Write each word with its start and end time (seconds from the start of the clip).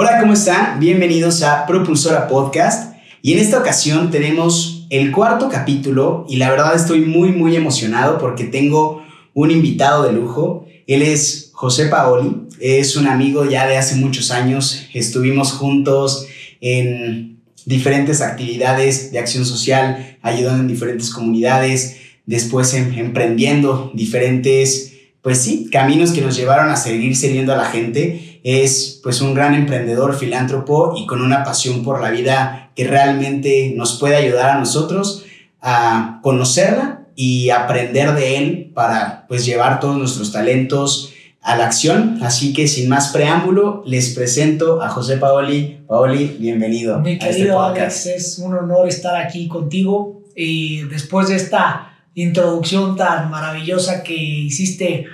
Hola, 0.00 0.20
¿cómo 0.20 0.34
están? 0.34 0.78
Bienvenidos 0.78 1.42
a 1.42 1.66
Propulsora 1.66 2.28
Podcast. 2.28 2.94
Y 3.20 3.32
en 3.32 3.40
esta 3.40 3.58
ocasión 3.58 4.12
tenemos 4.12 4.86
el 4.90 5.10
cuarto 5.10 5.48
capítulo 5.48 6.24
y 6.28 6.36
la 6.36 6.48
verdad 6.50 6.76
estoy 6.76 7.00
muy, 7.00 7.32
muy 7.32 7.56
emocionado 7.56 8.16
porque 8.18 8.44
tengo 8.44 9.02
un 9.34 9.50
invitado 9.50 10.04
de 10.04 10.12
lujo. 10.12 10.66
Él 10.86 11.02
es 11.02 11.50
José 11.52 11.86
Paoli, 11.86 12.46
es 12.60 12.94
un 12.94 13.08
amigo 13.08 13.44
ya 13.50 13.66
de 13.66 13.76
hace 13.76 13.96
muchos 13.96 14.30
años. 14.30 14.86
Estuvimos 14.94 15.50
juntos 15.50 16.28
en 16.60 17.40
diferentes 17.64 18.20
actividades 18.20 19.10
de 19.10 19.18
acción 19.18 19.44
social, 19.44 20.16
ayudando 20.22 20.60
en 20.60 20.68
diferentes 20.68 21.10
comunidades, 21.10 21.96
después 22.24 22.72
em, 22.74 22.96
emprendiendo 22.96 23.90
diferentes, 23.94 24.92
pues 25.22 25.38
sí, 25.38 25.68
caminos 25.72 26.12
que 26.12 26.20
nos 26.20 26.36
llevaron 26.36 26.70
a 26.70 26.76
seguir 26.76 27.16
sirviendo 27.16 27.52
a 27.52 27.56
la 27.56 27.64
gente 27.64 28.27
es 28.44 29.00
pues 29.02 29.20
un 29.20 29.34
gran 29.34 29.54
emprendedor, 29.54 30.16
filántropo 30.16 30.94
y 30.96 31.06
con 31.06 31.22
una 31.22 31.44
pasión 31.44 31.82
por 31.82 32.00
la 32.00 32.10
vida 32.10 32.70
que 32.74 32.86
realmente 32.86 33.72
nos 33.76 33.98
puede 33.98 34.16
ayudar 34.16 34.50
a 34.50 34.58
nosotros 34.58 35.24
a 35.60 36.20
conocerla 36.22 37.06
y 37.16 37.50
aprender 37.50 38.14
de 38.14 38.38
él 38.38 38.70
para 38.74 39.26
pues 39.26 39.44
llevar 39.44 39.80
todos 39.80 39.98
nuestros 39.98 40.30
talentos 40.32 41.12
a 41.42 41.56
la 41.56 41.66
acción. 41.66 42.18
Así 42.22 42.52
que 42.52 42.68
sin 42.68 42.88
más 42.88 43.08
preámbulo, 43.08 43.82
les 43.86 44.14
presento 44.14 44.82
a 44.82 44.88
José 44.88 45.16
Paoli. 45.16 45.80
Paoli, 45.88 46.36
bienvenido. 46.38 47.00
Mi 47.00 47.12
este 47.12 47.28
querido 47.28 47.60
Alex, 47.60 48.06
es 48.06 48.38
un 48.38 48.54
honor 48.54 48.88
estar 48.88 49.16
aquí 49.16 49.48
contigo 49.48 50.22
y 50.36 50.82
después 50.82 51.28
de 51.28 51.36
esta 51.36 51.98
introducción 52.14 52.96
tan 52.96 53.30
maravillosa 53.30 54.02
que 54.02 54.14
hiciste 54.14 55.06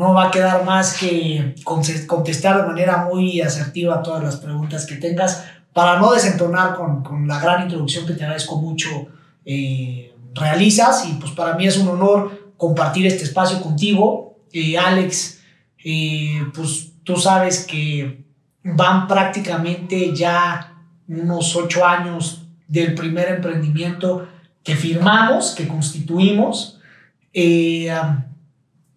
no 0.00 0.14
va 0.14 0.28
a 0.28 0.30
quedar 0.30 0.64
más 0.64 0.96
que 0.98 1.54
contestar 1.62 2.62
de 2.62 2.66
manera 2.66 3.04
muy 3.04 3.42
asertiva 3.42 4.02
todas 4.02 4.24
las 4.24 4.36
preguntas 4.38 4.86
que 4.86 4.96
tengas 4.96 5.44
para 5.74 6.00
no 6.00 6.10
desentonar 6.12 6.74
con, 6.74 7.02
con 7.02 7.28
la 7.28 7.38
gran 7.38 7.64
introducción 7.64 8.06
que 8.06 8.14
te 8.14 8.24
agradezco 8.24 8.56
mucho 8.56 8.88
eh, 9.44 10.14
realizas 10.34 11.06
y 11.06 11.12
pues 11.20 11.32
para 11.32 11.54
mí 11.54 11.66
es 11.66 11.76
un 11.76 11.88
honor 11.88 12.52
compartir 12.56 13.06
este 13.06 13.24
espacio 13.24 13.60
contigo. 13.60 14.38
Eh, 14.54 14.78
Alex, 14.78 15.42
eh, 15.84 16.46
pues 16.54 16.92
tú 17.04 17.16
sabes 17.16 17.66
que 17.66 18.24
van 18.64 19.06
prácticamente 19.06 20.16
ya 20.16 20.78
unos 21.08 21.54
ocho 21.56 21.84
años 21.84 22.46
del 22.66 22.94
primer 22.94 23.28
emprendimiento 23.28 24.26
que 24.64 24.76
firmamos, 24.76 25.50
que 25.50 25.68
constituimos. 25.68 26.78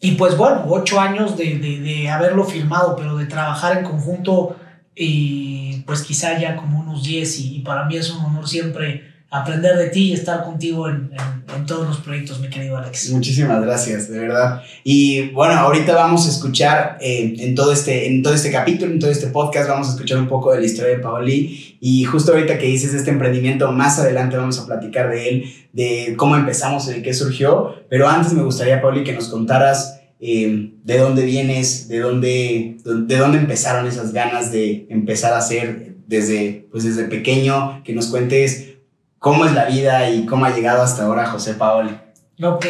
Y 0.04 0.16
pues 0.16 0.36
bueno, 0.36 0.66
ocho 0.68 1.00
años 1.00 1.38
de, 1.38 1.60
de, 1.60 1.80
de, 1.80 2.10
haberlo 2.10 2.44
firmado, 2.44 2.98
pero 2.98 3.16
de 3.16 3.26
trabajar 3.26 3.78
en 3.78 3.86
conjunto, 3.86 4.58
y 4.94 5.78
pues 5.88 6.02
quizá 6.02 6.38
ya 6.38 6.58
como 6.58 6.82
unos 6.82 7.04
diez, 7.04 7.40
y, 7.40 7.60
para 7.60 7.86
mí 7.86 7.96
es 7.96 8.12
un 8.12 8.20
honor 8.26 8.46
siempre 8.46 9.13
aprender 9.34 9.76
de 9.78 9.90
ti 9.90 10.12
y 10.12 10.14
estar 10.14 10.44
contigo 10.44 10.88
en, 10.88 11.10
en, 11.58 11.66
todos 11.66 11.88
los 11.88 11.98
proyectos, 11.98 12.40
mi 12.40 12.50
querido 12.50 12.78
Alex. 12.78 13.10
Muchísimas 13.10 13.64
gracias, 13.64 14.08
de 14.08 14.20
verdad. 14.20 14.62
Y 14.84 15.30
bueno, 15.30 15.56
ahorita 15.56 15.96
vamos 15.96 16.28
a 16.28 16.30
escuchar 16.30 17.00
eh, 17.02 17.34
en, 17.40 17.56
todo 17.56 17.74
este, 17.74 18.08
en 18.08 18.22
todo 18.22 18.36
este 18.36 18.52
capítulo, 18.52 18.92
en 18.92 19.00
todo 19.00 19.10
este 19.10 19.28
podcast, 19.28 19.68
vamos 19.68 19.88
a 19.88 19.94
escuchar 19.94 20.20
un 20.20 20.28
poco 20.28 20.54
de 20.54 20.60
la 20.60 20.66
historia 20.68 20.92
de 20.92 21.00
Paoli. 21.00 21.78
Y 21.82 22.04
justo 22.04 22.32
ahorita 22.32 22.60
que 22.60 22.68
dices 22.68 22.94
este 22.94 23.10
emprendimiento, 23.10 23.72
más 23.72 23.98
adelante 23.98 24.38
vamos 24.38 24.60
a 24.60 24.68
platicar 24.68 25.10
de 25.10 25.28
él, 25.28 25.46
de 25.74 26.14
cómo 26.16 26.36
empezamos, 26.36 26.86
de 26.86 27.02
qué 27.02 27.16
surgió. 27.16 27.74
Pero 27.90 28.08
antes 28.08 28.34
me 28.34 28.44
gustaría, 28.44 28.84
Paoli, 28.84 29.04
que 29.04 29.14
nos 29.14 29.30
contaras 29.30 30.00
eh, 30.20 30.74
de 30.84 30.98
dónde 31.00 31.26
vienes, 31.26 31.88
de 31.88 32.00
dónde, 32.02 32.78
de 32.86 33.18
dónde 33.18 33.40
empezaron 33.40 33.88
esas 33.88 34.14
ganas 34.14 34.52
de 34.52 34.86
empezar 34.92 35.34
a 35.34 35.40
hacer 35.40 35.96
desde, 36.06 36.68
pues 36.70 36.84
desde 36.84 37.06
pequeño, 37.06 37.82
que 37.84 37.94
nos 37.94 38.08
cuentes 38.08 38.73
cómo 39.24 39.46
es 39.46 39.54
la 39.54 39.64
vida 39.68 40.10
y 40.10 40.26
cómo 40.26 40.44
ha 40.44 40.54
llegado 40.54 40.84
hasta 40.84 41.06
ahora 41.06 41.26
José 41.28 41.54
Paoli. 41.54 41.98
Ok. 42.42 42.66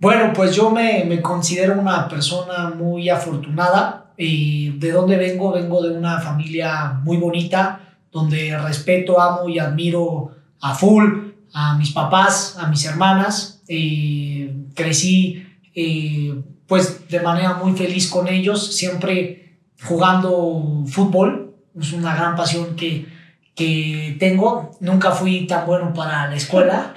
Bueno, 0.00 0.32
pues 0.34 0.56
yo 0.56 0.72
me, 0.72 1.04
me 1.04 1.22
considero 1.22 1.80
una 1.80 2.08
persona 2.08 2.70
muy 2.70 3.08
afortunada. 3.08 4.12
Y 4.16 4.70
¿De 4.80 4.90
dónde 4.90 5.16
vengo? 5.16 5.52
Vengo 5.52 5.80
de 5.80 5.96
una 5.96 6.18
familia 6.18 7.00
muy 7.04 7.16
bonita, 7.16 7.78
donde 8.10 8.58
respeto, 8.58 9.20
amo 9.20 9.48
y 9.48 9.60
admiro 9.60 10.32
a 10.60 10.74
full 10.74 11.30
a 11.52 11.76
mis 11.76 11.92
papás, 11.92 12.56
a 12.58 12.66
mis 12.66 12.84
hermanas. 12.84 13.62
Eh, 13.68 14.52
crecí 14.74 15.46
eh, 15.76 16.42
pues 16.66 17.08
de 17.08 17.20
manera 17.20 17.54
muy 17.54 17.74
feliz 17.74 18.10
con 18.10 18.26
ellos, 18.26 18.74
siempre 18.74 19.60
jugando 19.84 20.82
fútbol. 20.88 21.54
Es 21.78 21.92
una 21.92 22.16
gran 22.16 22.34
pasión 22.34 22.74
que, 22.74 23.11
que 23.54 24.16
tengo. 24.18 24.72
Nunca 24.80 25.12
fui 25.12 25.46
tan 25.46 25.66
bueno 25.66 25.92
para 25.92 26.28
la 26.28 26.36
escuela, 26.36 26.94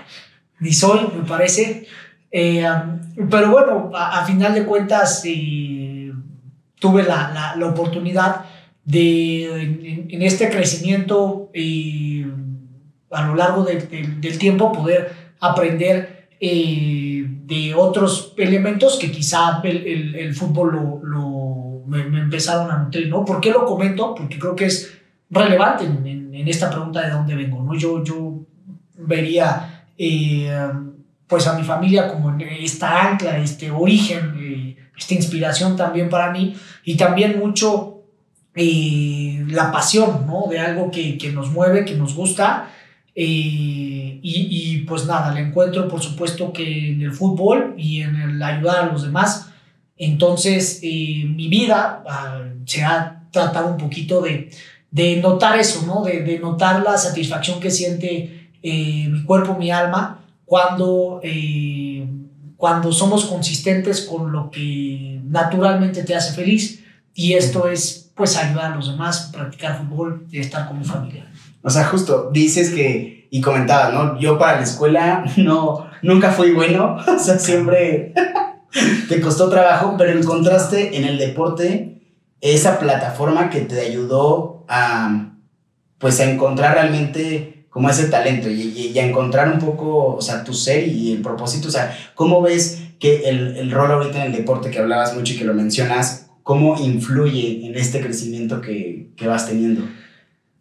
ni 0.60 0.74
soy, 0.74 1.08
me 1.16 1.24
parece. 1.28 1.88
Eh, 2.32 2.66
pero 3.30 3.52
bueno, 3.52 3.92
a, 3.94 4.26
final 4.26 4.54
de 4.54 4.66
cuentas 4.66 5.24
tuve 6.80 7.04
la, 7.04 7.56
la, 7.58 7.66
oportunidad 7.68 8.46
de, 8.84 10.06
en, 10.10 10.22
este 10.22 10.50
crecimiento 10.50 11.50
a 13.12 13.28
lo 13.28 13.36
largo 13.36 13.64
del 13.64 14.38
tiempo, 14.38 14.72
poder 14.74 15.14
aprender 15.40 16.28
eh, 16.40 17.26
de 17.28 17.74
otros 17.74 18.34
elementos 18.38 18.98
que 19.00 19.12
quizá 19.12 19.62
el, 19.64 20.16
el, 20.16 20.36
fútbol 20.36 20.74
lo, 20.74 21.00
lo 21.04 21.84
me, 21.88 22.02
empezaron 22.02 22.70
a 22.70 22.84
nutrir, 22.84 23.08
¿no? 23.08 23.24
¿Por 23.24 23.40
qué 23.40 23.52
lo 23.52 23.66
comento? 23.66 24.14
Porque 24.14 24.38
creo 24.38 24.56
que 24.56 24.66
es 24.66 24.94
relevante 25.30 25.86
en 25.86 26.26
en 26.36 26.48
esta 26.48 26.70
pregunta 26.70 27.02
de 27.02 27.12
dónde 27.12 27.36
vengo, 27.36 27.64
¿no? 27.64 27.74
Yo, 27.76 28.04
yo 28.04 28.42
vería 28.98 29.86
eh, 29.98 30.52
pues 31.28 31.48
a 31.48 31.58
mi 31.58 31.64
familia 31.64 32.08
como 32.08 32.38
esta 32.38 33.10
ancla, 33.10 33.38
este 33.38 33.72
origen, 33.72 34.36
eh, 34.40 34.78
esta 34.98 35.14
inspiración 35.14 35.76
también 35.76 36.10
para 36.10 36.32
mí 36.32 36.56
y 36.84 36.96
también 36.96 37.40
mucho 37.40 38.04
eh, 38.54 39.44
la 39.50 39.72
pasión, 39.72 40.28
¿no? 40.28 40.46
De 40.50 40.60
algo 40.60 40.92
que, 40.92 41.18
que, 41.18 41.32
nos 41.32 41.52
mueve, 41.52 41.86
que 41.86 41.96
nos 41.96 42.14
gusta. 42.14 42.70
Y, 43.18 44.20
y, 44.22 44.80
pues 44.80 45.06
nada, 45.06 45.34
le 45.34 45.40
encuentro 45.40 45.88
por 45.88 46.02
supuesto 46.02 46.52
que 46.52 46.92
en 46.92 47.02
el 47.02 47.14
fútbol 47.14 47.74
y 47.78 48.02
en 48.02 48.16
el 48.18 48.44
ayudar 48.44 48.84
a 48.84 48.92
los 48.92 49.04
demás. 49.04 49.50
Entonces 49.98 50.82
mi 50.84 51.48
vida 51.48 52.04
ah, 52.06 52.44
se 52.66 52.84
ha 52.84 53.24
tratado 53.32 53.68
un 53.68 53.78
poquito 53.78 54.22
de, 54.22 54.50
de 54.96 55.18
notar 55.18 55.60
eso, 55.60 55.84
¿no? 55.86 56.04
De, 56.04 56.22
de 56.22 56.40
notar 56.40 56.82
la 56.82 56.98
satisfacción 56.98 57.60
que 57.60 57.70
siente 57.70 58.50
eh, 58.64 59.10
mi 59.10 59.26
cuerpo, 59.26 59.58
mi 59.58 59.70
alma, 59.70 60.24
cuando, 60.46 61.20
eh, 61.22 62.08
cuando 62.56 62.94
somos 62.94 63.26
consistentes 63.26 64.04
con 64.10 64.32
lo 64.32 64.50
que 64.50 65.20
naturalmente 65.26 66.04
te 66.04 66.16
hace 66.16 66.34
feliz. 66.34 66.82
Y 67.14 67.34
esto 67.34 67.68
es, 67.68 68.10
pues, 68.16 68.38
ayudar 68.38 68.72
a 68.72 68.76
los 68.78 68.90
demás, 68.90 69.32
practicar 69.34 69.80
fútbol 69.80 70.28
y 70.32 70.40
estar 70.40 70.66
con 70.66 70.80
mi 70.80 70.86
familia. 70.86 71.30
O 71.62 71.70
sea, 71.70 71.84
justo, 71.84 72.30
dices 72.32 72.70
que, 72.70 73.28
y 73.30 73.42
comentabas, 73.42 73.94
¿no? 73.94 74.18
Yo 74.18 74.40
para 74.40 74.60
la 74.60 74.64
escuela 74.64 75.26
no, 75.36 75.88
nunca 76.04 76.32
fui 76.32 76.54
bueno, 76.54 76.96
o 77.06 77.20
sea, 77.20 77.38
siempre 77.38 78.14
te 79.10 79.20
costó 79.20 79.50
trabajo, 79.50 79.96
pero 79.98 80.18
encontraste 80.18 80.96
en 80.96 81.04
el 81.04 81.18
deporte 81.18 82.02
esa 82.40 82.80
plataforma 82.80 83.50
que 83.50 83.60
te 83.60 83.82
ayudó 83.82 84.55
a, 84.68 85.34
pues, 85.98 86.20
a 86.20 86.30
encontrar 86.30 86.76
realmente 86.76 87.56
como 87.70 87.90
ese 87.90 88.08
talento 88.08 88.50
y, 88.50 88.98
a 88.98 89.06
encontrar 89.06 89.52
un 89.52 89.60
poco, 89.60 90.16
o 90.16 90.22
sea, 90.22 90.46
tu 90.46 90.54
ser 90.54 90.88
y 90.88 91.12
el 91.12 91.22
propósito. 91.22 91.68
O 91.68 91.72
sea, 91.72 91.94
¿cómo 92.16 92.42
ves 92.42 92.84
que 93.00 93.28
el, 93.28 93.58
el 93.58 93.70
rol 93.70 93.92
ahorita 93.92 94.20
en 94.24 94.32
el 94.32 94.38
deporte 94.38 94.72
que 94.72 94.80
hablabas 94.80 95.14
mucho 95.14 95.34
y 95.34 95.38
que 95.38 95.44
lo 95.44 95.54
mencionas, 95.54 96.28
cómo 96.42 96.80
influye 96.80 97.66
en 97.66 97.76
este 97.76 98.00
crecimiento 98.00 98.62
que, 98.62 99.10
que 99.18 99.28
vas 99.28 99.46
teniendo? 99.46 99.84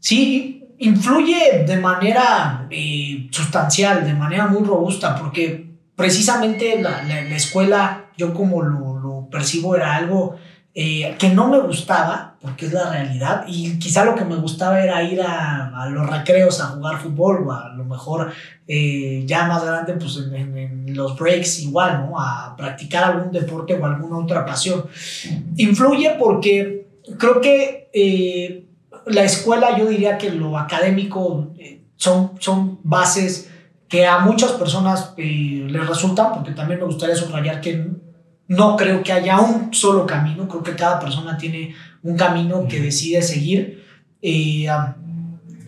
Sí, 0.00 0.64
influye 0.78 1.64
de 1.64 1.76
manera 1.76 2.66
eh, 2.70 3.28
sustancial, 3.30 4.04
de 4.04 4.14
manera 4.14 4.48
muy 4.48 4.64
robusta, 4.64 5.14
porque 5.14 5.70
precisamente 5.94 6.82
la, 6.82 7.04
la, 7.04 7.22
la 7.22 7.36
escuela, 7.36 8.06
yo 8.16 8.34
como 8.34 8.62
lo, 8.62 8.98
lo 8.98 9.28
percibo, 9.30 9.76
era 9.76 9.94
algo 9.94 10.36
eh, 10.76 11.14
que 11.20 11.28
no 11.28 11.48
me 11.48 11.60
gustaba, 11.60 12.34
porque 12.42 12.66
es 12.66 12.72
la 12.72 12.90
realidad, 12.90 13.44
y 13.46 13.78
quizá 13.78 14.04
lo 14.04 14.16
que 14.16 14.24
me 14.24 14.34
gustaba 14.34 14.82
era 14.82 15.04
ir 15.04 15.22
a, 15.22 15.68
a 15.68 15.88
los 15.88 16.10
recreos 16.10 16.60
a 16.60 16.66
jugar 16.66 17.00
fútbol, 17.00 17.46
o 17.46 17.52
a 17.52 17.68
lo 17.68 17.84
mejor 17.84 18.32
eh, 18.66 19.22
ya 19.24 19.46
más 19.46 19.64
grande, 19.64 19.92
pues 19.92 20.16
en, 20.16 20.96
los 20.96 21.16
breaks 21.16 21.60
igual, 21.60 22.08
¿no? 22.10 22.18
A 22.18 22.56
practicar 22.56 23.04
algún 23.04 23.30
deporte 23.30 23.74
o 23.74 23.86
alguna 23.86 24.18
otra 24.18 24.44
pasión. 24.44 24.84
Influye 25.56 26.16
porque 26.18 26.88
creo 27.18 27.40
que 27.40 27.88
eh, 27.92 28.66
la 29.06 29.22
escuela, 29.22 29.78
yo 29.78 29.86
diría 29.86 30.18
que 30.18 30.30
lo 30.30 30.58
académico 30.58 31.52
son, 31.94 32.32
son 32.40 32.80
bases 32.82 33.48
que 33.88 34.06
a 34.06 34.18
muchas 34.18 34.50
personas 34.52 35.14
les 35.16 35.86
resultan, 35.86 36.32
porque 36.34 36.50
también 36.50 36.80
me 36.80 36.86
gustaría 36.86 37.14
subrayar 37.14 37.60
que 37.60 37.90
no 38.48 38.76
creo 38.76 39.02
que 39.02 39.12
haya 39.12 39.40
un 39.40 39.72
solo 39.72 40.06
camino, 40.06 40.46
creo 40.48 40.62
que 40.62 40.74
cada 40.74 41.00
persona 41.00 41.36
tiene 41.36 41.74
un 42.02 42.16
camino 42.16 42.66
que 42.68 42.80
decide 42.80 43.22
seguir. 43.22 43.82
Eh, 44.20 44.68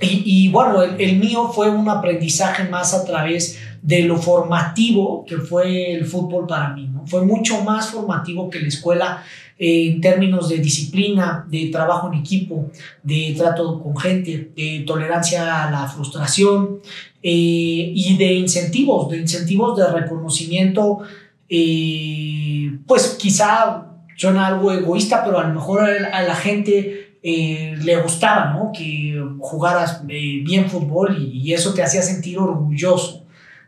y, 0.00 0.48
bueno, 0.48 0.82
el, 0.82 1.16
mío 1.16 1.48
fue 1.48 1.70
un 1.70 1.88
aprendizaje 1.88 2.68
más 2.68 2.92
a 2.92 3.04
través 3.04 3.58
de 3.80 4.02
lo 4.02 4.18
formativo 4.18 5.24
que 5.26 5.38
fue 5.38 5.92
el 5.94 6.04
fútbol 6.04 6.46
para 6.46 6.74
mí. 6.74 6.86
¿no? 6.92 7.06
Fue 7.06 7.24
mucho 7.24 7.64
más 7.64 7.90
formativo 7.90 8.50
que 8.50 8.60
la 8.60 8.68
escuela 8.68 9.22
eh, 9.58 9.88
en 9.88 10.02
términos 10.02 10.50
de 10.50 10.58
disciplina, 10.58 11.46
de 11.48 11.68
trabajo 11.68 12.12
en 12.12 12.18
equipo, 12.18 12.70
de 13.02 13.34
trato 13.38 13.82
con 13.82 13.96
gente, 13.96 14.52
de 14.54 14.84
tolerancia 14.86 15.64
a 15.64 15.70
la 15.70 15.88
frustración 15.88 16.80
eh, 17.22 17.92
y 17.94 18.18
de 18.18 18.34
incentivos, 18.34 19.10
de 19.10 19.18
incentivos 19.18 19.78
de 19.78 19.90
reconocimiento, 19.90 20.98
eh, 21.48 22.78
pues 22.86 23.16
quizá 23.18 23.86
suena 24.16 24.46
algo 24.46 24.72
egoísta, 24.72 25.24
pero 25.24 25.38
a 25.38 25.44
lo 25.48 25.54
mejor 25.54 25.82
a 25.82 26.22
la 26.22 26.34
gente 26.34 27.02
le 27.22 28.00
gustaba, 28.02 28.52
¿no? 28.52 28.70
Que 28.72 29.20
jugaras 29.40 30.06
bien 30.06 30.70
fútbol 30.70 31.18
y, 31.18 31.52
eso 31.52 31.74
te 31.74 31.82
hacía 31.82 32.00
sentir 32.00 32.38
orgulloso, 32.38 33.26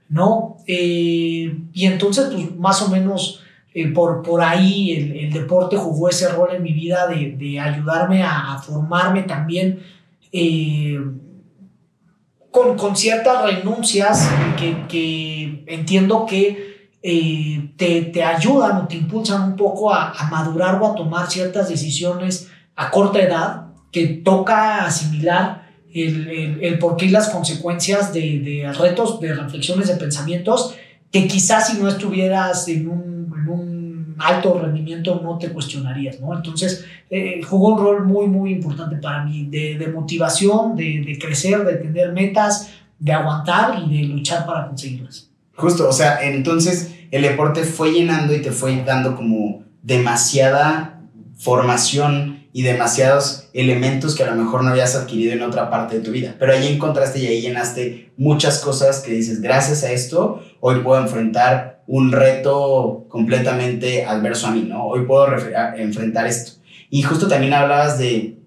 ¿no? 0.09 0.59
y 0.65 1.87
entonces, 1.87 2.29
pues 2.31 2.57
más 2.57 2.83
o 2.83 2.89
menos 2.89 3.43
eh, 3.75 3.87
por, 3.89 4.23
por 4.23 4.41
ahí 4.41 5.21
el, 5.21 5.33
deporte 5.33 5.77
jugó 5.77 6.09
ese 6.09 6.29
rol 6.31 6.49
en 6.53 6.65
mi 6.65 6.73
vida 6.73 7.07
de, 7.07 7.61
ayudarme 7.61 8.25
a, 8.25 8.59
formarme 8.59 9.23
también 9.23 9.81
eh, 10.33 10.99
con, 12.51 12.97
ciertas 12.97 13.45
renuncias 13.45 14.29
que, 14.57 15.63
entiendo 15.67 16.27
que 16.27 16.78
eh, 17.03 17.73
te, 17.77 18.23
ayudan 18.23 18.79
o 18.79 18.89
te 18.89 18.97
impulsan 18.97 19.43
un 19.43 19.57
poco 19.57 19.93
a, 19.93 20.13
madurar 20.31 20.81
o 20.81 20.87
a 20.87 20.95
tomar 20.95 21.31
ciertas 21.31 21.69
decisiones 21.69 22.49
a 22.77 22.91
corta 22.91 23.21
edad 23.21 23.67
que 23.93 24.07
toca 24.07 24.85
asimilar 24.85 25.69
el, 25.93 26.59
el, 26.63 26.79
porqué 26.79 27.07
y 27.07 27.11
las 27.11 27.31
consecuencias 27.31 28.13
de, 28.13 28.41
de 28.41 28.73
retos, 28.73 29.21
de 29.21 29.35
reflexiones, 29.35 29.89
de 29.89 29.95
pensamientos 29.95 30.75
que 31.11 31.27
quizás 31.27 31.69
si 31.69 31.79
no 31.79 31.89
estuvieras 31.89 32.69
en 32.69 32.89
un 32.89 33.09
alto 34.19 34.59
rendimiento 34.59 35.21
no 35.23 35.39
te 35.39 35.51
cuestionarías, 35.51 36.21
¿no? 36.21 36.35
Entonces, 36.35 36.85
eh, 37.11 37.41
jugó 37.43 37.75
un 37.75 37.79
rol 37.79 38.05
muy, 38.05 38.27
muy 38.27 38.53
importante 38.53 38.97
para 38.97 39.25
mí, 39.25 39.47
de, 39.47 39.91
motivación, 39.95 40.77
de, 40.77 41.19
crecer, 41.21 41.65
de 41.65 41.77
tener 41.77 42.13
metas, 42.13 42.71
de 42.99 43.13
aguantar 43.13 43.83
y 43.87 43.97
de 43.97 44.09
luchar 44.09 44.45
para 44.45 44.67
conseguirlas. 44.67 45.28
Justo, 45.59 45.89
o 45.89 45.93
sea, 45.93 46.23
entonces 46.23 46.93
el 47.11 47.23
deporte 47.23 47.65
fue 47.65 47.91
llenando 47.91 48.33
y 48.33 48.41
te 48.41 48.53
fue 48.53 48.85
dando 48.85 49.17
como 49.17 49.65
demasiada 49.83 51.03
formación 51.37 52.47
y 52.53 52.63
demasiados 52.63 53.49
elementos 53.53 54.15
que 54.15 54.23
a 54.23 54.31
lo 54.31 54.37
mejor 54.41 54.63
no 54.63 54.71
habías 54.71 54.95
adquirido 54.95 55.33
en 55.33 55.43
otra 55.43 55.69
parte 55.69 55.99
de 55.99 56.05
tu 56.05 56.13
vida. 56.13 56.37
Pero 56.39 56.53
ahí 56.53 56.73
encontraste 56.73 57.19
y 57.19 57.27
ahí 57.27 57.41
llenaste 57.41 58.13
muchas 58.17 58.61
cosas 58.61 59.01
que 59.01 59.11
dices, 59.11 59.43
gracias 59.43 59.83
a 59.83 59.91
esto, 59.91 60.41
hoy 60.61 60.81
puedo 60.81 61.03
enfrentar 61.03 61.83
un 61.89 62.13
reto 62.13 63.07
completamente 63.09 64.05
adverso 64.05 64.47
a 64.47 64.53
mí, 64.53 64.63
¿no? 64.63 64.87
Hoy 64.87 65.07
puedo 65.07 65.27
enfrentar 65.77 66.29
esto. 66.29 66.53
Y 66.89 67.03
justo 67.03 67.27
también 67.27 67.53
hablabas 67.53 67.99
de, 67.99 68.39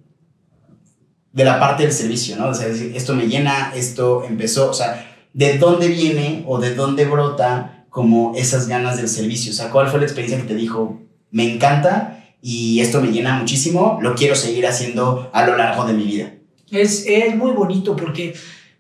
de 1.34 1.44
la 1.44 1.60
parte 1.60 1.84
del 1.84 1.92
servicio, 1.92 2.38
¿no? 2.38 2.48
O 2.48 2.54
sea, 2.54 2.68
esto 2.68 3.14
me 3.16 3.28
llena, 3.28 3.74
esto 3.76 4.24
empezó, 4.24 4.70
o 4.70 4.74
sea, 4.74 5.11
¿de 5.34 5.58
dónde 5.58 5.88
viene 5.88 6.44
o 6.48 6.60
de 6.60 6.76
dónde 6.76 7.06
brota 7.06 7.86
como 7.90 8.34
esas 8.36 8.68
ganas 8.68 8.98
del 8.98 9.08
servicio? 9.08 9.52
O 9.52 9.56
sea, 9.56 9.70
¿cuál 9.70 9.88
fue 9.88 10.00
la 10.00 10.06
experiencia 10.06 10.42
que 10.42 10.48
te 10.48 10.56
dijo, 10.56 11.02
me 11.32 11.54
encanta 11.54 12.26
y 12.42 12.80
esto 12.80 13.02
me 13.02 13.12
llena 13.12 13.38
muchísimo, 13.38 14.00
lo 14.02 14.16
quiero 14.16 14.36
seguir 14.36 14.66
haciendo 14.68 15.30
a 15.34 15.46
lo 15.46 15.56
largo 15.58 15.86
de 15.86 15.94
mi 15.94 16.04
vida? 16.04 16.34
Es, 16.72 17.06
es 17.06 17.36
muy 17.36 17.52
bonito 17.52 17.96
porque 17.96 18.34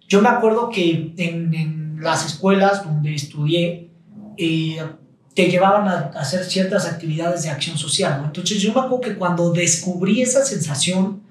yo 0.08 0.22
me 0.22 0.30
acuerdo 0.30 0.70
que 0.70 1.14
en, 1.18 2.00
las 2.02 2.26
escuelas 2.26 2.84
donde 2.84 3.14
estudié, 3.14 3.90
te 4.36 5.46
llevaban 5.48 5.88
a, 5.88 6.12
hacer 6.20 6.44
ciertas 6.44 6.86
actividades 6.86 7.44
de 7.44 7.50
acción 7.50 7.78
social. 7.78 8.24
Entonces 8.26 8.60
yo 8.60 8.74
me 8.74 8.80
acuerdo 8.80 9.02
que 9.02 9.16
cuando 9.16 9.52
descubrí 9.52 10.22
esa 10.22 10.44
sensación 10.44 11.22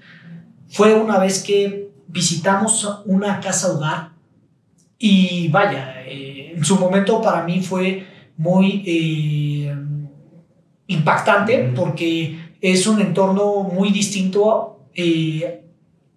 fue 0.69 0.94
una 0.94 1.19
vez 1.19 1.43
que 1.43 1.90
visitamos 2.06 3.02
una 3.05 3.40
casa 3.40 3.73
hogar 3.73 4.09
y 5.02 5.49
vaya, 5.49 6.02
eh, 6.06 6.52
en 6.55 6.64
su 6.64 6.79
momento 6.79 7.20
para 7.23 7.43
mí 7.43 7.62
fue 7.62 8.06
muy 8.37 8.85
eh, 8.87 9.75
impactante 10.88 11.73
porque 11.75 12.55
es 12.61 12.87
un 12.87 13.00
entorno 13.00 13.62
muy 13.62 13.91
distinto 13.91 14.88
eh, 14.94 15.64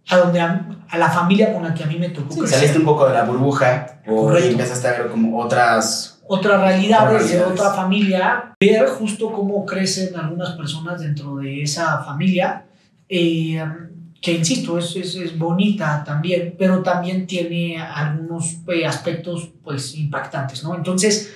a 0.10 0.18
donde 0.18 0.42
a, 0.42 0.68
la 0.98 1.10
familia 1.10 1.54
con 1.54 1.64
la 1.64 1.74
que 1.74 1.84
a 1.84 1.88
mí 1.88 1.98
me 1.98 2.10
tocó. 2.10 2.46
saliste 2.46 2.78
un 2.78 2.86
poco 2.86 3.08
de 3.08 3.14
la 3.14 3.24
burbuja 3.24 4.02
o 4.06 4.36
empezaste 4.36 4.88
a 4.88 4.92
ver 4.92 5.08
como 5.08 5.40
otras 5.40 6.14
otra 6.28 6.58
realidad 6.58 7.20
de 7.20 7.44
otra 7.44 7.72
familia, 7.72 8.56
ver 8.60 8.88
justo 8.88 9.32
cómo 9.32 9.66
crecen 9.66 10.16
algunas 10.16 10.52
personas 10.52 11.02
dentro 11.02 11.36
de 11.36 11.64
esa 11.64 12.04
familia, 12.04 12.66
eh, 13.10 13.64
que 14.24 14.32
insisto, 14.32 14.78
es, 14.78 14.96
es, 14.96 15.38
bonita 15.38 16.02
también, 16.06 16.56
pero 16.58 16.82
también 16.82 17.28
tiene 17.28 17.78
algunos 17.78 18.56
eh, 18.70 18.86
aspectos 18.86 19.52
pues 19.62 19.96
impactantes, 19.96 20.64
¿no? 20.64 20.74
Entonces, 20.76 21.34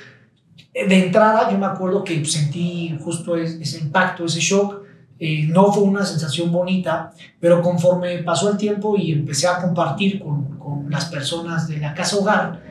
de 0.74 1.06
entrada 1.06 1.52
yo 1.52 1.58
me 1.58 1.66
acuerdo 1.66 2.02
que 2.06 2.24
sentí 2.24 2.98
justo 3.04 3.36
ese 3.36 3.80
impacto, 3.80 4.24
ese 4.24 4.40
shock, 4.40 4.84
eh, 5.20 5.48
no 5.50 5.74
fue 5.74 5.84
una 5.84 6.06
sensación 6.06 6.50
bonita, 6.50 7.12
pero 7.42 7.62
conforme 7.62 8.20
pasó 8.20 8.52
el 8.52 8.58
tiempo 8.58 8.96
y 8.98 9.12
empecé 9.12 9.48
a 9.48 9.60
compartir 9.60 10.20
con, 10.20 10.58
con 10.58 10.90
las 10.90 11.08
personas 11.08 11.68
de 11.68 11.80
la 11.80 11.94
casa 11.94 12.16
hogar, 12.16 12.64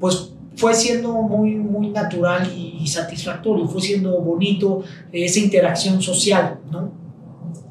pues 0.00 0.32
fue 0.56 0.72
siendo 0.72 1.12
muy, 1.12 1.56
muy 1.56 1.90
natural 1.90 2.50
y, 2.56 2.86
satisfactorio, 2.86 3.68
fue 3.68 3.82
siendo 3.82 4.20
bonito 4.20 4.84
esa 5.12 5.40
interacción 5.40 6.00
social, 6.00 6.60
¿no? 6.70 7.05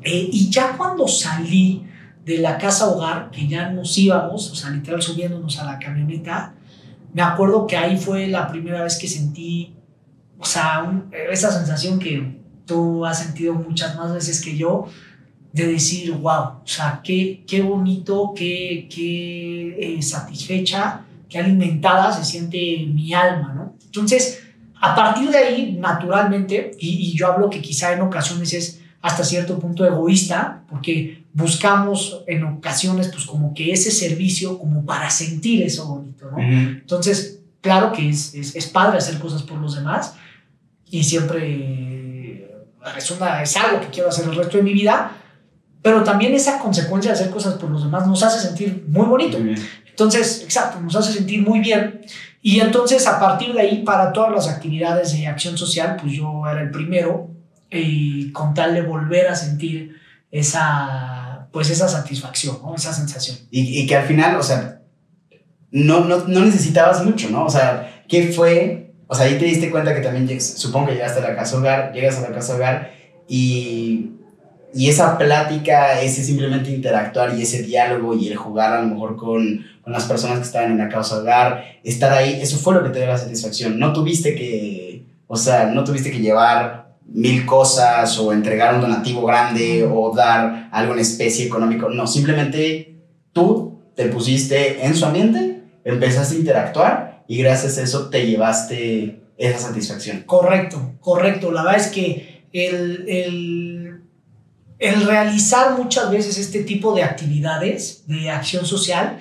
Eh, 0.06 0.30
y 0.32 0.50
ya 0.50 0.78
cuando 0.78 1.08
salí 1.08 1.86
de 2.24 2.38
la 2.38 2.58
casa 2.58 2.88
hogar, 2.88 3.30
que 3.32 3.48
ya 3.48 3.70
nos 3.72 3.98
íbamos, 3.98 4.50
o 4.52 4.56
sea, 4.56 4.70
literal 4.70 5.02
subiéndonos 5.02 5.60
a 5.60 5.66
la 5.66 5.80
camioneta, 5.80 6.54
me 7.14 7.22
acuerdo 7.22 7.68
que 7.68 7.76
ahí 7.76 7.98
fue 7.98 8.28
la 8.28 8.48
primera 8.48 8.84
vez 8.84 8.98
que 8.98 9.08
sentí, 9.08 9.76
o 10.40 10.46
sea, 10.46 10.90
esa 11.30 11.52
sensación 11.52 12.00
que 12.00 12.40
tú 12.66 13.06
has 13.06 13.20
sentido 13.20 13.54
muchas 13.54 13.96
más 13.98 14.14
veces 14.14 14.42
que 14.42 14.56
yo, 14.56 14.88
de 15.52 15.68
decir, 15.68 16.12
wow, 16.14 16.62
o 16.64 16.68
sea, 16.68 17.02
qué, 17.04 17.44
qué 17.48 17.62
bonito, 17.62 18.34
qué, 18.36 18.88
qué 18.90 19.98
eh, 19.98 20.02
satisfecha 20.02 21.06
alimentada 21.38 22.12
se 22.12 22.24
siente 22.24 22.58
mi 22.88 23.14
alma, 23.14 23.54
¿no? 23.54 23.76
Entonces, 23.86 24.44
a 24.80 24.96
partir 24.96 25.30
de 25.30 25.38
ahí, 25.38 25.78
naturalmente, 25.80 26.72
y, 26.80 27.16
yo 27.16 27.32
hablo 27.32 27.50
que 27.50 27.62
quizá 27.62 27.94
en 27.94 28.02
ocasiones 28.02 28.54
es 28.54 28.82
hasta 29.06 29.24
cierto 29.24 29.60
punto 29.60 29.86
egoísta, 29.86 30.64
porque 30.68 31.26
buscamos 31.32 32.24
en 32.26 32.44
ocasiones 32.44 33.10
pues 33.10 33.26
como 33.26 33.54
que 33.54 33.72
ese 33.72 33.92
servicio 33.92 34.58
como 34.58 34.84
para 34.84 35.12
sentir 35.12 35.62
eso 35.62 35.88
bonito, 35.88 36.26
¿no? 36.32 36.40
Entonces, 36.40 37.42
claro 37.62 37.92
que 37.92 38.10
es, 38.10 38.34
es, 38.34 38.66
padre 38.66 38.98
hacer 38.98 39.20
cosas 39.20 39.44
por 39.44 39.60
los 39.60 39.76
demás 39.76 40.16
y 40.90 41.04
siempre 41.04 42.50
es, 42.98 43.12
una, 43.12 43.44
es 43.44 43.56
algo 43.56 43.80
que 43.80 43.90
quiero 43.90 44.10
hacer 44.10 44.26
el 44.28 44.36
resto 44.36 44.58
de 44.58 44.64
mi 44.64 44.74
vida, 44.74 45.12
pero 45.84 46.04
también 46.04 46.34
esa 46.34 46.58
consecuencia 46.58 47.12
de 47.12 47.20
hacer 47.20 47.30
cosas 47.30 47.54
por 47.60 47.70
los 47.70 47.84
demás 47.84 48.08
nos 48.08 48.24
hace 48.24 48.40
sentir 48.40 48.86
muy 48.88 49.06
bonito. 49.06 49.38
Entonces, 49.88 50.42
exacto, 50.44 50.82
nos 50.82 50.96
hace 50.96 51.14
sentir 51.14 51.44
muy 51.44 51.60
bien. 51.60 52.02
Y 52.42 52.60
entonces, 52.60 53.06
a 53.06 53.20
partir 53.20 53.54
de 53.54 53.62
ahí, 53.62 53.84
para 53.84 54.12
todas 54.12 54.32
las 54.32 54.50
actividades 54.50 55.14
de 55.14 55.28
acción 55.28 55.60
social, 55.60 55.96
pues 56.02 56.14
yo 56.14 56.42
era 56.50 56.64
el 56.64 56.72
primero, 56.72 57.35
y 57.70 58.32
con 58.32 58.54
tal 58.54 58.74
de 58.74 58.82
volver 58.82 59.28
a 59.28 59.36
sentir 59.36 59.96
esa, 60.32 61.48
pues 61.52 61.70
esa 61.70 61.88
satisfacción, 61.88 62.58
¿no? 62.64 62.76
esa 62.76 62.94
sensación. 62.94 63.38
Y, 63.52 63.82
y 63.82 63.88
que 63.88 63.96
al 63.96 64.06
final, 64.06 64.36
o 64.36 64.44
sea, 64.44 64.82
no, 65.72 66.06
no, 66.06 66.26
no, 66.28 66.46
necesitabas 66.46 67.04
mucho, 67.04 67.30
¿no? 67.30 67.46
O 67.46 67.50
sea, 67.50 68.04
¿qué 68.08 68.28
fue? 68.28 68.94
O 69.08 69.16
sea, 69.16 69.26
ahí 69.26 69.38
te 69.38 69.46
diste 69.46 69.70
cuenta 69.70 69.94
que 69.94 70.02
también, 70.02 70.40
supongo 70.42 70.88
que 70.88 70.94
llegaste 70.94 71.20
a 71.20 71.30
la 71.30 71.36
casa 71.36 71.58
hogar, 71.58 71.92
llegas 71.94 72.18
a 72.18 72.22
la 72.22 72.32
casa 72.32 72.56
hogar 72.56 72.92
y 73.28 74.16
y 74.76 74.90
esa 74.90 75.18
plática, 75.18 76.02
ese 76.02 76.22
simplemente 76.22 76.70
interactuar 76.70 77.34
y 77.34 77.44
ese 77.44 77.64
diálogo 77.64 78.14
y 78.14 78.28
el 78.28 78.36
jugar 78.36 78.74
a 78.74 78.82
lo 78.82 78.88
mejor 78.90 79.16
con, 79.16 79.66
con 79.82 79.94
las 79.94 80.04
personas 80.04 80.40
que 80.40 80.44
estaban 80.44 80.72
en 80.72 80.80
la 80.80 80.90
casa 80.90 81.20
hogar, 81.20 81.64
estar 81.82 82.12
ahí, 82.12 82.42
eso 82.42 82.58
fue 82.58 82.74
lo 82.74 82.84
que 82.84 82.90
te 82.90 83.00
dio 83.00 83.08
la 83.08 83.18
satisfacción. 83.18 83.80
No 83.80 83.94
tuviste 83.94 84.36
que, 84.36 85.06
o 85.28 85.38
sea, 85.38 85.68
no 85.68 85.86
tuviste 85.86 86.12
que 86.12 86.20
llevar 86.20 86.85
mil 87.06 87.46
cosas 87.46 88.18
o 88.20 88.34
entregar 88.34 88.76
un 88.76 88.82
donativo 88.82 89.26
grande 89.26 89.88
o 89.90 90.14
dar 90.14 90.70
algo 90.72 90.94
en 90.94 91.00
especie 91.00 91.46
económico. 91.46 91.90
No, 91.90 92.08
simplemente 92.08 92.98
tú 93.32 93.80
te 93.96 94.08
pusiste 94.08 94.86
en 94.86 94.96
su 94.96 95.06
ambiente, 95.06 95.64
empezaste 95.84 96.36
a 96.36 96.40
interactuar 96.40 97.24
y 97.28 97.38
gracias 97.38 97.78
a 97.78 97.84
eso 97.84 98.10
te 98.10 98.26
llevaste 98.26 99.22
esa 99.38 99.60
satisfacción. 99.60 100.24
Correcto, 100.26 100.94
correcto. 101.00 101.52
La 101.52 101.64
verdad 101.64 101.82
es 101.82 101.88
que 101.88 102.44
el, 102.52 103.06
el 103.08 104.06
el 104.80 105.06
realizar 105.06 105.78
muchas 105.78 106.12
veces 106.12 106.38
este 106.38 106.64
tipo 106.64 106.94
de 106.94 107.04
actividades 107.04 108.04
de 108.08 108.30
acción 108.30 108.66
social, 108.66 109.20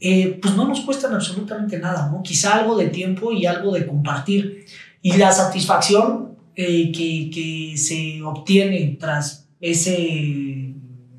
eh, 0.00 0.38
pues 0.40 0.54
no 0.54 0.66
nos 0.66 0.80
cuestan 0.80 1.14
absolutamente 1.14 1.78
nada, 1.78 2.08
¿no? 2.10 2.22
Quizá 2.22 2.54
algo 2.54 2.76
de 2.76 2.88
tiempo 2.88 3.32
y 3.32 3.46
algo 3.46 3.72
de 3.72 3.86
compartir. 3.86 4.64
Y 5.02 5.16
la 5.16 5.32
satisfacción 5.32 6.23
eh, 6.56 6.92
que, 6.92 7.30
que 7.30 7.76
se 7.76 8.22
obtiene 8.22 8.96
tras 9.00 9.48
ese 9.60 10.74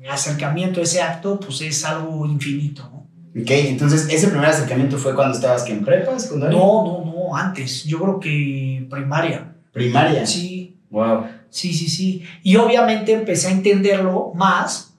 acercamiento, 0.08 0.80
ese 0.80 1.02
acto, 1.02 1.40
pues 1.40 1.60
es 1.62 1.84
algo 1.84 2.26
infinito, 2.26 2.88
¿no? 2.92 2.96
Ok, 3.40 3.50
entonces 3.50 4.08
ese 4.10 4.28
primer 4.28 4.48
acercamiento 4.48 4.96
fue 4.96 5.14
cuando 5.14 5.34
estabas 5.34 5.62
que 5.62 5.72
en 5.72 5.84
prepa, 5.84 6.18
secundaria. 6.18 6.56
No, 6.56 6.84
no, 6.84 7.04
no, 7.04 7.36
antes. 7.36 7.84
Yo 7.84 8.00
creo 8.00 8.18
que 8.18 8.86
primaria. 8.88 9.54
Primaria. 9.72 10.24
Sí. 10.26 10.78
Wow. 10.88 11.26
Sí, 11.50 11.74
sí, 11.74 11.88
sí. 11.88 12.22
Y 12.42 12.56
obviamente 12.56 13.12
empecé 13.12 13.48
a 13.48 13.50
entenderlo 13.50 14.32
más 14.34 14.94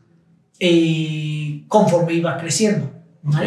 eh, 0.60 1.64
conforme 1.68 2.14
iba 2.14 2.38
creciendo. 2.38 2.92
¿no? 3.24 3.32
Ok. 3.32 3.46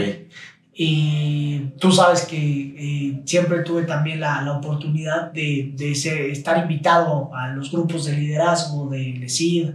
Y 0.73 1.73
tú 1.81 1.91
sabes 1.93 2.23
que 2.23 2.37
eh, 2.39 3.23
siempre 3.27 3.61
tuve 3.61 3.83
también 3.83 4.21
la, 4.21 4.41
la 4.43 4.57
oportunidad 4.59 5.33
de, 5.33 5.73
de 5.77 5.95
ser- 5.95 6.31
estar 6.31 6.57
invitado 6.59 7.35
a 7.35 7.49
los 7.49 7.71
grupos 7.73 8.05
de 8.07 8.17
liderazgo 8.17 8.89
de 8.89 9.15
LECID 9.19 9.71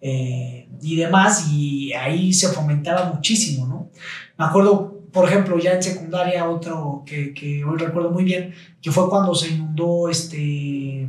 eh, 0.00 0.68
y 0.80 0.96
demás, 0.96 1.48
y 1.52 1.92
ahí 1.92 2.32
se 2.32 2.48
fomentaba 2.48 3.12
muchísimo, 3.12 3.66
¿no? 3.66 3.90
Me 4.38 4.44
acuerdo, 4.46 5.02
por 5.12 5.28
ejemplo, 5.28 5.58
ya 5.58 5.72
en 5.72 5.82
secundaria, 5.82 6.48
otro 6.48 7.02
que, 7.04 7.34
que 7.34 7.64
hoy 7.64 7.76
recuerdo 7.78 8.10
muy 8.10 8.24
bien, 8.24 8.54
que 8.80 8.90
fue 8.90 9.08
cuando 9.10 9.34
se 9.34 9.50
inundó 9.50 10.08
este 10.08 11.08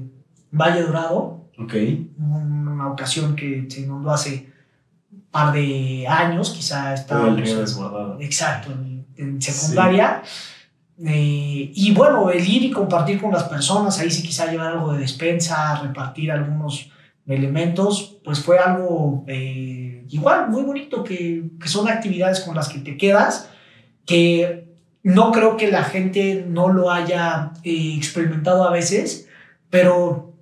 Valle 0.51 0.81
Dorado, 0.83 1.45
Ok. 1.57 1.75
una 2.17 2.89
ocasión 2.91 3.35
que 3.35 3.65
se 3.69 3.81
inundó 3.81 4.11
hace 4.11 4.49
un 5.11 5.21
par 5.31 5.53
de 5.53 6.07
años, 6.07 6.51
quizá 6.51 6.95
Todo 7.05 7.27
el 7.27 7.37
río 7.37 7.59
desbordado. 7.59 8.17
Exacto, 8.19 8.71
en, 9.19 9.41
secundaria. 9.41 10.23
Eh, 11.05 11.71
y 11.73 11.93
bueno, 11.93 12.29
el 12.29 12.47
ir 12.47 12.63
y 12.63 12.71
compartir 12.71 13.21
con 13.21 13.31
las 13.31 13.43
personas, 13.43 13.99
ahí 13.99 14.11
sí 14.11 14.21
quizá 14.21 14.51
llevar 14.51 14.73
algo 14.73 14.93
de 14.93 14.99
despensa, 14.99 15.81
repartir 15.81 16.31
algunos 16.31 16.89
elementos, 17.25 18.17
pues 18.23 18.39
fue 18.39 18.57
algo 18.57 19.23
eh, 19.27 20.05
igual 20.09 20.49
muy 20.49 20.63
bonito, 20.63 21.03
que, 21.03 21.43
que 21.61 21.67
son 21.67 21.87
actividades 21.87 22.41
con 22.41 22.55
las 22.55 22.69
que 22.69 22.79
te 22.79 22.97
quedas, 22.97 23.49
que 24.05 24.69
no 25.03 25.31
creo 25.31 25.57
que 25.57 25.71
la 25.71 25.83
gente 25.83 26.45
no 26.47 26.69
lo 26.69 26.91
haya 26.91 27.51
eh, 27.63 27.95
experimentado 27.95 28.67
a 28.67 28.71
veces, 28.71 29.27
pero 29.69 30.33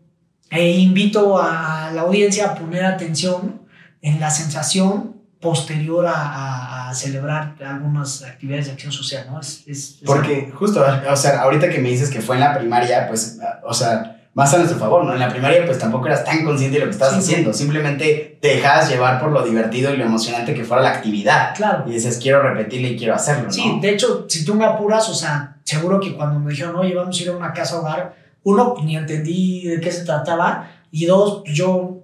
eh, 0.49 0.71
invito 0.77 1.39
a 1.41 1.91
la 1.93 2.01
audiencia 2.01 2.47
a 2.47 2.55
poner 2.55 2.85
atención 2.85 3.61
en 4.01 4.19
la 4.19 4.29
sensación 4.29 5.16
posterior 5.39 6.05
a, 6.05 6.89
a- 6.89 6.93
celebrar 6.93 7.55
algunas 7.65 8.23
actividades 8.23 8.67
de 8.67 8.71
acción 8.73 8.91
social, 8.91 9.27
¿no? 9.29 9.39
Es, 9.39 9.63
es- 9.67 9.89
es 9.95 10.01
Porque 10.05 10.51
justo, 10.53 10.83
o 11.11 11.15
sea, 11.15 11.41
ahorita 11.41 11.69
que 11.69 11.79
me 11.79 11.89
dices 11.89 12.09
que 12.09 12.21
fue 12.21 12.35
en 12.35 12.41
la 12.41 12.57
primaria, 12.57 13.07
pues, 13.07 13.39
o 13.63 13.73
sea, 13.73 14.13
más 14.33 14.53
a 14.53 14.57
nuestro 14.57 14.77
favor, 14.79 15.03
¿no? 15.03 15.13
En 15.13 15.19
la 15.19 15.29
primaria, 15.29 15.65
pues 15.65 15.79
tampoco 15.79 16.05
eras 16.07 16.23
tan 16.23 16.45
consciente 16.45 16.75
de 16.77 16.85
lo 16.85 16.89
que 16.89 16.93
estabas 16.93 17.15
Sí, 17.15 17.19
haciendo. 17.31 17.51
Simplemente 17.53 18.37
te 18.41 18.47
dejabas 18.49 18.87
llevar 18.89 19.19
por 19.19 19.31
lo 19.31 19.43
divertido 19.43 19.91
y 19.93 19.97
lo 19.97 20.05
emocionante 20.05 20.53
que 20.53 20.63
fuera 20.63 20.83
la 20.83 20.91
actividad. 20.91 21.55
Claro. 21.55 21.83
Y 21.87 21.91
dices, 21.93 22.19
quiero 22.21 22.41
repetirle 22.43 22.89
y 22.89 22.97
quiero 22.97 23.15
hacerlo, 23.15 23.45
¿no? 23.45 23.51
Sí, 23.51 23.79
de 23.81 23.89
hecho, 23.89 24.25
si 24.29 24.45
tú 24.45 24.53
me 24.55 24.63
apuras, 24.65 25.09
o 25.09 25.13
sea, 25.15 25.57
seguro 25.63 25.99
que 25.99 26.15
cuando 26.15 26.39
me 26.39 26.51
dijeron, 26.51 26.75
oye, 26.75 26.93
vamos 26.95 27.19
a 27.19 27.23
ir 27.23 27.29
a 27.29 27.35
una 27.35 27.51
casa 27.51 27.79
hogar, 27.79 28.15
uno, 28.43 28.75
ni 28.83 28.95
entendí 28.95 29.63
de 29.67 29.79
qué 29.81 29.91
se 29.91 30.05
trataba, 30.05 30.69
y 30.91 31.05
dos, 31.05 31.41
yo, 31.45 32.03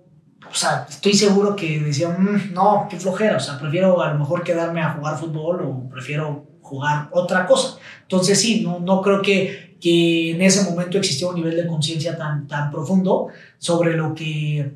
o 0.53 0.55
sea, 0.55 0.86
estoy 0.88 1.13
seguro 1.13 1.55
que 1.55 1.79
decían, 1.79 2.15
"Mm, 2.24 2.53
no, 2.53 2.88
qué 2.89 2.98
flojera, 3.00 3.38
o 3.38 3.39
sea, 3.39 3.57
prefiero 3.60 4.00
a 4.01 4.13
lo 4.13 4.19
mejor 4.19 4.43
quedarme 4.43 4.81
a 4.81 4.91
jugar 4.93 5.17
fútbol 5.17 5.62
o 5.65 5.89
prefiero 5.89 6.45
jugar 6.62 7.10
otra 7.12 7.45
cosa. 7.48 7.77
Entonces, 8.03 8.39
sí, 8.39 8.62
no, 8.62 8.79
no 8.79 9.01
creo 9.01 9.22
que, 9.22 9.75
que 9.81 10.31
en 10.31 10.41
ese 10.41 10.63
momento 10.69 10.98
existía 10.98 11.27
un 11.27 11.36
nivel 11.36 11.55
de 11.57 11.67
conciencia 11.67 12.17
tan, 12.17 12.48
tan 12.48 12.72
profundo 12.72 13.27
sobre 13.57 13.95
lo 13.98 14.13
que, 14.15 14.74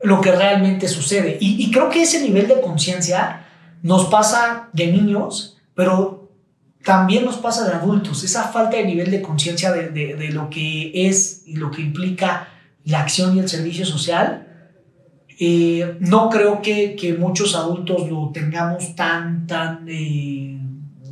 lo 0.00 0.20
que 0.20 0.32
realmente 0.32 0.88
sucede. 0.88 1.36
Y, 1.40 1.62
y 1.64 1.70
creo 1.70 1.90
que 1.90 2.02
ese 2.02 2.20
nivel 2.22 2.48
de 2.48 2.60
conciencia 2.60 3.44
nos 3.82 4.06
pasa 4.06 4.68
de 4.72 4.86
niños, 4.88 5.58
pero 5.74 6.30
también 6.84 7.24
nos 7.24 7.36
pasa 7.36 7.68
de 7.68 7.74
adultos. 7.74 8.24
Esa 8.24 8.44
falta 8.48 8.76
de 8.78 8.84
nivel 8.84 9.10
de 9.10 9.22
conciencia 9.22 9.70
de, 9.70 9.90
de- 9.90 10.16
de 10.16 10.30
lo 10.30 10.48
que 10.50 10.90
es 11.08 11.42
y 11.46 11.56
lo 11.56 11.70
que 11.70 11.82
implica 11.82 12.48
la 12.84 13.00
acción 13.02 13.36
y 13.36 13.40
el 13.40 13.48
servicio 13.48 13.84
social. 13.86 14.48
Eh, 15.38 15.96
no 16.00 16.28
creo 16.30 16.62
que, 16.62 16.96
que 16.96 17.14
muchos 17.14 17.54
adultos 17.54 18.08
lo 18.08 18.30
tengamos 18.32 18.94
tan, 18.94 19.46
tan 19.46 19.86
eh, 19.88 20.58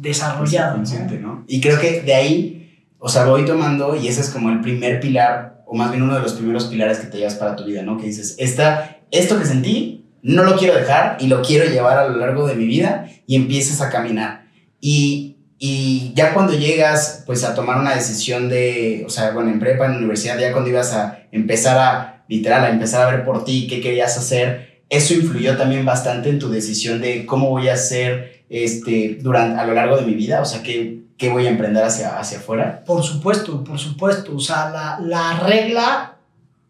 desarrollado. 0.01 0.71
¿no? 0.71 0.77
consciente, 0.77 1.19
¿no? 1.19 1.45
Y 1.47 1.61
creo 1.61 1.81
que 1.81 2.03
de 2.03 2.15
ahí, 2.15 2.87
o 2.99 3.09
sea, 3.09 3.25
voy 3.25 3.45
tomando 3.45 3.97
y 3.97 4.09
ese 4.09 4.21
es 4.21 4.31
como 4.31 4.51
el 4.51 4.61
primer 4.61 5.01
pilar, 5.01 5.63
o 5.67 5.75
más 5.75 5.91
bien 5.91 6.03
uno 6.03 6.15
de 6.15 6.23
los 6.23 6.35
primeros 6.35 6.67
pilares 6.67 6.99
que 6.99 7.07
te 7.07 7.19
llevas 7.19 7.35
para 7.35 7.57
tu 7.57 7.65
vida, 7.65 7.83
¿no? 7.83 7.99
Que 7.99 8.07
dices, 8.07 8.37
esta, 8.39 8.99
esto 9.11 9.39
que 9.39 9.45
sentí, 9.45 10.07
no 10.23 10.45
lo 10.45 10.57
quiero 10.57 10.75
dejar 10.75 11.17
y 11.21 11.29
lo 11.29 11.43
quiero 11.43 11.65
llevar 11.71 11.99
a 11.99 12.09
lo 12.09 12.17
largo 12.17 12.47
de 12.47 12.55
mi 12.55 12.67
vida 12.67 13.11
y 13.27 13.37
empiezas 13.37 13.81
a 13.81 13.91
caminar. 13.91 14.47
Y, 14.81 15.39
y 15.59 16.13
ya 16.15 16.35
cuando 16.35 16.53
llegas, 16.53 17.23
pues, 17.27 17.45
a 17.45 17.55
tomar 17.55 17.79
una 17.79 17.95
decisión 17.95 18.49
de, 18.49 19.05
o 19.07 19.11
sea, 19.11 19.31
bueno, 19.31 19.51
en 19.51 19.59
prepa, 19.59 19.87
en 19.87 19.97
universidad, 19.97 20.39
ya 20.39 20.53
cuando 20.53 20.71
ibas 20.71 20.93
a 20.93 21.21
empezar 21.33 21.79
a, 21.79 22.10
literal, 22.31 22.65
a 22.65 22.71
empezar 22.71 23.07
a 23.07 23.11
ver 23.11 23.25
por 23.27 23.45
ti 23.45 23.67
qué 23.67 23.83
querías 23.83 24.17
hacer, 24.17 24.85
eso 24.89 25.13
influyó 25.13 25.57
también 25.57 25.85
bastante 25.85 26.31
en 26.31 26.39
tu 26.39 26.49
decisión 26.49 27.01
de 27.01 27.27
cómo 27.27 27.51
voy 27.51 27.69
a 27.69 27.75
hacer 27.75 28.45
este, 28.49 29.19
durante, 29.21 29.61
a 29.61 29.67
lo 29.67 29.75
largo 29.75 29.97
de 29.97 30.07
mi 30.07 30.15
vida, 30.15 30.41
o 30.41 30.45
sea, 30.45 30.63
qué, 30.63 31.03
qué 31.19 31.29
voy 31.29 31.47
a 31.47 31.51
emprender 31.51 31.85
hacia, 31.85 32.19
hacia 32.19 32.39
afuera. 32.39 32.83
Por 32.87 33.03
supuesto, 33.03 33.63
por 33.63 33.79
supuesto. 33.79 34.35
O 34.35 34.41
sea, 34.41 34.71
la, 34.71 34.99
la 35.01 35.41
regla 35.41 36.17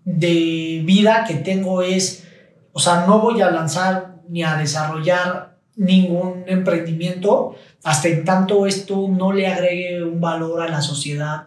de 0.04 0.82
vida 0.84 1.24
que 1.28 1.34
tengo 1.34 1.82
es, 1.82 2.24
o 2.72 2.80
sea, 2.80 3.06
no 3.06 3.20
voy 3.20 3.40
a 3.40 3.50
lanzar 3.50 4.16
ni 4.28 4.42
a 4.42 4.56
desarrollar 4.56 5.56
ningún 5.76 6.44
emprendimiento 6.46 7.54
hasta 7.84 8.08
en 8.08 8.24
tanto 8.24 8.66
esto 8.66 9.08
no 9.08 9.32
le 9.32 9.46
agregue 9.46 10.02
un 10.02 10.20
valor 10.20 10.60
a 10.60 10.68
la 10.68 10.82
sociedad 10.82 11.44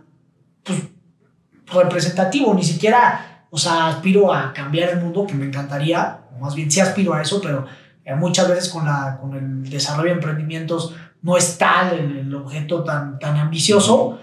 pues, 0.63 0.79
representativo, 1.71 2.53
ni 2.53 2.63
siquiera, 2.63 3.32
o 3.55 3.57
sea, 3.59 3.89
aspiro 3.89 4.33
a 4.33 4.51
cambiar 4.51 4.89
el 4.89 4.99
mundo, 4.99 5.27
que 5.27 5.35
me 5.35 5.45
encantaría, 5.45 6.21
o 6.35 6.39
más 6.39 6.55
bien 6.55 6.71
sí 6.71 6.79
aspiro 6.79 7.13
a 7.13 7.21
eso, 7.21 7.39
pero 7.39 7.67
eh, 8.03 8.15
muchas 8.15 8.49
veces 8.49 8.67
con, 8.67 8.83
la, 8.83 9.19
con 9.21 9.35
el 9.35 9.69
desarrollo 9.69 10.09
de 10.09 10.15
emprendimientos 10.15 10.95
no 11.21 11.37
es 11.37 11.59
tal 11.59 11.93
el, 11.93 12.33
objeto 12.33 12.83
tan, 12.83 13.19
tan 13.19 13.37
ambicioso, 13.37 14.17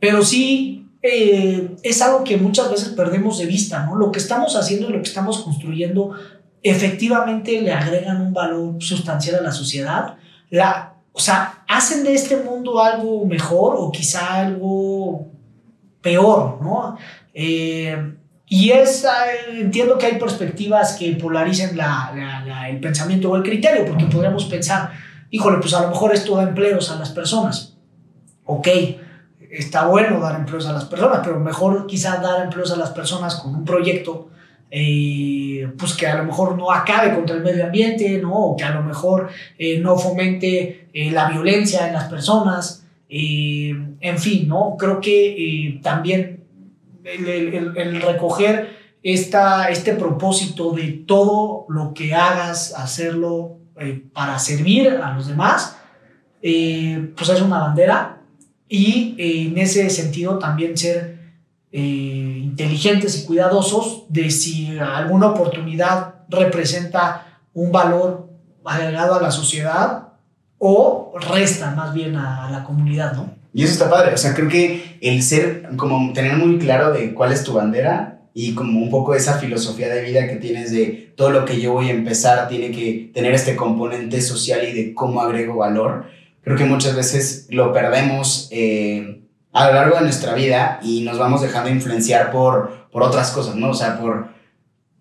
pero 0.00 0.24
sí 0.24 0.88
eh, 1.02 1.76
es 1.82 2.00
algo 2.00 2.24
que 2.24 2.38
muchas 2.38 2.70
veces 2.70 2.88
perdemos 2.88 3.36
de 3.36 3.44
vista, 3.44 3.84
¿no? 3.84 3.96
Lo 3.96 4.10
que 4.10 4.18
estamos 4.18 4.56
haciendo 4.56 4.88
y 4.88 4.94
lo 4.94 5.02
que 5.02 5.10
estamos 5.10 5.42
construyendo 5.42 6.14
efectivamente 6.62 7.60
le 7.60 7.74
agregan 7.74 8.22
un 8.22 8.32
valor 8.32 8.82
sustancial 8.82 9.40
a 9.40 9.42
la 9.42 9.52
sociedad. 9.52 10.16
La, 10.48 10.94
o 11.12 11.20
sea, 11.20 11.64
hacen 11.68 12.02
de 12.02 12.14
este 12.14 12.38
mundo 12.38 12.82
algo 12.82 13.26
mejor 13.26 13.74
o 13.76 13.92
quizá 13.92 14.36
algo 14.36 15.26
peor, 16.00 16.62
¿no? 16.62 16.96
Eh, 17.34 18.14
y 18.52 18.70
es, 18.72 19.06
entiendo 19.48 19.96
que 19.96 20.06
hay 20.06 20.18
perspectivas 20.18 20.96
que 20.98 21.12
polaricen 21.12 21.76
la, 21.76 22.12
la- 22.14 22.44
la- 22.44 22.68
el 22.68 22.80
pensamiento 22.80 23.30
o 23.30 23.36
el 23.36 23.42
criterio, 23.44 23.86
porque 23.86 24.04
podríamos 24.06 24.44
pensar, 24.46 24.90
híjole, 25.30 25.58
pues 25.58 25.72
a 25.72 25.82
lo 25.82 25.88
mejor 25.88 26.12
esto 26.12 26.34
da 26.36 26.42
empleos 26.42 26.90
a 26.90 26.96
las 26.96 27.10
personas. 27.10 27.76
Ok, 28.44 28.66
está 29.52 29.86
bueno 29.86 30.18
dar 30.20 30.34
empleos 30.40 30.66
a 30.66 30.72
las 30.72 30.84
personas, 30.84 31.20
pero 31.24 31.38
mejor 31.40 31.86
quizás 31.86 32.20
dar 32.20 32.42
empleos 32.42 32.72
a 32.72 32.76
las 32.76 32.90
personas 32.90 33.36
con 33.36 33.54
un 33.54 33.64
proyecto 33.64 34.26
eh, 34.72 35.68
pues 35.78 35.94
que 35.94 36.06
a 36.06 36.16
lo 36.16 36.24
mejor 36.24 36.56
no 36.56 36.70
acabe 36.72 37.14
contra 37.14 37.36
el 37.36 37.42
medio 37.42 37.64
ambiente, 37.64 38.18
¿no? 38.22 38.32
O 38.34 38.56
que 38.56 38.64
a 38.64 38.70
lo 38.74 38.82
mejor 38.82 39.28
eh, 39.58 39.78
no 39.80 39.96
fomente 39.96 40.88
eh, 40.92 41.10
la 41.10 41.28
violencia 41.28 41.86
en 41.88 41.92
las 41.94 42.04
personas, 42.08 42.84
eh, 43.08 43.72
en 44.00 44.18
fin, 44.18 44.46
¿no? 44.48 44.76
Creo 44.78 45.00
que 45.00 45.34
eh, 45.68 45.80
también 45.82 46.39
el, 47.14 47.76
el- 47.76 48.02
recoger 48.02 48.78
esta, 49.02 49.68
este 49.70 49.94
propósito 49.94 50.72
de 50.72 50.88
todo 51.06 51.66
lo 51.68 51.94
que 51.94 52.14
hagas, 52.14 52.74
hacerlo 52.76 53.58
eh, 53.78 54.04
para 54.12 54.38
servir 54.38 54.88
a 55.02 55.14
los 55.14 55.26
demás, 55.26 55.76
eh, 56.42 57.12
pues 57.16 57.28
es 57.30 57.40
una 57.40 57.58
bandera 57.60 58.18
y 58.68 59.14
eh, 59.18 59.46
en 59.48 59.58
ese 59.58 59.88
sentido 59.90 60.38
también 60.38 60.76
ser 60.76 61.18
inteligentes 61.72 63.22
y 63.22 63.26
cuidadosos 63.26 64.04
de 64.08 64.28
si 64.30 64.76
alguna 64.78 65.28
oportunidad 65.28 66.14
representa 66.28 67.40
un 67.54 67.70
valor 67.70 68.28
agregado 68.64 69.14
a 69.14 69.22
la 69.22 69.30
sociedad 69.30 70.08
o 70.58 71.12
resta 71.32 71.70
más 71.72 71.94
bien 71.94 72.16
a, 72.16 72.46
a 72.46 72.50
la 72.50 72.64
comunidad, 72.64 73.14
¿no? 73.14 73.39
Y 73.52 73.64
eso 73.64 73.72
está 73.72 73.90
padre, 73.90 74.14
o 74.14 74.18
sea, 74.18 74.34
creo 74.34 74.48
que 74.48 74.98
el 75.00 75.22
ser, 75.22 75.68
como 75.76 76.12
tener 76.12 76.36
muy 76.36 76.58
claro 76.58 76.92
de 76.92 77.14
cuál 77.14 77.32
es 77.32 77.42
tu 77.42 77.54
bandera, 77.54 78.20
y 78.32 78.54
como 78.54 78.80
un 78.80 78.90
poco 78.90 79.14
esa 79.14 79.38
filosofía 79.38 79.88
de 79.88 80.02
vida 80.02 80.28
que 80.28 80.36
tienes 80.36 80.70
de 80.70 81.12
todo 81.16 81.30
lo 81.30 81.44
que 81.44 81.60
yo 81.60 81.72
voy 81.72 81.88
a 81.88 81.92
empezar 81.92 82.48
tiene 82.48 82.70
que 82.70 83.10
tener 83.12 83.34
este 83.34 83.56
componente 83.56 84.20
social 84.20 84.66
y 84.68 84.72
de 84.72 84.94
cómo 84.94 85.20
agrego 85.20 85.56
valor, 85.56 86.04
creo 86.42 86.56
que 86.56 86.64
muchas 86.64 86.94
veces 86.94 87.46
lo 87.50 87.72
perdemos 87.72 88.48
eh, 88.52 89.22
a 89.52 89.66
lo 89.66 89.74
largo 89.74 89.96
de 89.96 90.02
nuestra 90.02 90.34
vida 90.34 90.78
y 90.82 91.02
nos 91.02 91.18
vamos 91.18 91.42
dejando 91.42 91.70
influenciar 91.70 92.30
por, 92.30 92.88
por 92.92 93.02
otras 93.02 93.30
cosas, 93.32 93.56
¿no? 93.56 93.70
O 93.70 93.74
sea, 93.74 93.98
por 93.98 94.28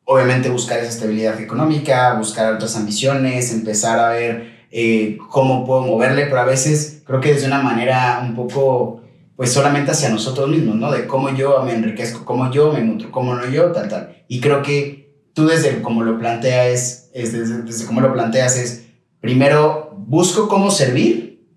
obviamente 0.05 0.49
buscar 0.49 0.79
esa 0.79 0.89
estabilidad 0.89 1.39
económica, 1.39 2.15
buscar 2.15 2.55
otras 2.55 2.75
ambiciones, 2.75 3.53
empezar 3.53 3.99
a 3.99 4.09
ver 4.09 4.65
eh, 4.71 5.19
cómo 5.29 5.65
puedo 5.65 5.81
moverle, 5.81 6.25
pero 6.25 6.41
a 6.41 6.45
veces 6.45 6.98
creo 7.09 7.21
que 7.21 7.33
desde 7.33 7.47
una 7.47 7.63
manera 7.63 8.21
un 8.23 8.35
poco 8.35 9.01
pues 9.35 9.51
solamente 9.51 9.89
hacia 9.89 10.09
nosotros 10.09 10.47
mismos, 10.47 10.75
¿no? 10.75 10.91
De 10.91 11.07
cómo 11.07 11.33
yo 11.33 11.63
me 11.63 11.73
enriquezco, 11.73 12.23
cómo 12.23 12.51
yo 12.51 12.71
me 12.71 12.81
nutro, 12.81 13.09
cómo 13.09 13.33
no 13.33 13.49
yo, 13.49 13.71
tal, 13.71 13.89
tal. 13.89 14.23
Y 14.27 14.39
creo 14.39 14.61
que 14.61 15.23
tú 15.33 15.47
desde 15.47 15.81
como 15.81 16.03
lo 16.03 16.19
planteas, 16.19 17.09
es, 17.13 17.33
desde, 17.33 17.63
desde 17.63 17.87
cómo 17.87 18.01
lo 18.01 18.13
planteas 18.13 18.57
es, 18.57 18.89
primero 19.21 19.91
busco 19.97 20.47
cómo 20.47 20.69
servir 20.69 21.47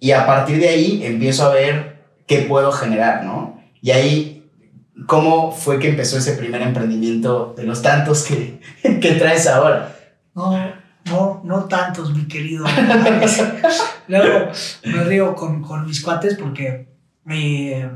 y 0.00 0.10
a 0.10 0.26
partir 0.26 0.58
de 0.58 0.68
ahí 0.68 1.04
empiezo 1.04 1.44
a 1.44 1.54
ver 1.54 2.02
qué 2.26 2.38
puedo 2.38 2.72
generar, 2.72 3.22
¿no? 3.22 3.62
Y 3.80 3.92
ahí, 3.92 4.50
¿cómo 5.06 5.52
fue 5.52 5.78
que 5.78 5.90
empezó 5.90 6.18
ese 6.18 6.32
primer 6.32 6.62
emprendimiento 6.62 7.54
de 7.56 7.62
los 7.62 7.82
tantos 7.82 8.24
que, 8.24 8.58
que 9.00 9.12
traes 9.12 9.46
ahora? 9.46 9.96
No, 10.34 10.50
no, 11.08 11.40
no 11.44 11.64
tantos, 11.64 12.14
mi 12.14 12.26
querido. 12.26 12.64
Luego 14.08 14.50
me 14.84 15.04
río 15.04 15.34
con, 15.34 15.62
con 15.62 15.86
mis 15.86 16.00
cuates 16.00 16.36
porque 16.36 16.88
eh, 17.30 17.88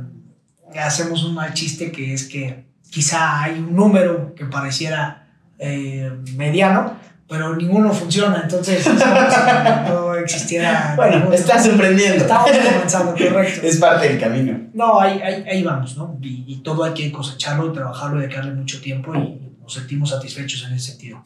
hacemos 0.81 1.25
un 1.25 1.35
mal 1.35 1.55
chiste 1.55 1.91
que 1.91 2.15
es 2.15 2.29
que 2.29 2.65
quizá 2.91 3.43
hay 3.43 3.59
un 3.59 3.75
número 3.75 4.35
que 4.35 4.45
pareciera 4.45 5.27
eh, 5.59 6.11
mediano, 6.35 6.97
pero 7.29 7.57
ninguno 7.57 7.93
funciona, 7.95 8.41
entonces 8.43 8.81
es 8.81 8.85
como 8.85 8.99
si 8.99 9.89
no 9.89 10.15
existiera. 10.17 10.93
Bueno, 10.97 11.17
ninguno. 11.17 11.35
estás 11.35 11.67
emprendiendo. 11.67 12.19
Estamos 12.19 12.51
comenzando, 12.51 13.13
correcto. 13.13 13.67
Es 13.67 13.77
parte 13.79 14.09
del 14.09 14.21
camino. 14.21 14.61
No, 14.75 15.01
ahí, 15.01 15.21
ahí, 15.23 15.45
ahí 15.51 15.63
vamos, 15.63 15.97
¿no? 15.97 16.19
Y, 16.21 16.45
y 16.47 16.57
todo 16.57 16.85
hay 16.85 16.93
que 16.93 17.11
cosecharlo 17.11 17.71
y 17.71 17.73
trabajarlo 17.73 18.19
y 18.19 18.23
dedicarle 18.23 18.53
mucho 18.53 18.81
tiempo 18.83 19.15
y 19.15 19.57
nos 19.63 19.73
sentimos 19.73 20.11
satisfechos 20.11 20.67
en 20.67 20.75
ese 20.75 20.91
sentido. 20.91 21.25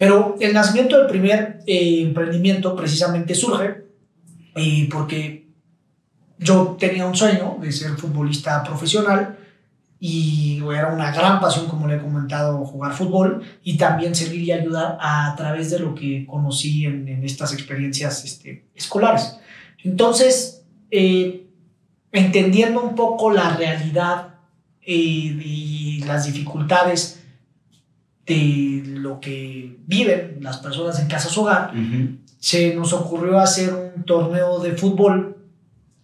Pero 0.00 0.36
el 0.40 0.54
nacimiento 0.54 0.96
del 0.96 1.08
primer 1.08 1.58
eh, 1.66 2.00
emprendimiento 2.00 2.74
precisamente 2.74 3.34
surge 3.34 3.84
eh, 4.54 4.88
porque 4.90 5.46
yo 6.38 6.74
tenía 6.80 7.04
un 7.04 7.14
sueño 7.14 7.58
de 7.60 7.70
ser 7.70 7.90
futbolista 7.98 8.64
profesional 8.64 9.36
y 9.98 10.58
era 10.74 10.86
una 10.86 11.12
gran 11.12 11.38
pasión, 11.38 11.68
como 11.68 11.86
le 11.86 11.96
he 11.96 12.00
comentado, 12.00 12.64
jugar 12.64 12.94
fútbol 12.94 13.42
y 13.62 13.76
también 13.76 14.14
servir 14.14 14.40
y 14.40 14.52
ayudar 14.52 14.96
a, 15.02 15.34
través 15.36 15.70
de 15.70 15.80
lo 15.80 15.94
que 15.94 16.24
conocí 16.26 16.86
en, 16.86 17.22
estas 17.22 17.52
experiencias 17.52 18.24
este, 18.24 18.70
escolares. 18.74 19.36
Entonces, 19.84 20.64
eh, 20.90 21.46
entendiendo 22.10 22.80
un 22.82 22.94
poco 22.94 23.30
la 23.30 23.54
realidad 23.54 24.36
eh, 24.80 24.94
y 24.94 26.02
las 26.06 26.24
dificultades 26.24 27.19
de 28.34 28.82
lo 28.98 29.20
que 29.20 29.76
viven 29.86 30.38
las 30.40 30.58
personas 30.58 30.98
en 31.00 31.08
casa 31.08 31.28
su 31.28 31.42
hogar, 31.42 31.72
Ujú. 31.74 32.16
se 32.38 32.74
nos 32.74 32.92
ocurrió 32.92 33.38
hacer 33.40 33.72
un 33.74 34.04
torneo 34.04 34.58
de 34.60 34.72
fútbol. 34.72 35.36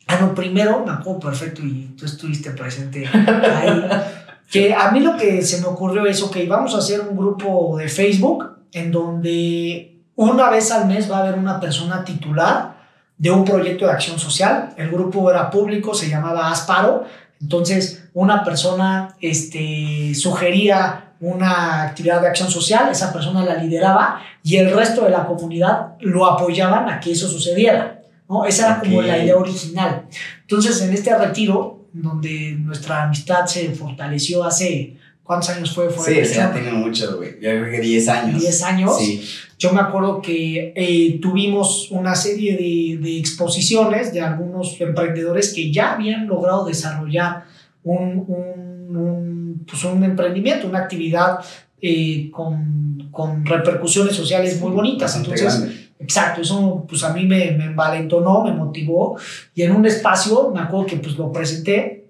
Ah, 0.06 0.18
no, 0.20 0.34
primero, 0.34 0.84
me 0.84 0.92
acuerdo 0.92 1.20
perfecto 1.20 1.62
y 1.62 1.94
tú 1.98 2.04
estuviste 2.04 2.50
presente 2.52 3.06
ahí. 3.06 3.84
que 4.50 4.74
a 4.74 4.90
mí 4.90 5.00
lo 5.00 5.16
que 5.16 5.42
se 5.42 5.60
me 5.60 5.66
ocurrió 5.66 6.06
es, 6.06 6.22
ok, 6.22 6.36
vamos 6.48 6.74
a 6.74 6.78
hacer 6.78 7.00
un 7.00 7.16
grupo 7.16 7.76
de 7.78 7.88
Facebook 7.88 8.44
en 8.72 8.92
donde 8.92 10.00
una 10.14 10.50
vez 10.50 10.70
al 10.70 10.86
mes 10.86 11.10
va 11.10 11.18
a 11.18 11.22
haber 11.22 11.38
una 11.38 11.60
persona 11.60 12.04
titular 12.04 12.76
de 13.18 13.30
un 13.30 13.44
proyecto 13.44 13.86
de 13.86 13.92
acción 13.92 14.18
social. 14.18 14.74
El 14.76 14.90
grupo 14.90 15.30
era 15.30 15.50
público, 15.50 15.94
se 15.94 16.08
llamaba 16.08 16.50
Asparo. 16.50 17.04
Entonces, 17.40 18.08
una 18.14 18.44
persona 18.44 19.16
este, 19.20 20.14
sugería 20.14 21.05
una 21.20 21.82
actividad 21.82 22.20
de 22.20 22.28
acción 22.28 22.50
social, 22.50 22.88
esa 22.90 23.12
persona 23.12 23.44
la 23.44 23.56
lideraba 23.62 24.20
y 24.42 24.56
el 24.56 24.70
resto 24.74 25.04
de 25.04 25.10
la 25.10 25.26
comunidad 25.26 25.94
lo 26.00 26.26
apoyaban 26.26 26.88
a 26.88 27.00
que 27.00 27.12
eso 27.12 27.28
sucediera. 27.28 28.02
¿no? 28.28 28.44
Esa 28.44 28.66
era 28.66 28.80
como 28.80 28.98
Ok. 28.98 29.06
la 29.06 29.18
idea 29.22 29.36
original. 29.36 30.02
Entonces, 30.42 30.80
en 30.82 30.92
este 30.92 31.16
retiro, 31.16 31.86
donde 31.92 32.56
nuestra 32.58 33.04
amistad 33.04 33.46
se 33.46 33.70
fortaleció 33.70 34.44
hace, 34.44 34.96
¿cuántos 35.22 35.50
años 35.50 35.72
fue? 35.72 35.88
fue 35.88 36.24
Sí, 36.24 36.34
ya 36.34 36.52
tengo 36.52 36.72
mucho, 36.72 37.16
güey. 37.16 37.34
Yo 37.40 37.50
creo 37.50 37.70
que 37.70 37.80
10 37.80 38.08
años. 38.08 38.40
10 38.40 38.62
años. 38.64 38.98
Sí. 38.98 39.24
Yo 39.58 39.72
me 39.72 39.80
acuerdo 39.80 40.20
que 40.20 40.74
eh, 40.76 41.18
tuvimos 41.22 41.90
una 41.90 42.14
serie 42.14 42.52
de, 42.56 42.98
de 43.02 43.18
exposiciones 43.18 44.12
de 44.12 44.20
algunos 44.20 44.78
emprendedores 44.80 45.54
que 45.54 45.72
ya 45.72 45.94
habían 45.94 46.26
logrado 46.26 46.66
desarrollar 46.66 47.44
un, 47.82 48.24
un, 48.28 48.75
un, 48.88 49.64
pues 49.68 49.84
un 49.84 50.02
emprendimiento, 50.04 50.68
una 50.68 50.80
actividad 50.80 51.38
eh, 51.80 52.30
con, 52.30 53.08
con 53.10 53.44
repercusiones 53.44 54.14
sociales 54.14 54.60
muy 54.60 54.72
bonitas. 54.72 55.16
Entonces, 55.16 55.60
grande. 55.60 55.86
Exacto, 55.98 56.42
eso 56.42 56.84
pues 56.88 57.02
a 57.04 57.12
mí 57.12 57.24
me, 57.24 57.52
me 57.52 57.64
envalentonó, 57.66 58.44
me 58.44 58.52
motivó 58.52 59.18
y 59.54 59.62
en 59.62 59.72
un 59.72 59.86
espacio 59.86 60.50
me 60.50 60.60
acuerdo 60.60 60.86
que 60.86 60.96
pues 60.96 61.16
lo 61.16 61.32
presenté. 61.32 62.05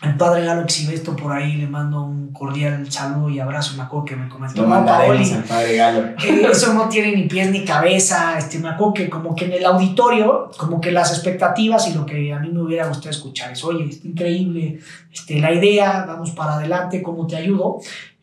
El 0.00 0.16
padre 0.16 0.44
Galo 0.44 0.64
que 0.64 0.72
si 0.72 0.86
ve 0.86 0.94
esto 0.94 1.16
por 1.16 1.32
ahí 1.32 1.54
le 1.56 1.66
mando 1.66 2.02
un 2.04 2.32
cordial 2.32 2.88
saludo 2.90 3.30
y 3.30 3.40
abrazo, 3.40 3.74
me 3.76 3.82
acuerdo 3.82 4.04
que 4.04 4.14
me 4.16 4.28
comentó, 4.28 4.62
Lo 4.62 4.68
Paoli, 4.86 5.32
al 5.32 5.42
padre 5.42 5.76
Galo. 5.76 6.00
eh, 6.24 6.46
eso 6.52 6.72
no 6.72 6.88
tiene 6.88 7.16
ni 7.16 7.22
pies 7.24 7.50
ni 7.50 7.64
cabeza, 7.64 8.38
este, 8.38 8.60
me 8.60 8.68
acuerdo 8.68 8.94
que 8.94 9.08
como 9.10 9.34
que 9.34 9.46
en 9.46 9.54
el 9.54 9.64
auditorio, 9.66 10.50
como 10.56 10.80
que 10.80 10.92
las 10.92 11.10
expectativas 11.12 11.88
y 11.88 11.94
lo 11.94 12.06
que 12.06 12.32
a 12.32 12.38
mí 12.38 12.48
me 12.50 12.62
hubiera 12.62 12.86
gustado 12.86 13.10
escuchar 13.10 13.50
es, 13.50 13.64
oye, 13.64 13.86
está 13.88 14.06
increíble 14.06 14.78
este, 15.12 15.40
la 15.40 15.52
idea, 15.52 16.04
vamos 16.06 16.30
para 16.30 16.54
adelante, 16.54 17.02
¿cómo 17.02 17.26
te 17.26 17.34
ayudo? 17.34 17.80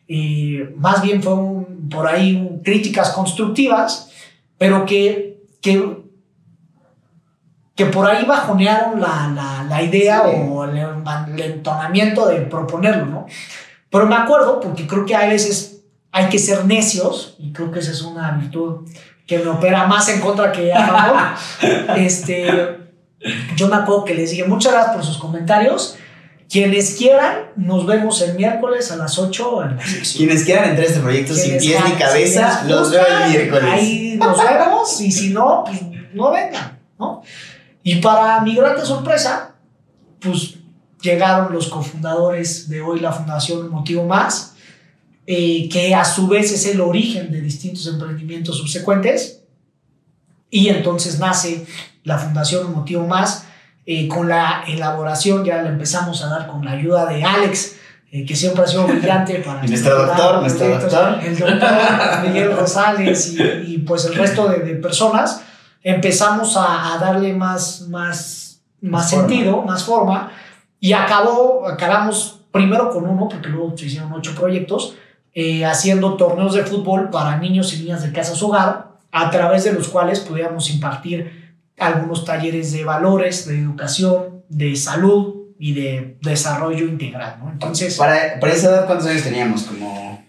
Eh, 0.08 0.72
más 0.78 1.02
bien 1.02 1.22
fue 1.22 1.34
un- 1.34 1.88
por 1.90 2.06
ahí 2.06 2.36
un- 2.36 2.60
críticas 2.60 3.10
constructivas, 3.10 4.10
pero 4.56 4.86
que, 4.86 5.42
que, 5.60 6.05
que 7.76 7.86
por 7.86 8.08
ahí 8.10 8.24
bajonearon 8.24 9.00
la, 9.00 9.30
la, 9.34 9.64
la 9.68 9.82
idea 9.82 10.22
Sí. 10.24 10.30
o 10.50 10.64
el, 10.64 10.78
el 10.78 11.40
entonamiento 11.40 12.26
de 12.26 12.40
proponerlo, 12.40 13.06
¿no? 13.06 13.26
Pero 13.90 14.06
me 14.06 14.16
acuerdo, 14.16 14.58
porque 14.60 14.86
creo 14.86 15.04
que 15.06 15.14
a 15.14 15.26
veces 15.28 15.82
hay 16.10 16.28
que 16.28 16.38
ser 16.38 16.64
necios, 16.64 17.36
y 17.38 17.52
creo 17.52 17.70
que 17.70 17.78
esa 17.80 17.92
es 17.92 18.02
una 18.02 18.32
virtud 18.32 18.88
que 19.26 19.38
me 19.38 19.48
opera 19.48 19.86
más 19.86 20.08
en 20.08 20.20
contra 20.20 20.50
que 20.52 20.72
a 20.72 20.86
favor. 20.86 21.20
este, 21.96 22.78
yo 23.56 23.68
me 23.68 23.76
acuerdo 23.76 24.04
que 24.04 24.14
les 24.14 24.30
dije 24.30 24.44
muchas 24.44 24.72
gracias 24.72 24.94
por 24.96 25.04
sus 25.04 25.18
comentarios. 25.18 25.96
Quienes 26.48 26.94
quieran, 26.94 27.50
nos 27.56 27.86
vemos 27.86 28.22
el 28.22 28.36
miércoles 28.36 28.92
a 28.92 28.96
las 28.96 29.18
8 29.18 29.62
en 29.64 29.76
la 29.76 29.82
sección. 29.84 30.26
Quienes 30.26 30.44
quieran 30.44 30.68
entrar 30.70 30.86
a 30.86 30.88
este 30.90 31.00
proyecto 31.00 31.34
sin 31.34 31.58
pies 31.58 31.84
ni 31.84 31.90
cabeza, 31.92 32.64
los 32.68 32.90
veo 32.92 33.04
el 33.04 33.30
miércoles. 33.30 33.64
Ahí 33.70 34.16
nos 34.16 34.38
vemos 34.42 35.00
y 35.00 35.10
si 35.10 35.30
no, 35.30 35.64
pues 35.66 35.80
no 36.14 36.30
vengan, 36.30 36.78
¿no? 37.00 37.22
Y 37.86 38.00
para 38.00 38.40
mi 38.40 38.56
grande 38.56 38.84
sorpresa, 38.84 39.54
pues 40.18 40.56
llegaron 41.00 41.52
los 41.52 41.68
cofundadores 41.68 42.68
de 42.68 42.80
hoy 42.80 42.98
la 42.98 43.12
Fundación 43.12 43.70
Motivo 43.70 44.04
Más, 44.04 44.56
eh, 45.24 45.68
que 45.68 45.94
a 45.94 46.04
su 46.04 46.26
vez 46.26 46.50
es 46.50 46.66
el 46.66 46.80
origen 46.80 47.30
de 47.30 47.40
distintos 47.40 47.86
emprendimientos 47.86 48.58
subsecuentes. 48.58 49.44
Y 50.50 50.66
entonces 50.66 51.20
nace 51.20 51.64
la 52.02 52.18
Fundación 52.18 52.74
Motivo 52.74 53.06
Más 53.06 53.44
eh, 53.86 54.08
con 54.08 54.28
la 54.28 54.64
elaboración, 54.66 55.44
ya 55.44 55.62
la 55.62 55.68
empezamos 55.68 56.24
a 56.24 56.26
dar 56.28 56.48
con 56.48 56.64
la 56.64 56.72
ayuda 56.72 57.06
de 57.06 57.22
Alex, 57.22 57.76
eh, 58.10 58.26
que 58.26 58.34
siempre 58.34 58.64
ha 58.64 58.66
sido 58.66 58.88
brillante 58.88 59.34
para... 59.46 59.62
Nuestro 59.62 60.06
doctor, 60.06 60.40
nuestro 60.40 60.68
doctor. 60.70 61.20
El 61.22 61.38
doctor 61.38 61.70
Miguel 62.26 62.56
Rosales 62.56 63.32
y, 63.32 63.74
y, 63.74 63.78
pues 63.78 64.06
el 64.06 64.16
resto 64.16 64.48
de, 64.48 64.58
de 64.64 64.74
personas, 64.74 65.42
empezamos 65.86 66.56
a, 66.56 66.94
a 66.94 66.98
darle 66.98 67.32
más, 67.32 67.82
más, 67.82 68.60
más 68.80 69.08
forma. 69.08 69.28
sentido, 69.28 69.62
más 69.62 69.84
forma, 69.84 70.32
y 70.80 70.92
acabó, 70.92 71.66
acabamos 71.68 72.40
primero 72.50 72.90
con 72.90 73.06
uno, 73.06 73.28
porque 73.28 73.48
luego 73.48 73.76
se 73.76 73.86
hicieron 73.86 74.12
ocho 74.12 74.34
proyectos, 74.34 74.96
eh, 75.32 75.64
haciendo 75.64 76.16
torneos 76.16 76.54
de 76.54 76.64
fútbol 76.64 77.10
para 77.10 77.36
niños 77.36 77.72
y 77.72 77.84
niñas 77.84 78.02
de 78.02 78.10
casa 78.10 78.34
su 78.34 78.48
hogar, 78.48 78.96
a 79.12 79.30
través 79.30 79.62
de 79.62 79.74
los 79.74 79.86
cuales 79.88 80.18
podíamos 80.18 80.70
impartir 80.70 81.54
algunos 81.78 82.24
talleres 82.24 82.72
de 82.72 82.84
valores, 82.84 83.46
de 83.46 83.60
educación, 83.60 84.42
de 84.48 84.74
salud 84.74 85.52
y 85.56 85.72
de 85.72 86.18
desarrollo 86.20 86.86
integral, 86.86 87.36
¿no? 87.38 87.52
Entonces, 87.52 87.96
Para, 87.96 88.40
para 88.40 88.52
esa 88.52 88.70
edad, 88.70 88.86
¿cuántos 88.86 89.06
años 89.06 89.22
teníamos? 89.22 89.62
Como. 89.62 90.24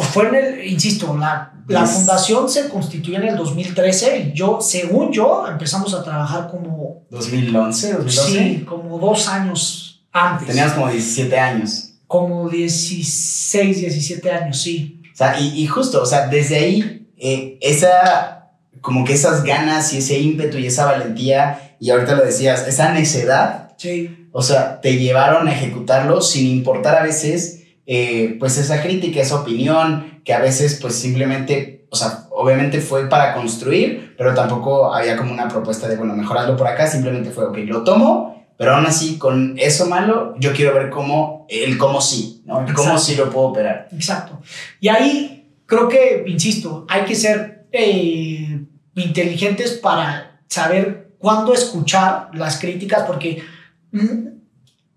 fue 0.00 0.28
en 0.28 0.34
el, 0.34 0.66
insisto, 0.66 1.14
la, 1.18 1.51
la 1.68 1.86
fundación 1.86 2.48
se 2.48 2.68
constituyó 2.68 3.18
en 3.18 3.28
el 3.28 3.36
2013 3.36 4.18
y 4.18 4.32
yo, 4.36 4.58
según 4.60 5.12
yo, 5.12 5.46
empezamos 5.48 5.94
a 5.94 6.02
trabajar 6.02 6.48
como, 6.50 7.04
2011, 7.10 7.92
2012. 7.94 8.30
sí, 8.30 8.64
como 8.64 8.98
dos 8.98 9.28
años 9.28 10.04
antes. 10.12 10.48
Teníamos 10.48 10.74
como 10.74 10.88
17 10.88 11.38
años. 11.38 11.94
Como 12.06 12.48
16, 12.48 13.80
17 13.80 14.30
años, 14.30 14.60
sí. 14.60 15.00
O 15.12 15.16
sea, 15.16 15.38
y, 15.38 15.62
y 15.62 15.66
justo, 15.66 16.02
o 16.02 16.06
sea, 16.06 16.26
desde 16.26 16.56
ahí, 16.56 17.08
eh, 17.16 17.58
esa, 17.60 18.50
como 18.80 19.04
que 19.04 19.14
esas 19.14 19.44
ganas 19.44 19.92
y 19.92 19.98
ese 19.98 20.18
ímpetu 20.18 20.58
y 20.58 20.66
esa 20.66 20.86
valentía, 20.86 21.76
y 21.78 21.90
ahorita 21.90 22.14
lo 22.14 22.24
decías, 22.24 22.66
esa 22.66 22.92
necedad, 22.92 23.62
Sí, 23.82 24.28
o 24.30 24.42
sea, 24.42 24.80
te 24.80 24.96
llevaron 24.96 25.48
a 25.48 25.52
ejecutarlo 25.52 26.20
sin 26.20 26.46
importar 26.46 26.98
a 26.98 27.02
veces, 27.02 27.64
eh, 27.86 28.36
pues 28.38 28.56
esa 28.56 28.80
crítica, 28.80 29.20
esa 29.20 29.40
opinión, 29.40 30.11
que 30.24 30.32
a 30.32 30.40
veces 30.40 30.78
pues 30.80 30.94
simplemente, 30.94 31.86
o 31.90 31.96
sea, 31.96 32.26
obviamente 32.30 32.80
fue 32.80 33.08
para 33.08 33.34
construir, 33.34 34.14
pero 34.16 34.34
tampoco 34.34 34.94
había 34.94 35.16
como 35.16 35.32
una 35.32 35.48
propuesta 35.48 35.88
de, 35.88 35.96
bueno, 35.96 36.14
mejorarlo 36.14 36.56
por 36.56 36.66
acá, 36.66 36.86
simplemente 36.86 37.30
fue, 37.30 37.44
ok, 37.44 37.58
lo 37.66 37.82
tomo, 37.82 38.46
pero 38.56 38.74
aún 38.74 38.86
así 38.86 39.18
con 39.18 39.54
eso 39.58 39.86
malo, 39.86 40.34
yo 40.38 40.52
quiero 40.52 40.74
ver 40.74 40.90
cómo, 40.90 41.46
el 41.48 41.76
cómo 41.78 42.00
sí, 42.00 42.42
¿no? 42.46 42.66
El 42.66 42.74
cómo 42.74 42.98
sí 42.98 43.16
lo 43.16 43.30
puedo 43.30 43.48
operar. 43.48 43.88
exacto. 43.92 44.40
Y 44.80 44.88
ahí 44.88 45.56
creo 45.66 45.88
que, 45.88 46.24
insisto, 46.26 46.86
hay 46.88 47.04
que 47.04 47.14
ser 47.14 47.66
eh, 47.72 48.64
inteligentes 48.94 49.72
para 49.72 50.40
saber 50.48 51.14
cuándo 51.18 51.54
escuchar 51.54 52.28
las 52.34 52.60
críticas, 52.60 53.04
porque 53.06 53.42
mm, 53.90 54.31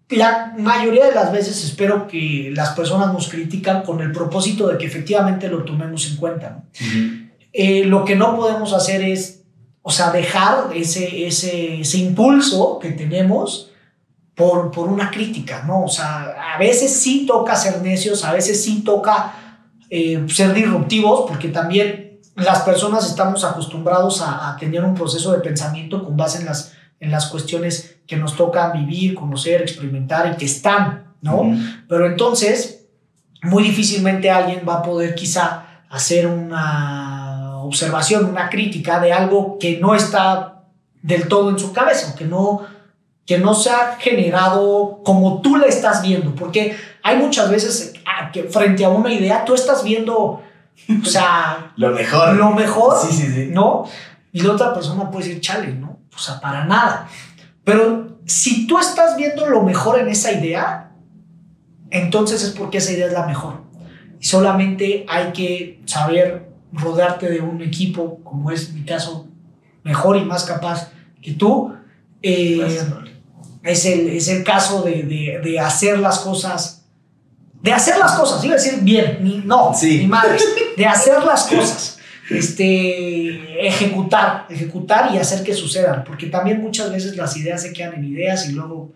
la 0.10 0.54
mayoría 0.58 1.06
de 1.06 1.16
las 1.16 1.32
veces 1.32 1.64
espero 1.64 2.08
que 2.08 2.52
las 2.54 2.70
personas 2.70 3.12
nos 3.12 3.28
critican 3.28 3.82
con 3.84 4.02
el 4.02 4.12
propósito 4.12 4.68
de 4.68 4.78
que 4.78 4.86
efectivamente 4.86 5.50
lo 5.50 5.64
tomemos 5.64 6.08
en 6.10 6.18
cuenta. 6.18 6.50
¿no? 6.50 6.64
Eh, 7.52 7.86
lo 7.86 8.06
que 8.06 8.16
no 8.16 8.36
podemos 8.36 8.74
hacer 8.74 9.02
es, 9.02 9.44
o 9.82 9.90
sea, 9.90 10.12
dejar 10.12 10.70
ese, 10.76 11.26
ese, 11.26 11.82
ese 11.82 11.98
impulso 11.98 12.80
que 12.80 12.92
tenemos 12.92 13.72
por, 14.36 14.70
por 14.72 14.90
una 14.90 15.10
crítica, 15.10 15.64
¿no? 15.66 15.86
O 15.86 15.88
sea, 15.88 16.36
a 16.54 16.60
veces 16.60 16.92
sí 16.92 17.26
toca 17.26 17.56
ser 17.56 17.82
necios, 17.82 18.26
a 18.26 18.34
veces 18.34 18.62
sí 18.64 18.84
toca 18.84 19.34
eh, 19.90 20.26
ser 20.28 20.54
disruptivos, 20.54 21.26
porque 21.28 21.48
también 21.48 22.20
las 22.36 22.60
personas 22.64 23.08
estamos 23.08 23.44
acostumbrados 23.46 24.22
a, 24.22 24.52
a 24.52 24.58
tener 24.58 24.84
un 24.84 24.94
proceso 24.94 25.32
de 25.32 25.40
pensamiento 25.40 26.04
con 26.04 26.18
base 26.18 26.40
en 26.40 26.46
las, 26.46 26.74
en 27.06 27.12
las 27.12 27.28
cuestiones 27.28 27.98
que 28.08 28.18
nos 28.18 28.36
tocan 28.36 28.74
vivir, 28.74 29.16
conocer, 29.16 29.62
experimentar 29.62 30.32
y 30.34 30.38
que 30.38 30.46
están, 30.46 31.14
¿no? 31.22 31.56
Pero 31.88 32.08
entonces, 32.08 32.88
muy 33.44 33.64
difícilmente 33.64 34.30
alguien 34.30 34.64
va 34.68 34.76
a 34.76 34.82
poder 34.82 35.16
quizá 35.16 35.66
hacer 35.90 36.28
una 36.28 37.58
observación, 37.60 38.26
una 38.26 38.50
crítica 38.50 39.00
de 39.00 39.14
algo 39.14 39.58
que 39.60 39.80
no 39.80 39.96
está 39.96 40.64
del 41.02 41.28
todo 41.28 41.50
en 41.52 41.60
su 41.60 41.72
cabeza, 41.72 42.16
que 42.16 42.26
no, 42.26 42.62
que 43.26 43.38
no 43.38 43.54
se 43.54 43.70
ha 43.70 43.98
generado 44.00 45.02
como 45.04 45.42
tú 45.42 45.58
la 45.58 45.68
estás 45.68 46.02
viendo, 46.02 46.34
porque 46.36 46.76
hay 47.04 47.18
muchas 47.18 47.50
veces 47.50 47.94
que 48.34 48.44
frente 48.44 48.84
a 48.84 48.90
una 48.90 49.14
idea 49.14 49.46
tú 49.46 49.54
estás 49.54 49.84
viendo, 49.84 50.42
o 51.02 51.06
sea, 51.06 51.72
Lo 51.78 51.92
mejor. 51.92 52.36
lo 52.36 52.52
mejor, 52.52 52.98
Sí, 53.00 53.16
sí, 53.16 53.32
sí. 53.32 53.50
¿no? 53.52 53.86
Y 54.32 54.42
la 54.42 54.54
otra 54.54 54.74
persona 54.74 55.10
puede 55.10 55.28
decir, 55.28 55.42
chale, 55.42 55.74
¿no? 55.74 55.95
O 56.16 56.20
sea, 56.20 56.40
para 56.40 56.66
nada. 56.66 57.08
Pero 57.64 58.18
si 58.26 58.68
tú 58.68 58.80
estás 58.80 59.18
viendo 59.18 59.48
lo 59.48 59.64
mejor 59.64 60.00
en 60.00 60.08
esa 60.08 60.32
idea, 60.32 60.92
entonces 61.92 62.44
es 62.44 62.52
porque 62.52 62.78
esa 62.78 62.92
idea 62.92 63.08
es 63.08 63.14
la 63.14 63.26
mejor. 63.26 63.62
Y 64.20 64.26
solamente 64.26 65.06
hay 65.10 65.32
que 65.34 65.82
saber 65.86 66.50
rodearte 66.72 67.30
de 67.30 67.42
un 67.42 67.62
equipo, 67.62 68.20
como 68.24 68.52
es 68.52 68.72
mi 68.74 68.84
caso, 68.84 69.28
mejor 69.84 70.18
y 70.18 70.26
más 70.26 70.44
capaz 70.44 70.92
que 71.22 71.34
tú. 71.34 71.74
Eh, 72.22 72.58
Gracias, 72.58 72.88
es, 73.64 73.86
el, 73.86 74.10
es 74.10 74.28
el 74.30 74.44
caso 74.44 74.82
de, 74.84 75.04
de, 75.04 75.40
de 75.44 75.60
hacer 75.60 76.00
las 76.00 76.20
cosas. 76.20 76.86
De 77.62 77.74
hacer 77.74 77.98
las 77.98 78.12
cosas, 78.14 78.44
iba 78.44 78.54
a 78.54 78.58
decir 78.58 78.80
bien, 78.82 79.20
ni, 79.22 79.40
no, 79.40 79.74
Sí. 79.74 79.98
ni 80.00 80.08
madres, 80.08 80.44
de 80.78 80.86
hacer 80.86 81.24
las 81.24 81.46
cosas, 81.48 81.95
este, 82.30 83.68
ejecutar, 83.68 84.46
ejecutar 84.50 85.14
y 85.14 85.18
hacer 85.18 85.44
que 85.44 85.54
sucedan, 85.54 86.04
porque 86.04 86.28
también 86.28 86.62
muchas 86.62 86.92
veces 86.92 87.16
las 87.18 87.36
ideas 87.38 87.62
se 87.62 87.74
quedan 87.74 87.96
en 87.96 88.06
ideas 88.06 88.50
y 88.50 88.54
luego 88.54 88.94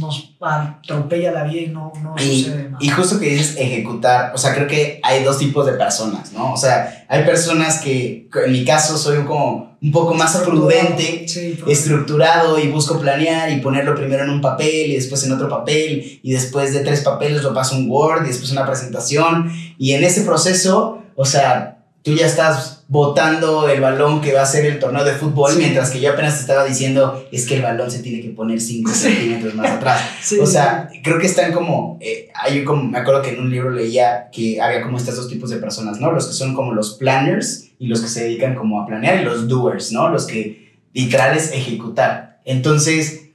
nos 0.00 0.34
atropella 0.40 1.30
la 1.30 1.44
vida 1.44 1.60
y 1.60 1.66
no, 1.68 1.92
no 2.02 2.16
Y, 2.18 2.42
sucede 2.42 2.64
nada. 2.64 2.78
y 2.80 2.88
justo 2.88 3.20
que 3.20 3.28
dices 3.28 3.56
ejecutar, 3.58 4.32
o 4.34 4.38
sea, 4.38 4.54
creo 4.54 4.66
que 4.66 4.98
hay 5.02 5.22
dos 5.22 5.38
tipos 5.38 5.64
de 5.66 5.72
personas, 5.72 6.32
¿no? 6.32 6.52
O 6.52 6.56
sea, 6.56 7.06
hay 7.08 7.24
personas 7.24 7.80
que, 7.80 8.28
en 8.44 8.52
mi 8.52 8.64
caso, 8.64 8.98
soy 8.98 9.24
como 9.24 9.76
un 9.80 9.92
poco 9.92 10.14
más 10.14 10.36
prudente, 10.38 11.28
Sí, 11.28 11.58
estructurado 11.68 12.58
y 12.58 12.68
busco 12.68 12.98
planear 12.98 13.52
y 13.52 13.60
ponerlo 13.60 13.94
primero 13.94 14.24
en 14.24 14.30
un 14.30 14.40
papel 14.40 14.90
y 14.90 14.94
después 14.94 15.22
en 15.24 15.32
otro 15.32 15.48
papel 15.48 16.18
y 16.22 16.32
después 16.32 16.72
de 16.72 16.80
tres 16.80 17.02
papeles 17.02 17.42
lo 17.42 17.54
paso 17.54 17.74
a 17.74 17.78
un 17.78 17.88
Word 17.88 18.24
y 18.24 18.28
después 18.28 18.50
una 18.50 18.66
presentación 18.66 19.52
y 19.78 19.92
en 19.92 20.02
ese 20.02 20.22
proceso, 20.22 21.02
o 21.14 21.24
sea, 21.24 21.73
tú 22.04 22.12
ya 22.14 22.26
estás 22.26 22.84
botando 22.86 23.66
el 23.68 23.80
balón 23.80 24.20
que 24.20 24.32
va 24.34 24.42
a 24.42 24.46
ser 24.46 24.66
el 24.66 24.78
torneo 24.78 25.04
de 25.04 25.14
fútbol 25.14 25.50
Sí. 25.52 25.58
mientras 25.58 25.90
que 25.90 26.00
yo 26.00 26.12
apenas 26.12 26.34
te 26.34 26.40
estaba 26.42 26.62
diciendo 26.64 27.26
es 27.32 27.46
que 27.46 27.56
el 27.56 27.62
balón 27.62 27.90
se 27.90 28.00
tiene 28.02 28.20
que 28.20 28.28
poner 28.28 28.60
5 28.60 28.92
Sí. 28.92 29.08
centímetros 29.08 29.54
más 29.54 29.70
atrás. 29.70 30.00
Sí, 30.22 30.38
O 30.38 30.46
sea, 30.46 30.88
creo 31.02 31.18
que 31.18 31.26
están 31.26 31.52
como, 31.52 31.98
eh, 32.02 32.28
hay 32.34 32.62
como, 32.62 32.84
me 32.84 32.98
acuerdo 32.98 33.22
que 33.22 33.30
en 33.30 33.40
un 33.40 33.50
libro 33.50 33.70
leía 33.70 34.28
que 34.30 34.60
había 34.60 34.82
como 34.82 34.98
estos 34.98 35.16
dos 35.16 35.28
tipos 35.28 35.48
de 35.50 35.56
personas, 35.56 35.98
¿no? 35.98 36.12
Los 36.12 36.26
que 36.26 36.34
son 36.34 36.54
como 36.54 36.72
los 36.74 36.94
planners 36.98 37.70
y 37.78 37.86
los 37.88 38.02
que 38.02 38.08
se 38.08 38.24
dedican 38.24 38.54
como 38.54 38.80
a 38.82 38.86
planear 38.86 39.20
y 39.20 39.24
los 39.24 39.48
doers, 39.48 39.90
¿no? 39.90 40.10
Los 40.10 40.26
que 40.26 40.78
literal 40.92 41.36
es 41.36 41.52
ejecutar. 41.52 42.40
Entonces, 42.44 43.30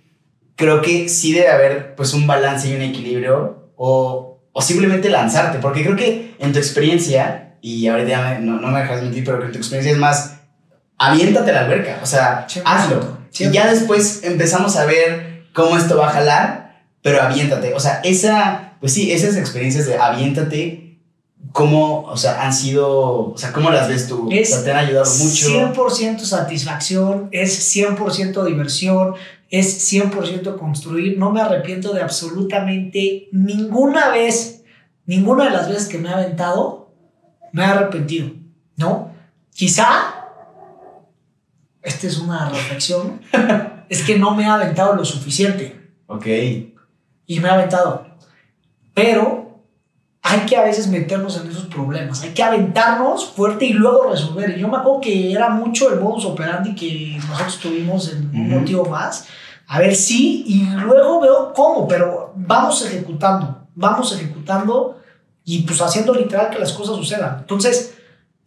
creo 0.56 0.82
que 0.84 1.10
sí 1.10 1.34
debe 1.34 1.48
haber 1.50 1.96
pues 1.96 2.14
un 2.14 2.28
balance 2.28 2.70
y 2.70 2.76
un 2.76 2.82
equilibrio 2.84 3.72
o, 3.76 4.42
o 4.52 4.62
simplemente 4.62 5.10
lanzarte, 5.10 5.58
porque 5.58 5.84
creo 5.84 5.96
que 5.96 6.36
en 6.38 6.54
tu 6.54 6.60
experiencia, 6.60 7.49
y 7.62 7.88
ahorita 7.88 8.10
ya 8.10 8.40
no, 8.40 8.60
no 8.60 8.68
me 8.68 8.80
dejas 8.82 9.02
mentir, 9.02 9.24
pero 9.24 9.40
que 9.40 9.48
tu 9.48 9.58
experiencia 9.58 9.92
es 9.92 9.98
más, 9.98 10.40
aviéntate 10.98 11.52
a 11.52 11.54
la 11.54 11.60
alberca, 11.62 12.00
o 12.02 12.06
sea, 12.06 12.48
100%, 12.48 12.62
hazlo. 12.66 13.18
Y 13.32 13.46
100%. 13.46 13.52
ya 13.52 13.72
después 13.72 14.22
empezamos 14.24 14.76
a 14.76 14.86
ver 14.86 15.46
cómo 15.54 15.78
esto 15.78 15.98
va 15.98 16.10
a 16.10 16.14
jalar, 16.14 16.84
pero 17.02 17.22
aviéntate. 17.22 17.74
O 17.74 17.80
sea, 17.80 18.02
esa, 18.04 18.74
pues 18.80 18.94
sí, 18.94 19.12
esas 19.12 19.36
experiencias 19.36 19.86
de 19.86 19.98
aviéntate, 19.98 21.00
¿cómo, 21.52 22.04
o 22.04 22.18
sea, 22.18 22.44
han 22.44 22.54
sido, 22.54 23.32
o 23.32 23.38
sea, 23.38 23.52
cómo 23.52 23.72
las 23.72 23.88
ves 23.88 24.08
tú? 24.08 24.30
Es 24.32 24.52
O 24.52 24.56
sea, 24.56 24.64
te 24.64 24.72
han 24.72 24.86
ayudado 24.86 25.12
mucho. 25.16 25.48
100% 25.50 26.20
satisfacción, 26.20 27.30
es 27.32 27.76
100% 27.76 28.46
diversión, 28.46 29.16
es 29.50 29.92
100% 29.92 30.58
construir. 30.58 31.18
No 31.18 31.32
me 31.32 31.42
arrepiento 31.42 31.94
de 31.94 32.02
absolutamente 32.02 33.30
ninguna 33.32 34.10
vez, 34.10 34.64
ninguna 35.06 35.46
de 35.46 35.52
las 35.52 35.70
veces 35.70 35.88
que 35.88 35.98
me 35.98 36.10
he 36.10 36.14
aventado, 36.14 36.79
me 37.52 37.64
he 37.64 37.66
arrepentido, 37.66 38.32
¿no? 38.76 39.12
Quizá, 39.54 40.26
esta 41.82 42.08
es 42.08 42.18
una 42.18 42.50
reflexión, 42.50 43.22
es 43.90 44.04
que 44.04 44.18
no 44.18 44.36
me 44.36 44.44
he 44.44 44.48
aventado 44.48 44.96
lo 44.96 45.06
suficiente 45.06 45.92
Ok. 46.08 46.26
y 47.26 47.40
me 47.40 47.48
he 47.48 47.52
aventado. 47.52 48.06
Pero 48.94 49.62
hay 50.22 50.42
que 50.42 50.58
a 50.58 50.64
veces 50.64 50.88
meternos 50.88 51.38
en 51.42 51.50
esos 51.50 51.66
problemas, 51.66 52.22
hay 52.22 52.32
que 52.34 52.44
aventarnos 52.44 53.30
fuerte 53.32 53.66
y 53.66 53.74
luego 53.74 54.12
resolver. 54.12 54.56
Y 54.58 54.60
yo 54.62 54.68
me 54.68 54.78
acuerdo 54.78 55.02
que 55.02 55.32
era 55.32 55.50
mucho 55.50 55.92
el 55.94 56.00
modus 56.00 56.26
operandi 56.26 56.76
que 56.76 57.18
nosotros 57.18 57.60
tuvimos 57.60 58.12
en 58.14 58.30
un 58.34 58.50
motivo 58.50 58.86
más. 58.86 59.28
A 59.68 59.80
ver 59.80 59.96
si, 59.96 60.44
y 60.48 60.66
luego 60.72 61.22
veo 61.22 61.54
cómo, 61.54 61.88
pero 61.88 62.34
vamos 62.36 62.84
ejecutando, 62.86 63.68
vamos 63.76 64.14
ejecutando 64.14 64.99
y 65.56 65.62
pues 65.64 65.82
haciendo 65.82 66.14
literal 66.14 66.50
que 66.50 66.60
las 66.60 66.74
cosas 66.74 66.96
sucedan. 66.96 67.38
Entonces, 67.40 67.96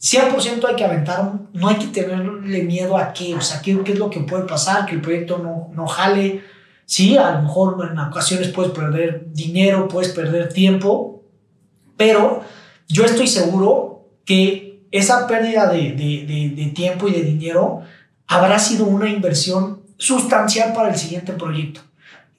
100% 0.00 0.64
hay 0.68 0.76
que 0.76 0.84
aventar, 0.84 1.32
no 1.52 1.68
hay 1.68 1.76
que 1.76 1.86
tenerle 1.88 2.62
miedo 2.64 2.96
a 2.96 3.12
qué, 3.12 3.34
o 3.34 3.40
sea, 3.40 3.60
qué, 3.62 3.78
qué 3.84 3.92
es 3.92 3.98
lo 3.98 4.10
que 4.10 4.20
puede 4.20 4.44
pasar, 4.44 4.86
que 4.86 4.94
el 4.94 5.00
proyecto 5.00 5.38
no, 5.38 5.70
no 5.74 5.86
jale. 5.86 6.42
Sí, 6.84 7.16
a 7.16 7.30
lo 7.32 7.42
mejor 7.42 7.88
en 7.90 7.98
ocasiones 7.98 8.48
puedes 8.48 8.72
perder 8.72 9.26
dinero, 9.32 9.88
puedes 9.88 10.12
perder 10.12 10.52
tiempo, 10.52 11.22
pero 11.96 12.42
yo 12.88 13.04
estoy 13.04 13.26
seguro 13.28 14.08
que 14.24 14.86
esa 14.90 15.26
pérdida 15.26 15.68
de, 15.72 15.92
de- 15.92 16.24
de- 16.26 16.52
de 16.54 16.66
tiempo 16.72 17.08
y 17.08 17.12
de 17.12 17.22
dinero 17.22 17.80
habrá 18.26 18.58
sido 18.58 18.84
una 18.86 19.08
inversión 19.08 19.82
sustancial 19.98 20.72
para 20.72 20.90
el 20.90 20.96
siguiente 20.96 21.32
proyecto. 21.32 21.80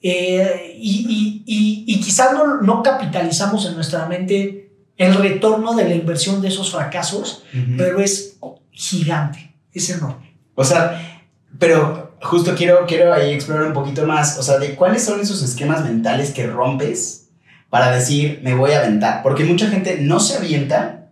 Eh, 0.06 0.76
y, 0.78 1.06
y- 1.08 1.42
y- 1.46 1.84
y 1.94 2.00
quizás 2.00 2.34
no, 2.34 2.60
no 2.60 2.82
capitalizamos 2.82 3.64
en 3.64 3.74
nuestra 3.74 4.04
mente 4.06 4.70
el 4.98 5.14
retorno 5.14 5.74
de 5.74 5.88
la 5.88 5.94
inversión 5.94 6.42
de 6.42 6.48
esos 6.48 6.70
fracasos, 6.70 7.42
pero 7.78 7.98
es 8.00 8.36
gigante, 8.70 9.54
es 9.72 9.88
enorme. 9.88 10.36
O 10.54 10.62
sea, 10.62 11.22
pero 11.58 12.14
justo 12.20 12.54
quiero, 12.54 12.84
quiero 12.86 13.14
ahí 13.14 13.32
explorar 13.32 13.66
un 13.66 13.72
poquito 13.72 14.06
más, 14.06 14.38
o 14.38 14.42
sea, 14.42 14.58
de 14.58 14.74
cuáles 14.74 15.02
son 15.02 15.20
esos 15.20 15.42
esquemas 15.42 15.82
mentales 15.82 16.32
que 16.32 16.46
rompes 16.46 17.30
para 17.70 17.90
decir, 17.90 18.40
me 18.44 18.54
voy 18.54 18.72
a 18.72 18.80
aventar. 18.80 19.22
Porque 19.22 19.44
mucha 19.44 19.68
gente 19.68 19.98
no 20.02 20.20
se 20.20 20.36
avienta 20.36 21.08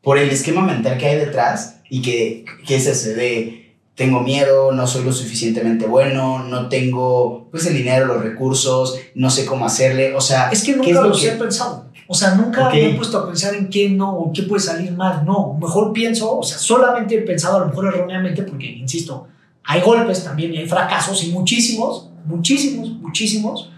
por 0.00 0.16
el 0.16 0.30
esquema 0.30 0.62
mental 0.62 0.96
que 0.96 1.06
hay 1.06 1.16
detrás 1.16 1.80
y 1.90 2.02
que, 2.02 2.44
que 2.66 2.76
es 2.76 2.86
ese 2.86 3.14
de, 3.14 3.57
tengo 3.98 4.20
miedo, 4.20 4.70
no 4.72 4.86
soy 4.86 5.04
lo 5.04 5.12
suficientemente 5.12 5.84
bueno, 5.86 6.44
no 6.44 6.68
tengo 6.68 7.48
pues 7.50 7.66
el 7.66 7.74
dinero, 7.74 8.06
los 8.06 8.22
recursos, 8.22 8.96
no 9.16 9.28
sé 9.28 9.44
cómo 9.44 9.66
hacerle, 9.66 10.14
o 10.14 10.20
sea... 10.20 10.48
Es 10.50 10.62
que 10.62 10.72
¿qué 10.72 10.92
nunca 10.92 11.02
lo 11.02 11.08
los 11.08 11.20
que- 11.20 11.28
he 11.28 11.32
pensado. 11.32 11.86
O 12.06 12.14
sea, 12.14 12.36
nunca 12.36 12.70
me 12.70 12.86
he 12.90 12.94
puesto 12.94 13.18
a 13.18 13.26
pensar 13.26 13.54
en 13.54 13.68
qué 13.68 13.90
no 13.90 14.16
o 14.16 14.32
qué 14.32 14.44
puede 14.44 14.62
salir 14.62 14.92
mal. 14.92 15.26
No, 15.26 15.58
mejor 15.60 15.92
pienso, 15.92 16.38
o 16.38 16.42
sea, 16.42 16.56
solamente 16.56 17.16
he 17.16 17.20
pensado 17.22 17.56
a 17.56 17.60
lo 17.60 17.66
mejor 17.66 17.86
erróneamente 17.86 18.44
porque, 18.44 18.64
insisto, 18.66 19.26
hay 19.64 19.82
golpes 19.82 20.24
también 20.24 20.54
y 20.54 20.58
hay 20.58 20.66
fracasos 20.68 21.22
y 21.24 21.32
muchísimos, 21.32 22.08
muchísimos, 22.24 22.88
muchísimos, 22.92 23.70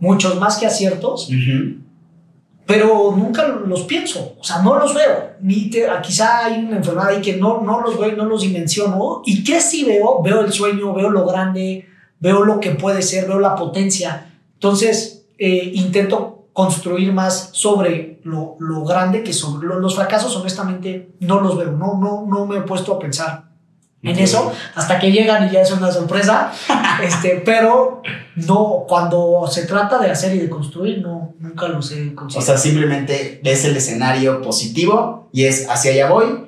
muchos 0.00 0.38
más 0.40 0.56
que 0.56 0.64
aciertos. 0.66 1.28
Pero 2.66 3.14
nunca 3.16 3.46
los 3.46 3.82
pienso, 3.82 4.34
o 4.40 4.44
sea, 4.44 4.60
no 4.62 4.76
los 4.78 4.92
veo. 4.94 5.30
Ni 5.40 5.70
te- 5.70 5.88
ah, 5.88 6.02
quizá 6.02 6.46
hay 6.46 6.64
una 6.64 6.78
enfermedad 6.78 7.08
ahí 7.10 7.20
que 7.22 7.36
no, 7.36 7.60
no 7.62 7.80
los 7.80 7.98
veo 7.98 8.16
no 8.16 8.24
los 8.24 8.42
dimensiono. 8.42 9.22
¿Y 9.24 9.44
qué 9.44 9.60
sí 9.60 9.84
veo? 9.84 10.20
Veo 10.22 10.40
el 10.40 10.52
sueño, 10.52 10.92
veo 10.92 11.08
lo 11.10 11.24
grande, 11.26 11.86
veo 12.18 12.44
lo 12.44 12.58
que 12.58 12.72
puede 12.72 13.02
ser, 13.02 13.28
veo 13.28 13.38
la 13.38 13.54
potencia. 13.54 14.32
Entonces, 14.54 15.26
eh, 15.38 15.70
intento 15.74 16.48
construir 16.52 17.12
más 17.12 17.50
sobre 17.52 18.20
lo, 18.24 18.56
lo 18.58 18.84
grande 18.84 19.22
que 19.22 19.32
sobre 19.32 19.68
lo- 19.68 19.78
los 19.78 19.94
fracasos, 19.94 20.34
honestamente, 20.36 21.10
no 21.20 21.40
los 21.40 21.56
veo. 21.56 21.70
No, 21.72 21.98
no, 21.98 22.26
no 22.26 22.46
me 22.46 22.56
he 22.58 22.62
puesto 22.62 22.94
a 22.94 22.98
pensar 22.98 23.44
en 24.02 24.18
eso 24.18 24.52
hasta 24.74 24.98
que 24.98 25.10
llegan 25.10 25.48
y 25.48 25.50
ya 25.52 25.60
es 25.62 25.72
una 25.72 25.90
sorpresa. 25.90 26.52
este, 27.02 27.42
pero 27.44 28.02
no, 28.36 28.84
cuando 28.88 29.48
se 29.50 29.66
trata 29.66 29.98
de 29.98 30.10
hacer 30.10 30.34
y 30.34 30.38
de 30.38 30.48
construir, 30.50 31.00
no, 31.02 31.34
nunca 31.38 31.68
los 31.68 31.90
he 31.92 32.10
O 32.10 32.14
conseguido. 32.14 32.46
sea, 32.46 32.58
simplemente 32.58 33.40
ves 33.42 33.64
el 33.64 33.76
escenario 33.76 34.40
positivo 34.42 35.28
y 35.32 35.44
es 35.44 35.68
hacia 35.68 35.92
allá 35.92 36.10
voy. 36.10 36.45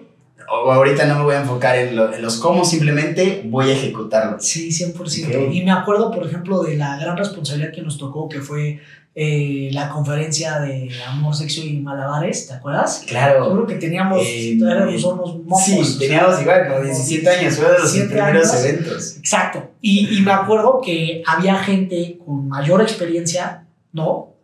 O 0.50 0.72
ahorita 0.72 1.04
no 1.06 1.16
me 1.18 1.24
voy 1.24 1.34
a 1.34 1.40
enfocar 1.40 1.76
en, 1.76 1.94
lo- 1.96 2.12
en 2.12 2.22
los 2.22 2.36
cómo, 2.38 2.64
simplemente 2.64 3.42
voy 3.46 3.70
a 3.70 3.72
ejecutarlo. 3.74 4.38
Sí, 4.40 4.68
100%. 4.70 5.46
Ok. 5.48 5.52
Y 5.54 5.62
me 5.62 5.70
acuerdo, 5.72 6.10
por 6.10 6.26
ejemplo, 6.26 6.62
de 6.62 6.76
la 6.76 6.96
gran 6.98 7.16
responsabilidad 7.16 7.72
que 7.72 7.82
nos 7.82 7.98
tocó, 7.98 8.28
que 8.28 8.40
fue 8.40 8.80
eh, 9.20 9.70
la 9.72 9.88
conferencia 9.88 10.60
de 10.60 10.90
Amor, 11.08 11.34
Sexo 11.34 11.60
y 11.62 11.78
Malabares, 11.80 12.46
¿te 12.46 12.54
acuerdas? 12.54 13.00
Yo 13.02 13.08
Claro. 13.08 13.50
creo 13.52 13.66
que 13.66 13.74
teníamos, 13.74 14.22
Eh, 14.24 14.56
éramos 14.60 15.02
unos 15.04 15.38
mocos. 15.44 15.64
Sí, 15.64 15.84
sea, 15.84 15.98
teníamos 15.98 16.40
igual, 16.40 16.68
como 16.68 16.80
17 16.82 17.28
años, 17.28 17.56
fue 17.56 17.66
de 17.66 17.78
los 17.80 17.92
17 17.92 18.14
primeros 18.14 18.50
años. 18.52 18.64
eventos. 18.64 19.16
Exacto. 19.16 19.70
Y, 19.80 20.16
y 20.16 20.22
me 20.22 20.30
acuerdo 20.32 20.80
que 20.84 21.22
había 21.26 21.56
gente 21.56 22.18
con 22.24 22.46
mayor 22.48 22.80
experiencia, 22.80 23.64
¿no? 23.92 24.34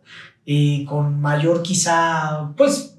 Y 0.43 0.83
con 0.85 1.21
mayor 1.21 1.63
quizá, 1.63 2.51
pues, 2.57 2.94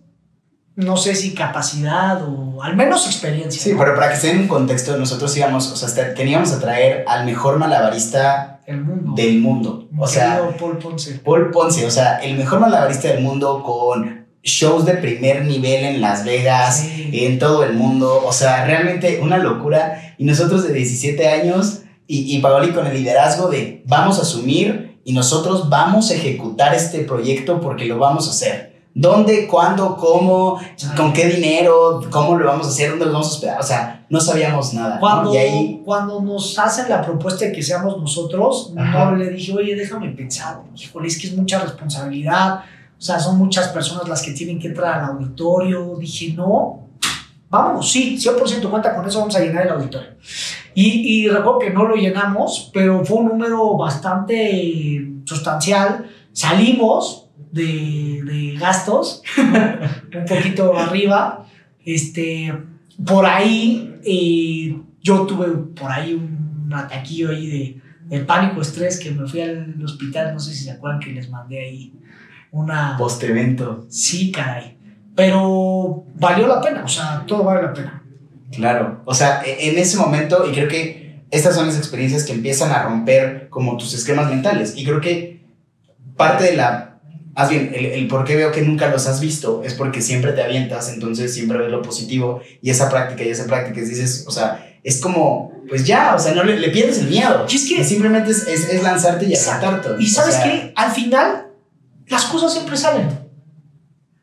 no 0.77 0.97
sé 0.97 1.15
si 1.15 1.35
capacidad 1.35 2.23
o 2.23 2.63
al 2.63 2.77
menos 2.77 3.07
experiencia. 3.07 3.61
Sí, 3.63 3.73
¿no? 3.73 3.79
pero 3.79 3.95
para 3.95 4.11
que 4.11 4.17
se 4.17 4.29
den 4.29 4.41
un 4.43 4.49
contexto, 4.49 4.97
nosotros 4.97 5.35
íbamos, 5.37 5.71
o 5.73 5.77
sea, 5.77 5.89
hasta- 5.89 6.15
teníamos 6.15 6.53
a 6.53 6.61
traer 6.61 7.05
al 7.09 7.25
mejor 7.25 7.59
malabarista 7.59 8.61
El 8.67 8.83
mundo. 8.85 9.13
del 9.17 9.39
mundo. 9.41 9.89
O 9.99 10.07
sea, 10.07 10.51
Paul 10.59 10.79
Ponce. 10.79 11.19
Paul 11.25 11.51
Ponce, 11.51 11.87
o 11.87 11.91
sea, 11.91 12.19
el 12.19 12.37
mejor 12.37 12.61
malabarista 12.61 13.09
del 13.09 13.23
mundo 13.23 13.63
con 13.65 14.27
shows 14.43 14.85
de 14.85 14.95
primer 14.95 15.45
nivel 15.45 15.85
en 15.85 16.01
Las 16.01 16.25
Vegas, 16.25 16.81
Sí. 16.81 17.11
en 17.25 17.39
todo 17.39 17.65
el 17.65 17.73
mundo, 17.73 18.23
o 18.25 18.33
sea, 18.33 18.65
realmente 18.67 19.19
una 19.23 19.39
locura. 19.39 20.15
Y 20.19 20.25
nosotros 20.25 20.67
de 20.67 20.73
17 20.73 21.29
años 21.29 21.81
y, 22.07 22.37
y 22.37 22.39
Paoli 22.41 22.73
con 22.73 22.87
el 22.87 22.95
liderazgo 22.95 23.49
de 23.49 23.83
vamos 23.87 24.19
a 24.19 24.23
asumir 24.23 25.01
y 25.05 25.13
nosotros 25.15 25.69
vamos 25.69 26.11
a 26.11 26.15
ejecutar 26.15 26.75
este 26.75 27.01
proyecto 27.01 27.61
porque 27.61 27.87
lo 27.87 27.99
vamos 27.99 28.29
a 28.29 28.31
hacer. 28.31 28.76
¿Dónde, 28.99 29.47
cuándo, 29.47 29.95
cómo, 29.95 30.59
con 30.97 31.13
qué 31.13 31.27
dinero, 31.27 32.01
cómo 32.11 32.35
lo 32.39 32.47
vamos 32.47 32.67
a 32.67 32.71
hacer, 32.71 32.89
dónde 32.89 33.05
lo 33.05 33.13
vamos 33.13 33.27
a 33.27 33.31
hospedar? 33.31 33.61
O 33.61 33.63
sea, 33.63 34.07
no 34.09 34.19
sabíamos 34.19 34.73
nada. 34.73 34.95
¿no? 34.95 35.01
Cuando, 35.01 35.35
Y 35.35 35.37
ahí, 35.37 35.83
cuando 35.85 36.23
nos 36.23 36.59
hacen 36.59 36.89
la 36.89 37.03
propuesta 37.03 37.45
de 37.45 37.53
que 37.53 37.63
seamos 37.63 37.99
nosotros, 37.99 38.73
Ajá. 38.75 39.05
no 39.05 39.17
le 39.17 39.29
dije, 39.29 39.53
oye, 39.53 39.77
déjame 39.77 40.09
pensar. 40.13 40.63
Híjole, 40.75 41.09
es 41.09 41.21
que 41.21 41.27
es 41.27 41.37
mucha 41.37 41.59
responsabilidad. 41.59 42.61
O 42.99 43.03
sea, 43.03 43.21
son 43.21 43.37
muchas 43.37 43.69
personas 43.69 44.09
las 44.09 44.23
que 44.23 44.33
tienen 44.33 44.59
que 44.59 44.69
entrar 44.69 44.99
al 44.99 45.11
auditorio. 45.11 45.97
Dije, 46.01 46.33
no, 46.33 46.89
vamos, 47.51 47.93
sí, 47.93 48.17
100% 48.17 48.71
cuenta 48.71 48.97
con 48.97 49.07
eso, 49.07 49.19
vamos 49.19 49.37
a 49.37 49.41
llenar 49.41 49.67
el 49.67 49.75
auditorio. 49.75 50.09
Y, 50.75 51.25
y 51.25 51.29
recuerdo 51.29 51.59
que 51.59 51.71
no 51.71 51.85
lo 51.85 51.97
llenamos, 51.97 52.71
pero 52.73 53.05
fue 53.05 53.19
un 53.19 53.29
número 53.29 53.77
bastante 53.77 55.07
sustancial. 55.27 56.11
Salimos 56.33 57.27
de, 57.53 58.23
de 58.25 58.46
gastos, 58.59 59.23
¿no? 59.37 60.21
un 60.21 60.25
poquito 60.27 60.77
arriba. 60.77 61.47
Este, 61.85 62.53
por 63.05 63.27
ahí 63.27 63.95
eh, 64.05 64.77
yo 65.03 65.23
tuve 65.27 65.49
por 65.49 65.91
ahí 65.91 66.15
un 66.15 66.73
ataquillo 66.73 67.31
ahí 67.31 67.47
de, 67.47 68.17
de 68.17 68.25
pánico, 68.25 68.61
estrés, 68.61 68.99
que 68.99 69.11
me 69.11 69.27
fui 69.27 69.41
al 69.41 69.81
hospital, 69.83 70.33
no 70.35 70.41
sé 70.41 70.53
si 70.53 70.65
se 70.65 70.73
acuerdan 70.73 71.01
que 71.01 71.13
les 71.13 71.31
mandé 71.31 71.61
ahí 71.61 71.93
una... 72.51 72.97
post-evento. 72.97 73.87
Sí, 73.89 74.33
caray. 74.33 74.77
Pero 75.15 76.05
valió 76.15 76.47
la 76.47 76.61
pena, 76.61 76.85
o 76.85 76.89
sea, 76.89 77.25
todo 77.27 77.45
vale 77.45 77.63
la 77.63 77.73
pena. 77.73 78.03
Claro, 78.53 79.03
o 79.05 79.15
sea, 79.15 79.43
e- 79.45 79.71
en 79.71 79.79
ese 79.79 79.97
momento, 79.97 80.47
y 80.49 80.53
creo 80.53 80.69
que 80.69 81.23
estas 81.31 81.55
son 81.55 81.67
las 81.67 81.77
experiencias 81.77 82.25
que 82.25 82.33
empiezan 82.33 82.71
a 82.71 82.83
romper 82.83 83.49
como 83.49 83.77
tus 83.77 83.95
esquemas 83.95 84.29
mentales. 84.31 84.75
Y 84.77 84.85
creo 84.85 85.01
que 85.01 85.45
parte 86.17 86.45
de 86.45 86.57
la, 86.57 86.86
más 87.37 87.51
bien, 87.51 87.71
el, 87.75 87.87
el 87.87 88.09
por 88.09 88.25
qué 88.25 88.35
veo 88.37 88.51
que 88.51 88.63
nunca 88.63 88.89
los 88.89 89.07
has 89.07 89.21
visto 89.21 89.63
es 89.65 89.75
porque 89.75 90.01
siempre 90.01 90.33
te 90.33 90.43
avientas, 90.43 90.89
entonces 90.93 91.35
siempre 91.35 91.59
ves 91.59 91.71
lo 91.71 91.83
positivo 91.83 92.41
y 92.63 92.71
esa 92.71 92.89
práctica 92.89 93.23
y 93.25 93.29
esa 93.29 93.45
práctica, 93.47 93.81
dices, 93.81 94.25
o 94.27 94.31
sea, 94.31 94.63
es 94.83 95.01
como, 95.01 95.53
pues 95.69 95.85
ya, 95.85 96.15
o 96.15 96.19
sea, 96.19 96.33
no 96.33 96.45
le, 96.45 96.59
le 96.59 96.71
pierdes 96.71 96.99
el 97.01 97.09
miedo. 97.09 97.45
Y 97.49 97.57
es 97.57 97.69
que- 97.69 97.85
simplemente 97.85 98.31
es, 98.31 98.47
es, 98.47 98.69
es 98.71 98.83
lanzarte 98.83 99.27
y 99.27 99.35
aceptarte. 99.35 99.91
Y 99.99 100.07
sabes 100.07 100.37
qué, 100.37 100.73
al 100.77 100.91
final 100.93 101.49
las 102.07 102.25
cosas 102.27 102.53
siempre 102.53 102.77
salen. 102.77 103.09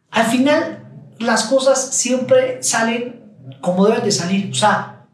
Al 0.09 0.25
final 0.25 0.79
las 1.19 1.43
cosas 1.43 1.89
siempre 1.95 2.57
salen 2.63 3.21
como 3.61 3.85
deben 3.85 4.03
de 4.03 4.11
salir. 4.11 4.49
O 4.51 4.55
sea, 4.55 5.05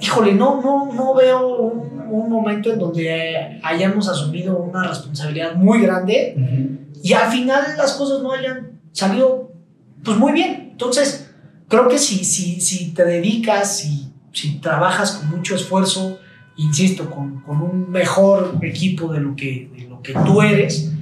híjole, 0.00 0.32
no, 0.34 0.60
no, 0.62 0.92
no 0.92 1.14
veo 1.14 1.56
un, 1.56 1.95
un 2.08 2.30
momento 2.30 2.72
en 2.72 2.78
donde 2.78 3.60
hayamos 3.62 4.08
asumido 4.08 4.58
una 4.58 4.88
responsabilidad 4.88 5.54
muy 5.54 5.80
grande 5.82 6.78
y 7.02 7.12
al 7.12 7.30
final 7.30 7.62
las 7.76 7.92
cosas 7.94 8.22
no 8.22 8.32
hayan 8.32 8.80
salido 8.92 9.52
pues 10.02 10.16
muy 10.16 10.32
bien. 10.32 10.68
Entonces, 10.72 11.30
creo 11.68 11.88
que 11.88 11.98
si, 11.98 12.24
si, 12.24 12.60
si 12.60 12.92
te 12.92 13.04
dedicas, 13.04 13.78
si, 13.78 14.12
si 14.32 14.58
trabajas 14.58 15.12
con 15.12 15.30
mucho 15.30 15.54
esfuerzo, 15.54 16.18
insisto, 16.56 17.10
con, 17.10 17.40
con 17.42 17.60
un 17.60 17.90
mejor 17.90 18.58
equipo 18.62 19.12
de 19.12 19.20
lo, 19.20 19.36
que, 19.36 19.70
de 19.76 19.88
lo 19.88 20.02
que 20.02 20.14
tú 20.14 20.42
eres, 20.42 20.92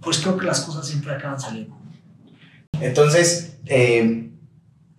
pues 0.00 0.18
creo 0.18 0.36
que 0.36 0.46
las 0.46 0.60
cosas 0.60 0.86
siempre 0.86 1.12
acaban 1.12 1.40
saliendo. 1.40 1.76
Entonces, 2.80 3.58
eh, 3.66 4.30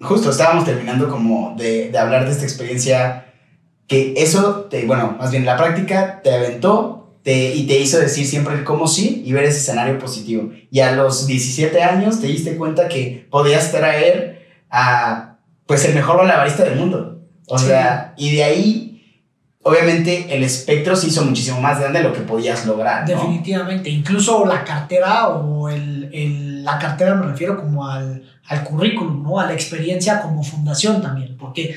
justo 0.02 0.30
estábamos 0.30 0.66
terminando 0.66 1.10
como 1.10 1.56
de, 1.58 1.90
de 1.90 1.98
hablar 1.98 2.26
de 2.26 2.32
esta 2.32 2.44
experiencia 2.44 3.29
que 3.90 4.14
eso, 4.16 4.68
te, 4.70 4.86
bueno, 4.86 5.18
más 5.20 5.32
bien 5.32 5.46
la 5.46 5.58
práctica 5.58 6.22
te 6.24 6.34
aventó 6.34 7.18
te, 7.24 7.54
y 7.54 7.68
te 7.68 7.78
hizo 7.78 8.00
decir 8.00 8.26
siempre 8.26 8.54
el 8.56 8.64
cómo 8.64 8.88
sí 8.88 9.24
y 9.26 9.34
ver 9.34 9.44
ese 9.44 9.58
escenario 9.58 10.00
positivo. 10.00 10.52
Y 10.72 10.80
a 10.80 10.94
los 10.94 11.28
17 11.28 11.84
años 11.84 12.22
te 12.22 12.28
diste 12.28 12.56
cuenta 12.56 12.88
que 12.88 13.28
podías 13.30 13.72
traer 13.72 14.48
a, 14.70 15.40
pues, 15.66 15.84
el 15.84 15.96
mejor 15.96 16.16
malabarista 16.18 16.64
del 16.64 16.78
mundo. 16.80 17.20
O 17.50 17.58
Sí. 17.58 17.66
sea, 17.66 18.14
y 18.16 18.36
de 18.36 18.44
ahí, 18.46 19.26
obviamente, 19.64 20.28
el 20.36 20.44
espectro 20.44 20.96
se 20.96 21.08
hizo 21.08 21.26
muchísimo 21.26 21.60
más 21.60 21.80
grande 21.80 22.00
de 22.00 22.08
lo 22.08 22.14
que 22.14 22.22
podías 22.22 22.66
lograr. 22.66 23.02
¿no? 23.02 23.16
Definitivamente. 23.16 23.90
Incluso 23.90 24.46
la 24.46 24.64
cartera 24.64 25.28
o 25.30 25.68
el, 25.70 26.10
el- 26.14 26.64
la 26.64 26.78
cartera 26.78 27.16
me 27.16 27.26
refiero 27.26 27.58
como 27.58 27.88
al, 27.88 28.24
al 28.48 28.64
currículum, 28.64 29.24
¿no? 29.24 29.40
A 29.40 29.46
la 29.48 29.54
experiencia 29.54 30.22
como 30.22 30.44
fundación 30.44 31.02
también. 31.02 31.36
Porque, 31.38 31.76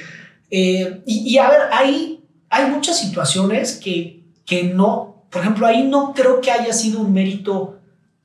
eh, 0.53 1.03
y, 1.07 1.35
y 1.35 1.39
a 1.39 1.51
ver, 1.51 1.61
ahí 1.73 2.25
hay 2.49 2.71
muchas 2.71 2.99
situaciones 2.99 3.81
que, 3.83 4.25
que 4.45 4.65
no, 4.65 5.25
por 5.31 5.41
ejemplo, 5.41 5.67
ahí 5.67 5.83
no 5.83 6.13
creo 6.15 6.41
que 6.41 6.53
haya 6.53 6.73
sido 6.73 7.01
un 7.01 7.13
mérito 7.13 7.79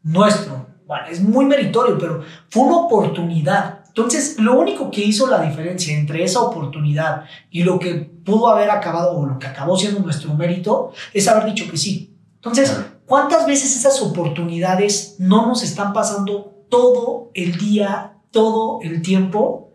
nuestro. 0.04 0.68
Bueno, 0.86 1.08
es 1.10 1.22
muy 1.22 1.46
meritorio, 1.46 1.98
pero 1.98 2.22
fue 2.50 2.64
una 2.64 2.78
oportunidad. 2.78 3.80
Entonces, 3.88 4.38
lo 4.38 4.60
único 4.60 4.92
que 4.92 5.02
hizo 5.02 5.28
la 5.28 5.42
diferencia 5.42 5.98
entre 5.98 6.24
esa 6.24 6.42
oportunidad 6.42 7.24
y 7.50 7.64
lo 7.64 7.80
que 7.80 7.96
pudo 7.96 8.50
haber 8.50 8.70
acabado 8.70 9.18
o 9.18 9.26
lo 9.26 9.40
que 9.40 9.48
acabó 9.48 9.78
siendo 9.78 10.02
nuestro 10.02 10.34
mérito 10.36 10.92
es 11.14 11.28
haber 11.28 11.46
dicho 11.46 11.70
que 11.72 11.78
sí. 11.78 12.14
Entonces. 12.36 12.78
¿cuántas 13.08 13.48
veces 13.48 13.76
esas 13.76 14.02
oportunidades 14.02 15.16
no 15.18 15.48
nos 15.48 15.64
están 15.64 15.94
pasando 15.94 16.66
todo 16.70 17.32
el 17.34 17.58
día, 17.58 18.20
todo 18.30 18.80
el 18.84 19.02
tiempo? 19.02 19.72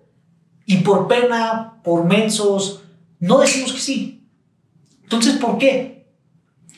Y 0.66 0.78
por 0.78 1.08
pena, 1.08 1.71
por 1.82 2.04
mensos, 2.04 2.82
no 3.20 3.38
decimos 3.40 3.72
que 3.72 3.80
sí. 3.80 4.24
Entonces, 5.02 5.36
¿por 5.38 5.58
qué? 5.58 6.06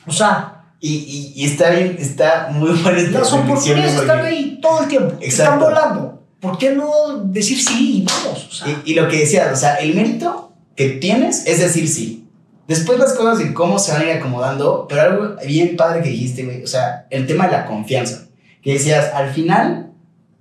O 0.07 0.11
sea, 0.11 0.51
Y, 0.81 0.93
y, 0.93 1.33
y 1.35 1.45
está 1.45 1.69
bien, 1.71 1.95
está 1.99 2.49
muy 2.51 2.71
esta 2.97 3.19
las 3.19 3.33
oportunidades 3.33 3.93
porque- 3.93 4.01
están 4.11 4.25
ahí 4.25 4.59
todo 4.61 4.81
el 4.83 4.87
tiempo. 4.89 5.15
Están 5.21 5.59
volando. 5.59 6.21
¿Por 6.39 6.57
qué 6.59 6.71
no 6.75 7.23
decir 7.23 7.59
sí 7.63 7.99
y 7.99 8.05
vamos? 8.05 8.47
O 8.49 8.51
sea, 8.51 8.67
Y, 8.85 8.91
y 8.91 8.93
lo 8.93 9.07
que 9.07 9.19
decías, 9.19 9.51
o 9.51 9.55
sea, 9.55 9.75
el 9.75 9.95
mérito 9.95 10.51
que 10.75 10.89
tienes 10.89 11.45
es 11.47 11.59
decir 11.59 11.87
sí. 11.87 12.27
Después 12.67 12.99
las 12.99 13.13
cosas 13.13 13.37
de 13.39 13.53
cómo 13.53 13.79
se 13.79 13.91
van 13.93 14.01
a 14.01 14.05
ir 14.05 14.11
acomodando, 14.17 14.85
pero 14.87 15.01
algo 15.01 15.35
bien 15.45 15.75
padre 15.75 16.01
que 16.03 16.09
dijiste, 16.09 16.43
güey, 16.45 16.63
o 16.63 16.67
sea, 16.67 17.07
el 17.09 17.25
tema 17.25 17.45
de 17.45 17.51
la 17.53 17.65
confianza, 17.65 18.27
que 18.61 18.73
decías, 18.73 19.11
al 19.13 19.31
final 19.31 19.91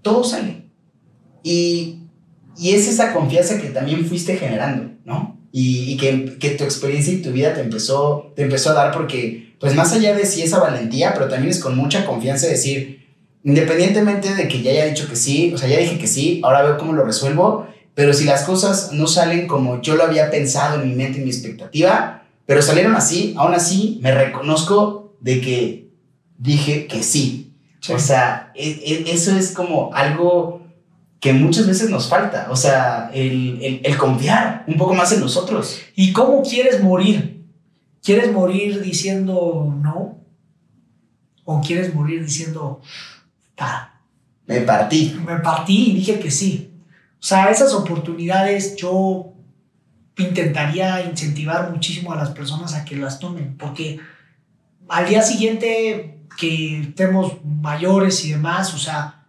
todo 0.02 0.24
sale. 0.24 0.64
Y, 1.42 2.00
y 2.56 2.74
es 2.74 2.88
esa 2.88 3.12
confianza 3.12 3.60
que 3.60 3.68
también 3.68 4.06
fuiste 4.06 4.36
generando, 4.36 4.92
¿no? 5.04 5.38
Y, 5.52 5.92
y 5.92 5.96
que, 5.96 6.38
que, 6.38 6.50
tu 6.50 6.64
experiencia 6.64 7.12
y 7.12 7.22
tu 7.22 7.30
vida 7.30 7.54
te 7.54 7.60
empezó, 7.60 8.32
te 8.34 8.42
empezó 8.42 8.70
a 8.70 8.74
dar 8.74 8.92
porque, 8.92 9.54
pues 9.60 9.74
más 9.74 9.92
allá 9.92 10.14
de 10.14 10.26
sí 10.26 10.42
esa 10.42 10.58
valentía, 10.58 11.14
pero 11.14 11.28
también 11.28 11.50
es 11.50 11.60
con 11.60 11.76
mucha 11.76 12.04
confianza 12.04 12.48
decir, 12.48 13.06
independientemente 13.44 14.34
de 14.34 14.48
que 14.48 14.62
ya 14.62 14.72
haya 14.72 14.86
dicho 14.86 15.08
que 15.08 15.16
sí, 15.16 15.52
o 15.54 15.58
sea, 15.58 15.68
ya 15.68 15.78
dije 15.78 15.98
que 15.98 16.08
sí, 16.08 16.40
ahora 16.42 16.62
veo 16.62 16.78
cómo 16.78 16.92
lo 16.92 17.04
resuelvo, 17.04 17.68
pero 17.94 18.12
si 18.12 18.24
las 18.24 18.42
cosas 18.42 18.92
no 18.92 19.06
salen 19.06 19.46
como 19.46 19.80
yo 19.80 19.94
lo 19.94 20.04
había 20.04 20.30
pensado 20.30 20.82
en 20.82 20.88
mi 20.88 20.96
mente, 20.96 21.18
en 21.18 21.24
mi 21.24 21.30
expectativa, 21.30 22.24
pero 22.46 22.60
salieron 22.60 22.96
así, 22.96 23.34
aún 23.36 23.54
así 23.54 23.98
me 24.02 24.12
reconozco 24.12 25.14
de 25.20 25.40
que 25.40 25.88
dije 26.38 26.86
que 26.86 27.02
sí. 27.02 27.52
O 27.90 27.98
sea, 27.98 28.50
e, 28.54 29.04
e, 29.06 29.12
eso 29.12 29.36
es 29.36 29.52
como 29.52 29.92
algo 29.94 30.63
que 31.24 31.32
muchas 31.32 31.66
veces 31.66 31.88
nos 31.88 32.06
falta. 32.06 32.48
O 32.50 32.56
sea, 32.56 33.10
el, 33.14 33.58
el, 33.62 33.80
el, 33.82 33.96
confiar 33.96 34.62
un 34.66 34.76
poco 34.76 34.92
más 34.92 35.10
en 35.10 35.20
nosotros. 35.20 35.80
¿Y 35.96 36.12
cómo 36.12 36.42
quieres 36.42 36.82
morir? 36.82 37.46
¿Quieres 38.02 38.30
morir 38.30 38.82
diciendo 38.82 39.74
no? 39.82 40.18
¿O 41.44 41.62
quieres 41.62 41.94
morir 41.94 42.22
diciendo, 42.22 42.82
ta, 43.54 44.02
me 44.44 44.60
partí? 44.60 45.18
Me 45.24 45.38
partí 45.38 45.92
y 45.92 45.94
dije 45.94 46.20
que 46.20 46.30
sí. 46.30 46.74
O 47.14 47.22
sea, 47.22 47.50
esas 47.50 47.72
oportunidades 47.72 48.76
yo 48.76 49.32
intentaría 50.18 51.06
incentivar 51.06 51.70
muchísimo 51.72 52.12
a 52.12 52.16
las 52.16 52.32
personas 52.32 52.74
a 52.74 52.84
que 52.84 52.96
las 52.96 53.18
tomen, 53.18 53.56
porque 53.56 53.98
al 54.90 55.08
día 55.08 55.22
siguiente 55.22 56.18
que 56.36 56.80
estemos 56.80 57.42
mayores 57.42 58.22
y 58.26 58.32
demás, 58.32 58.74
o 58.74 58.78
sea, 58.78 59.23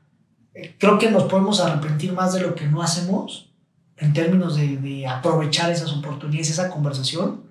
creo 0.78 0.98
que 0.98 1.12
nos 1.12 1.24
podemos 1.24 1.60
arrepentir 1.60 2.14
más 2.14 2.34
de 2.34 2.42
lo 2.42 2.56
que 2.56 2.68
no 2.68 2.82
hacemos 2.82 3.52
en 3.98 4.14
términos 4.14 4.56
de, 4.56 4.78
de 4.78 5.08
aprovechar 5.08 5.72
esas 5.72 5.92
oportunidades, 5.94 6.50
esa 6.50 6.70
conversación, 6.70 7.44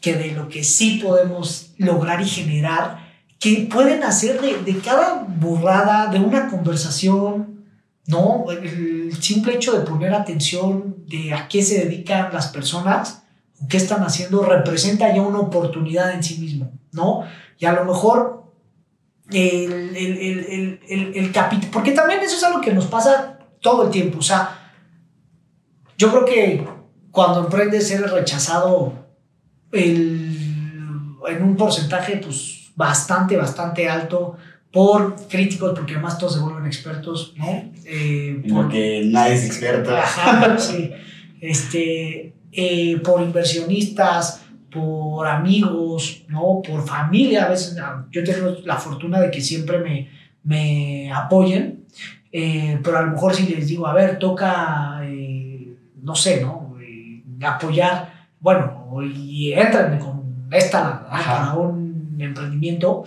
que 0.00 0.14
de 0.14 0.32
lo 0.32 0.48
que 0.48 0.62
sí 0.62 1.00
podemos 1.02 1.72
lograr 1.78 2.20
y 2.20 2.26
generar, 2.26 3.06
que 3.40 3.68
pueden 3.70 4.04
hacer 4.04 4.40
de, 4.40 4.62
de 4.62 4.78
cada 4.78 5.24
burrada, 5.24 6.06
de 6.08 6.20
una 6.20 6.48
conversación, 6.48 7.64
¿no? 8.06 8.44
El 8.50 9.20
simple 9.20 9.56
hecho 9.56 9.76
de 9.76 9.84
poner 9.84 10.14
atención 10.14 10.96
de 11.08 11.34
a 11.34 11.48
qué 11.48 11.62
se 11.62 11.84
dedican 11.84 12.32
las 12.32 12.48
personas, 12.48 13.24
qué 13.68 13.76
están 13.76 14.02
haciendo, 14.04 14.42
representa 14.44 15.12
ya 15.12 15.22
una 15.22 15.40
oportunidad 15.40 16.12
en 16.12 16.22
sí 16.22 16.38
mismo, 16.38 16.70
¿no? 16.92 17.24
Y 17.58 17.66
a 17.66 17.72
lo 17.72 17.84
mejor 17.84 18.45
el, 19.32 19.96
el, 19.96 20.18
el, 20.18 20.80
el, 20.88 21.12
el 21.16 21.32
capítulo, 21.32 21.72
porque 21.72 21.92
también 21.92 22.20
eso 22.20 22.36
es 22.36 22.44
algo 22.44 22.60
que 22.60 22.72
nos 22.72 22.86
pasa 22.86 23.38
todo 23.60 23.84
el 23.84 23.90
tiempo, 23.90 24.18
o 24.18 24.22
sea, 24.22 24.72
yo 25.98 26.10
creo 26.10 26.24
que 26.24 26.68
cuando 27.10 27.40
emprendes 27.40 27.90
eres 27.90 28.10
rechazado 28.10 28.92
en 29.72 31.42
un 31.42 31.56
porcentaje 31.56 32.18
pues 32.18 32.70
bastante, 32.76 33.36
bastante 33.36 33.88
alto 33.88 34.36
por 34.70 35.16
críticos, 35.26 35.72
porque 35.74 35.94
además 35.94 36.18
todos 36.18 36.34
se 36.34 36.40
vuelven 36.40 36.66
expertos, 36.66 37.32
¿no? 37.36 37.72
Eh, 37.86 38.42
porque 38.52 39.02
nadie 39.06 39.34
es 39.34 39.46
experto. 39.46 39.96
Ajá, 39.96 40.58
sí. 40.58 40.90
Este, 41.40 42.34
eh, 42.52 43.00
por 43.02 43.22
inversionistas, 43.22 44.42
por 44.70 45.26
amigos, 45.26 46.24
¿no? 46.28 46.60
Por 46.66 46.86
familia. 46.86 47.46
A 47.46 47.48
veces 47.48 47.76
yo 48.10 48.24
tengo 48.24 48.56
la 48.64 48.76
fortuna 48.76 49.20
de 49.20 49.30
que 49.30 49.40
siempre 49.40 49.78
me, 49.78 50.08
me 50.42 51.12
apoyen, 51.12 51.84
eh, 52.32 52.78
pero 52.82 52.98
a 52.98 53.02
lo 53.02 53.12
mejor 53.12 53.34
si 53.34 53.46
les 53.46 53.66
digo, 53.66 53.86
a 53.86 53.94
ver, 53.94 54.18
toca, 54.18 55.00
eh, 55.02 55.76
no 56.02 56.14
sé, 56.14 56.40
¿no? 56.40 56.76
Eh, 56.80 57.22
apoyar, 57.44 58.28
bueno, 58.40 58.86
y 59.02 59.52
entran 59.52 59.98
con 59.98 60.46
esta 60.52 61.08
para 61.08 61.54
un 61.54 62.16
emprendimiento. 62.18 63.04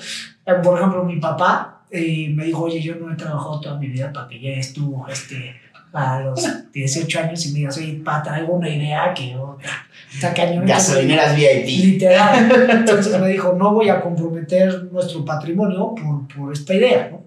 Por 0.64 0.78
ejemplo, 0.78 1.04
mi 1.04 1.20
papá 1.20 1.84
me 1.92 2.46
dijo, 2.46 2.64
oye, 2.64 2.82
yo 2.82 2.96
no 2.96 3.12
he 3.12 3.16
trabajado 3.16 3.62
toda 3.62 3.80
mi 3.80 3.88
vida 3.88 4.12
para 4.12 4.28
que 4.28 4.40
llegues 4.40 4.74
tú, 4.74 5.04
este 5.10 5.56
a 5.94 6.20
los 6.20 6.72
18 6.72 7.20
años 7.20 7.46
y 7.46 7.50
me 7.50 7.60
digas, 7.60 7.78
oye, 7.78 8.02
pa, 8.04 8.22
traigo 8.22 8.54
una 8.54 8.70
idea 8.70 9.14
que 9.14 9.36
otra. 9.36 9.70
Está 10.14 10.34
cañón. 10.34 10.66
Gasolineras 10.66 11.36
VIP. 11.36 11.66
Literal. 11.66 12.70
Entonces 12.70 13.20
me 13.20 13.30
dijo, 13.30 13.54
no 13.54 13.74
voy 13.74 13.90
a 13.90 14.02
comprometer 14.02 14.84
nuestro 14.92 15.26
patrimonio 15.26 15.96
por, 15.96 16.28
por 16.28 16.54
esta 16.54 16.74
idea, 16.74 17.10
¿no? 17.12 17.24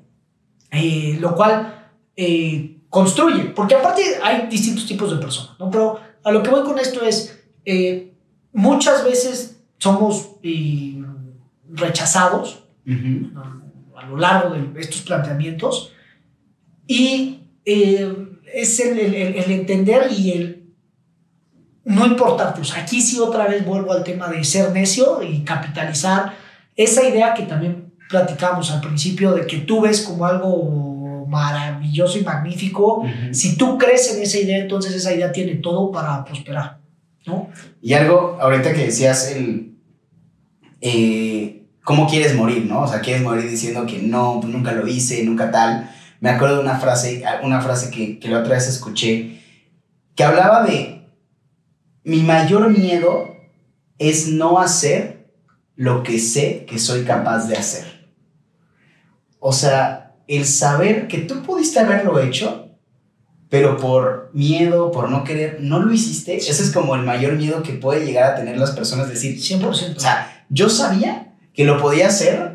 Eh, 0.70 1.18
lo 1.20 1.34
cual 1.34 1.86
eh, 2.16 2.78
construye, 2.88 3.44
porque 3.54 3.74
aparte 3.74 4.02
hay 4.22 4.46
distintos 4.48 4.86
tipos 4.86 5.10
de 5.10 5.18
personas, 5.18 5.58
¿no? 5.58 5.70
Pero 5.70 6.00
a 6.24 6.32
lo 6.32 6.42
que 6.42 6.50
voy 6.50 6.62
con 6.62 6.78
esto 6.78 7.04
es, 7.04 7.38
eh, 7.64 8.12
muchas 8.52 9.04
veces 9.04 9.60
somos 9.78 10.36
rechazados 11.68 12.64
uh 12.86 12.90
-huh. 12.90 13.32
a 13.96 14.06
lo 14.06 14.16
largo 14.16 14.54
de 14.54 14.80
estos 14.80 15.02
planteamientos 15.02 15.92
y 16.86 17.40
es 18.52 18.80
el, 18.80 18.98
el, 18.98 19.14
el, 19.14 19.50
entender 19.50 20.08
y 20.10 20.32
el 20.32 20.72
no 21.84 22.06
importar. 22.06 22.54
Pues 22.54 22.76
aquí 22.76 23.00
sí 23.00 23.18
otra 23.18 23.46
vez 23.46 23.64
vuelvo 23.64 23.92
al 23.92 24.04
tema 24.04 24.28
de 24.28 24.44
ser 24.44 24.72
necio 24.72 25.22
y 25.22 25.42
capitalizar 25.42 26.34
esa 26.76 27.06
idea 27.06 27.34
que 27.34 27.42
también 27.42 27.92
platicamos 28.08 28.70
al 28.70 28.80
principio 28.80 29.32
de 29.32 29.46
que 29.46 29.58
tú 29.58 29.80
ves 29.80 30.02
como 30.02 30.26
algo 30.26 31.26
maravilloso 31.26 32.18
y 32.18 32.22
magnífico. 32.22 32.98
Uh 32.98 33.06
-huh. 33.06 33.32
Si 33.32 33.56
tú 33.56 33.78
crees 33.78 34.14
en 34.14 34.22
esa 34.22 34.38
idea, 34.38 34.58
entonces 34.58 34.94
esa 34.94 35.14
idea 35.14 35.32
tiene 35.32 35.56
todo 35.56 35.90
para 35.90 36.24
prosperar. 36.24 36.78
¿no? 37.26 37.48
Y 37.80 37.94
algo, 37.94 38.36
ahorita 38.40 38.72
que 38.72 38.86
decías 38.86 39.32
el... 39.32 39.74
Eh, 40.80 41.58
¿Cómo 41.84 42.08
quieres 42.08 42.36
morir? 42.36 42.66
¿no? 42.66 42.82
O 42.82 42.86
sea, 42.86 43.00
quieres 43.00 43.22
morir 43.22 43.48
diciendo 43.48 43.86
que 43.86 43.98
no, 43.98 44.40
nunca 44.44 44.72
lo 44.72 44.86
hice, 44.86 45.24
nunca 45.24 45.50
tal 45.50 45.90
me 46.22 46.30
acuerdo 46.30 46.54
de 46.54 46.62
una 46.62 46.78
frase, 46.78 47.24
una 47.42 47.60
frase 47.60 47.90
que, 47.90 48.20
que 48.20 48.28
la 48.28 48.38
otra 48.38 48.54
vez 48.54 48.68
escuché, 48.68 49.42
que 50.14 50.22
hablaba 50.22 50.62
de, 50.62 51.04
mi 52.04 52.22
mayor 52.22 52.70
miedo 52.70 53.34
es 53.98 54.28
no 54.28 54.60
hacer 54.60 55.26
lo 55.74 56.04
que 56.04 56.20
sé 56.20 56.64
que 56.64 56.78
soy 56.78 57.02
capaz 57.02 57.48
de 57.48 57.56
hacer. 57.56 58.08
O 59.40 59.52
sea, 59.52 60.14
el 60.28 60.44
saber 60.46 61.08
que 61.08 61.18
tú 61.18 61.42
pudiste 61.42 61.80
haberlo 61.80 62.20
hecho, 62.20 62.68
pero 63.48 63.76
por 63.76 64.30
miedo, 64.32 64.92
por 64.92 65.10
no 65.10 65.24
querer, 65.24 65.58
no 65.60 65.80
lo 65.80 65.92
hiciste, 65.92 66.36
ese 66.36 66.50
es 66.62 66.70
como 66.70 66.94
el 66.94 67.02
mayor 67.02 67.32
miedo 67.32 67.64
que 67.64 67.72
puede 67.72 68.06
llegar 68.06 68.32
a 68.32 68.36
tener 68.36 68.58
las 68.58 68.70
personas, 68.70 69.08
decir, 69.08 69.36
100%. 69.38 69.96
O 69.96 70.00
sea, 70.00 70.46
yo 70.50 70.68
sabía 70.68 71.34
que 71.52 71.64
lo 71.64 71.82
podía 71.82 72.06
hacer, 72.06 72.51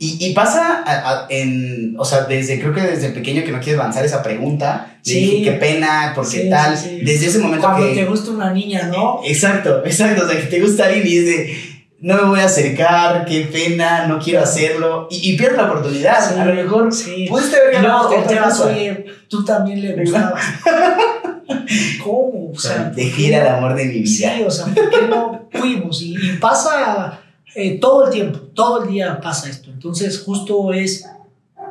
y, 0.00 0.16
y 0.24 0.32
pasa 0.32 0.84
a, 0.86 1.10
a, 1.10 1.26
en, 1.28 1.96
o 1.98 2.04
sea, 2.04 2.22
desde, 2.22 2.60
creo 2.60 2.72
que 2.72 2.82
desde 2.82 3.10
pequeño 3.10 3.42
que 3.42 3.50
no 3.50 3.58
quieres 3.58 3.80
avanzar 3.80 4.04
esa 4.04 4.22
pregunta, 4.22 4.98
sí. 5.02 5.14
dije, 5.14 5.42
qué 5.42 5.52
pena, 5.52 6.12
porque 6.14 6.42
sí, 6.42 6.50
tal, 6.50 6.76
sí, 6.76 7.00
desde 7.02 7.26
ese 7.26 7.40
momento 7.40 7.66
Cuando 7.66 7.88
que... 7.88 7.94
te 7.94 8.04
gusta 8.04 8.30
una 8.30 8.52
niña, 8.52 8.88
¿no? 8.92 9.20
Exacto, 9.24 9.82
exacto, 9.84 10.24
o 10.24 10.28
sea, 10.28 10.40
que 10.40 10.46
te 10.46 10.60
gusta 10.60 10.86
alguien 10.86 11.04
y 11.04 11.16
es 11.16 11.26
de, 11.26 11.58
no 12.00 12.14
me 12.14 12.28
voy 12.28 12.40
a 12.40 12.44
acercar, 12.44 13.24
qué 13.24 13.48
pena, 13.52 14.06
no 14.06 14.20
quiero 14.20 14.40
hacerlo, 14.40 15.08
y, 15.10 15.32
y 15.32 15.36
pierdes 15.36 15.56
la 15.56 15.64
oportunidad, 15.64 16.38
a 16.38 16.44
lo 16.44 16.54
mejor 16.54 16.92
sí. 16.92 17.26
pudiste 17.28 17.56
haber 17.56 17.72
ganado 17.72 18.08
no, 18.08 18.22
otra 18.22 18.44
cosa. 18.44 18.66
Oye, 18.66 19.04
tú 19.28 19.44
también 19.44 19.80
le 19.82 19.96
gustabas. 19.96 20.44
¿Cómo? 22.04 22.52
O 22.54 22.58
sea, 22.58 22.84
dejé 22.94 23.34
al 23.34 23.48
amor 23.48 23.74
de 23.74 23.84
mi 23.86 24.02
vida. 24.02 24.32
Sí, 24.36 24.42
o 24.46 24.50
sea, 24.50 24.66
¿por 24.66 24.90
qué 24.90 25.06
no 25.08 25.48
fuimos? 25.50 26.02
Y, 26.02 26.14
y 26.14 26.36
pasa 26.40 27.20
eh, 27.54 27.78
todo 27.78 28.06
el 28.06 28.12
tiempo, 28.12 28.38
todo 28.54 28.82
el 28.82 28.90
día 28.90 29.20
pasa 29.20 29.48
esto. 29.48 29.70
Entonces, 29.70 30.22
justo 30.22 30.72
es 30.72 31.08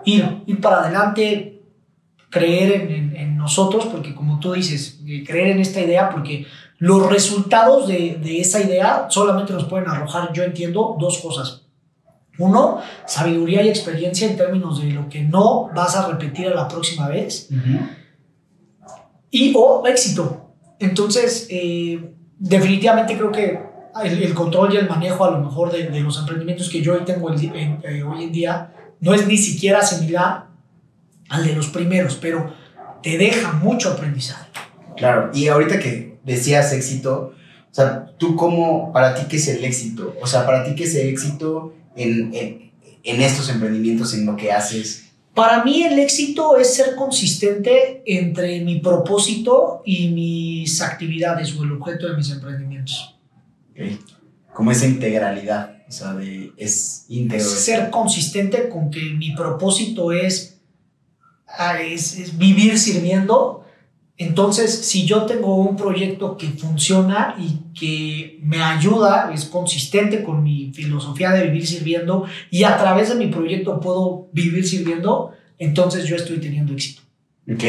ir, 0.05 0.43
ir 0.45 0.61
para 0.61 0.81
adelante, 0.81 1.61
creer 2.29 2.73
en, 2.73 2.91
en, 2.91 3.15
en, 3.15 3.37
nosotros, 3.37 3.85
porque 3.85 4.13
como 4.13 4.39
tú 4.39 4.53
dices, 4.53 4.99
eh, 5.05 5.23
creer 5.25 5.49
en 5.49 5.59
esta 5.59 5.81
idea, 5.81 6.09
porque 6.09 6.45
los 6.79 7.09
resultados 7.09 7.87
de, 7.87 8.19
de, 8.21 8.39
esa 8.41 8.61
idea 8.61 9.07
solamente 9.09 9.53
nos 9.53 9.65
pueden 9.65 9.87
arrojar, 9.87 10.31
yo 10.33 10.43
entiendo, 10.43 10.97
dos 10.99 11.19
cosas. 11.19 11.63
Uno, 12.39 12.79
sabiduría 13.07 13.63
y 13.63 13.69
experiencia 13.69 14.27
en 14.27 14.37
términos 14.37 14.81
de 14.81 14.91
lo 14.91 15.09
que 15.09 15.21
no 15.23 15.69
vas 15.75 15.95
a 15.95 16.07
repetir 16.07 16.47
a 16.47 16.53
la 16.53 16.67
próxima 16.67 17.07
vez. 17.07 17.47
Uh 17.49 17.55
-huh. 17.55 17.89
Y 19.31 19.53
o 19.55 19.85
éxito. 19.87 20.51
Entonces, 20.79 21.47
eh, 21.49 22.13
definitivamente 22.37 23.17
creo 23.17 23.31
que 23.31 23.66
el, 24.03 24.23
el, 24.23 24.33
control 24.33 24.73
y 24.73 24.77
el 24.77 24.87
manejo 24.89 25.25
a 25.25 25.31
lo 25.31 25.39
mejor 25.39 25.71
de, 25.71 25.87
de 25.87 25.99
los 26.01 26.17
emprendimientos 26.19 26.69
que 26.69 26.81
yo 26.81 26.93
hoy 26.93 27.05
tengo 27.05 27.29
el, 27.29 27.43
en, 27.43 27.79
eh, 27.83 28.03
hoy 28.03 28.23
en 28.23 28.31
día 28.31 28.73
no 28.99 29.13
es 29.13 29.27
ni 29.27 29.37
siquiera 29.37 29.81
similar 29.81 30.47
al 31.29 31.45
de 31.45 31.53
los 31.53 31.67
primeros, 31.67 32.15
pero 32.15 32.53
te 33.01 33.17
deja 33.17 33.53
mucho 33.53 33.91
aprendizaje. 33.91 34.47
Claro, 34.95 35.31
y 35.33 35.47
ahorita 35.47 35.79
que 35.79 36.17
decías 36.23 36.73
éxito, 36.73 37.33
o 37.69 37.73
sea, 37.73 38.07
tú 38.17 38.35
cómo, 38.35 38.91
para 38.91 39.13
ti, 39.13 39.23
¿qué 39.29 39.37
es 39.37 39.47
el 39.47 39.63
éxito? 39.63 40.15
O 40.21 40.27
sea, 40.27 40.45
para 40.45 40.63
ti, 40.63 40.73
¿qué 40.75 40.85
es 40.85 40.95
el 40.95 41.07
éxito 41.07 41.73
en, 41.95 42.33
en, 42.33 42.71
en 43.03 43.21
estos 43.21 43.49
emprendimientos, 43.49 44.13
en 44.13 44.25
lo 44.25 44.35
que 44.35 44.51
haces? 44.51 45.11
Para 45.37 45.63
mí 45.63 45.83
el 45.83 45.99
éxito 45.99 46.57
es 46.57 46.73
ser 46.73 46.95
consistente 46.95 48.01
entre 48.07 48.59
mi 48.61 48.79
propósito 48.79 49.83
y 49.85 50.09
mis 50.09 50.81
actividades 50.81 51.55
o 51.55 51.63
el 51.63 51.73
objeto 51.73 52.07
de 52.07 52.15
mis 52.15 52.31
emprendimientos. 52.31 53.16
Okay. 53.77 53.99
Como 54.53 54.71
esa 54.71 54.87
integralidad, 54.87 55.83
o 55.87 55.91
sea, 55.91 56.13
de, 56.13 56.51
es 56.57 57.05
íntegro. 57.09 57.45
Ser 57.45 57.91
consistente 57.91 58.69
con 58.69 58.89
que 58.89 59.01
mi 59.01 59.35
propósito 59.35 60.11
es, 60.11 60.59
ah, 61.47 61.79
es, 61.79 62.17
es 62.17 62.37
vivir 62.37 62.79
sirviendo. 62.79 63.63
Entonces, 64.17 64.73
si 64.73 65.05
yo 65.05 65.27
tengo 65.27 65.57
un 65.57 65.75
proyecto 65.75 66.37
que 66.37 66.47
funciona 66.47 67.35
y 67.37 67.59
que 67.79 68.39
me 68.41 68.63
ayuda, 68.63 69.31
es 69.31 69.45
consistente 69.45 70.23
con 70.23 70.41
mi 70.41 70.71
filosofía 70.73 71.31
de 71.31 71.43
vivir 71.43 71.67
sirviendo 71.67 72.25
y 72.49 72.63
a 72.63 72.77
través 72.77 73.09
de 73.09 73.15
mi 73.15 73.27
proyecto 73.27 73.79
puedo 73.79 74.27
vivir 74.33 74.67
sirviendo, 74.67 75.33
entonces 75.59 76.05
yo 76.05 76.15
estoy 76.15 76.39
teniendo 76.39 76.73
éxito. 76.73 77.03
Ok. 77.47 77.63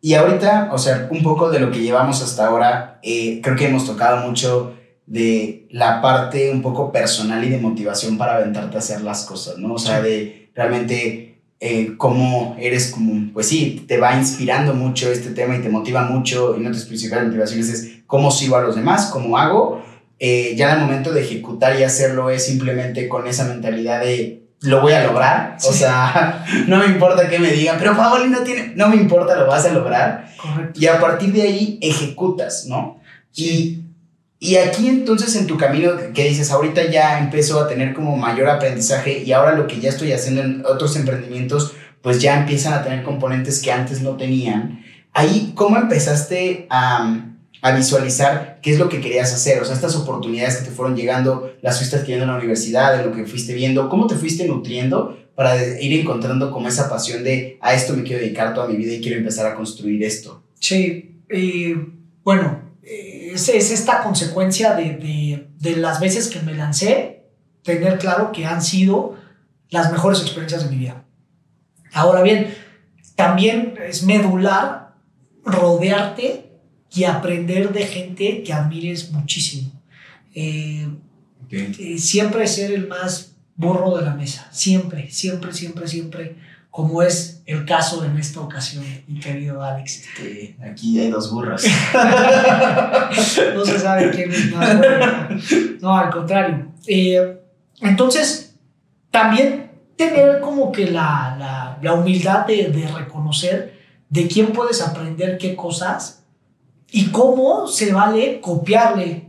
Y 0.00 0.14
ahorita, 0.14 0.70
o 0.72 0.78
sea, 0.78 1.08
un 1.10 1.22
poco 1.22 1.50
de 1.50 1.60
lo 1.60 1.70
que 1.70 1.80
llevamos 1.80 2.22
hasta 2.22 2.46
ahora, 2.46 2.98
eh, 3.02 3.40
creo 3.42 3.54
que 3.54 3.68
hemos 3.68 3.86
tocado 3.86 4.26
mucho 4.26 4.74
de 5.12 5.66
la 5.68 6.00
parte 6.00 6.50
un 6.50 6.62
poco 6.62 6.90
personal 6.90 7.44
y 7.44 7.50
de 7.50 7.58
motivación 7.58 8.16
para 8.16 8.36
aventarte 8.36 8.76
a 8.76 8.78
hacer 8.78 9.02
las 9.02 9.26
cosas, 9.26 9.58
¿no? 9.58 9.74
O 9.74 9.78
sea, 9.78 10.00
de 10.00 10.48
realmente 10.54 11.42
eh, 11.60 11.98
cómo 11.98 12.56
eres 12.58 12.90
como, 12.90 13.30
pues 13.34 13.46
sí, 13.46 13.84
te 13.86 13.98
va 13.98 14.16
inspirando 14.16 14.72
mucho 14.72 15.12
este 15.12 15.28
tema 15.32 15.54
y 15.54 15.60
te 15.60 15.68
motiva 15.68 16.04
mucho, 16.04 16.56
y 16.56 16.60
una 16.60 16.70
de 16.70 16.76
tus 16.76 16.86
principales 16.86 17.26
motivaciones 17.26 17.68
es 17.68 17.92
cómo 18.06 18.30
sigo 18.30 18.56
a 18.56 18.62
los 18.62 18.74
demás, 18.74 19.10
cómo 19.12 19.36
hago. 19.36 19.84
Eh, 20.18 20.54
ya 20.56 20.72
en 20.72 20.80
el 20.80 20.86
momento 20.86 21.12
de 21.12 21.20
ejecutar 21.20 21.78
y 21.78 21.82
hacerlo 21.82 22.30
es 22.30 22.46
simplemente 22.46 23.06
con 23.06 23.26
esa 23.26 23.44
mentalidad 23.44 24.00
de 24.00 24.44
lo 24.62 24.80
voy 24.80 24.94
a 24.94 25.04
lograr. 25.04 25.58
O 25.68 25.72
sea, 25.74 26.42
no 26.68 26.78
me 26.78 26.86
importa 26.86 27.28
que 27.28 27.38
me 27.38 27.50
digan, 27.50 27.76
pero 27.78 27.94
Paoli 27.94 28.30
no 28.30 28.40
tiene, 28.44 28.72
no 28.76 28.88
me 28.88 28.96
importa, 28.96 29.36
lo 29.36 29.46
vas 29.46 29.66
a 29.66 29.74
lograr. 29.74 30.24
Correcto. 30.40 30.80
Y 30.80 30.86
a 30.86 30.98
partir 30.98 31.34
de 31.34 31.42
ahí 31.42 31.78
ejecutas, 31.82 32.64
¿no? 32.66 32.98
Sí. 33.30 33.78
Y, 33.78 33.81
y 34.42 34.56
aquí 34.56 34.88
entonces 34.88 35.36
en 35.36 35.46
tu 35.46 35.56
camino 35.56 35.92
que 36.12 36.28
dices, 36.28 36.50
ahorita 36.50 36.90
ya 36.90 37.20
empezó 37.20 37.60
a 37.60 37.68
tener 37.68 37.94
como 37.94 38.16
mayor 38.16 38.48
aprendizaje 38.48 39.22
y 39.22 39.30
ahora 39.30 39.54
lo 39.54 39.68
que 39.68 39.78
ya 39.78 39.90
estoy 39.90 40.10
haciendo 40.10 40.42
en 40.42 40.64
otros 40.66 40.96
emprendimientos, 40.96 41.74
pues 42.00 42.20
ya 42.20 42.40
empiezan 42.40 42.72
a 42.72 42.82
tener 42.82 43.04
componentes 43.04 43.62
que 43.62 43.70
antes 43.70 44.02
no 44.02 44.16
tenían. 44.16 44.84
Ahí, 45.12 45.52
¿cómo 45.54 45.76
empezaste 45.76 46.66
a, 46.70 47.24
a 47.60 47.70
visualizar 47.70 48.58
qué 48.60 48.72
es 48.72 48.80
lo 48.80 48.88
que 48.88 49.00
querías 49.00 49.32
hacer? 49.32 49.62
O 49.62 49.64
sea, 49.64 49.76
estas 49.76 49.94
oportunidades 49.94 50.56
que 50.56 50.64
te 50.64 50.70
fueron 50.72 50.96
llegando, 50.96 51.52
las 51.62 51.78
fuiste 51.78 51.94
adquiriendo 51.94 52.24
en 52.24 52.32
la 52.32 52.38
universidad, 52.38 52.98
de 52.98 53.04
lo 53.04 53.12
que 53.12 53.24
fuiste 53.26 53.54
viendo, 53.54 53.88
¿cómo 53.88 54.08
te 54.08 54.16
fuiste 54.16 54.44
nutriendo 54.48 55.20
para 55.36 55.54
ir 55.78 56.00
encontrando 56.00 56.50
como 56.50 56.66
esa 56.66 56.90
pasión 56.90 57.22
de 57.22 57.58
a 57.60 57.74
esto 57.74 57.94
me 57.94 58.02
quiero 58.02 58.20
dedicar 58.20 58.54
toda 58.54 58.66
mi 58.66 58.74
vida 58.74 58.92
y 58.92 59.00
quiero 59.00 59.18
empezar 59.18 59.46
a 59.46 59.54
construir 59.54 60.02
esto? 60.02 60.42
Sí, 60.58 61.20
eh, 61.28 61.76
bueno, 62.24 62.61
es, 63.34 63.48
es, 63.48 63.70
esta 63.70 64.02
consecuencia 64.02 64.74
de, 64.74 64.96
de, 64.96 65.48
de, 65.58 65.76
las 65.76 66.00
veces 66.00 66.28
que 66.28 66.40
me 66.40 66.54
lancé, 66.54 67.24
tener 67.62 67.98
claro 67.98 68.32
que 68.32 68.46
han 68.46 68.62
sido 68.62 69.16
las 69.70 69.90
mejores 69.90 70.20
experiencias 70.20 70.64
de 70.64 70.70
mi 70.70 70.76
vida. 70.76 71.04
Ahora 71.92 72.22
bien, 72.22 72.54
también 73.16 73.74
es 73.86 74.02
medular 74.02 74.94
rodearte 75.44 76.50
y 76.94 77.04
aprender 77.04 77.72
de 77.72 77.86
gente 77.86 78.42
que 78.42 78.52
admires 78.52 79.10
muchísimo. 79.10 79.72
Eh, 80.34 80.88
okay. 81.44 81.74
eh, 81.78 81.98
siempre 81.98 82.46
ser 82.46 82.72
el 82.72 82.88
más 82.88 83.32
burro 83.56 83.96
de 83.96 84.04
la 84.04 84.14
mesa, 84.14 84.48
siempre, 84.50 85.10
siempre, 85.10 85.52
siempre, 85.52 85.88
siempre 85.88 86.36
como 86.72 87.02
es 87.02 87.42
el 87.44 87.66
caso 87.66 88.02
en 88.02 88.16
esta 88.16 88.40
ocasión, 88.40 88.82
mi 89.06 89.20
querido 89.20 89.62
Alex. 89.62 90.04
Este, 90.06 90.56
aquí 90.64 90.98
hay 90.98 91.10
dos 91.10 91.30
burras. 91.30 91.62
no 93.54 93.62
se 93.62 93.78
sabe 93.78 94.10
quién 94.10 94.32
es 94.32 94.50
más. 94.50 94.80
No, 95.82 95.94
al 95.94 96.08
contrario. 96.08 96.68
Eh, 96.86 97.38
entonces, 97.82 98.54
también 99.10 99.70
tener 99.96 100.40
como 100.40 100.72
que 100.72 100.90
la, 100.90 101.36
la, 101.38 101.78
la 101.82 101.92
humildad 101.92 102.46
de, 102.46 102.68
de, 102.68 102.88
reconocer 102.88 103.78
de 104.08 104.26
quién 104.26 104.54
puedes 104.54 104.80
aprender 104.80 105.36
qué 105.36 105.54
cosas 105.54 106.24
y 106.90 107.08
cómo 107.08 107.66
se 107.66 107.92
vale 107.92 108.40
copiarle, 108.40 109.28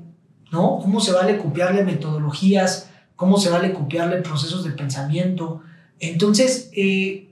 ¿no? 0.49 0.79
Cómo 0.81 1.01
se 1.01 1.11
vale 1.11 1.37
copiarle 1.37 1.83
metodologías, 1.83 2.89
cómo 3.17 3.37
se 3.37 3.49
vale 3.49 3.73
copiarle 3.73 4.21
procesos 4.21 4.63
de 4.63 4.71
pensamiento. 4.71 5.61
Entonces, 5.99 6.71
eh, 6.73 7.31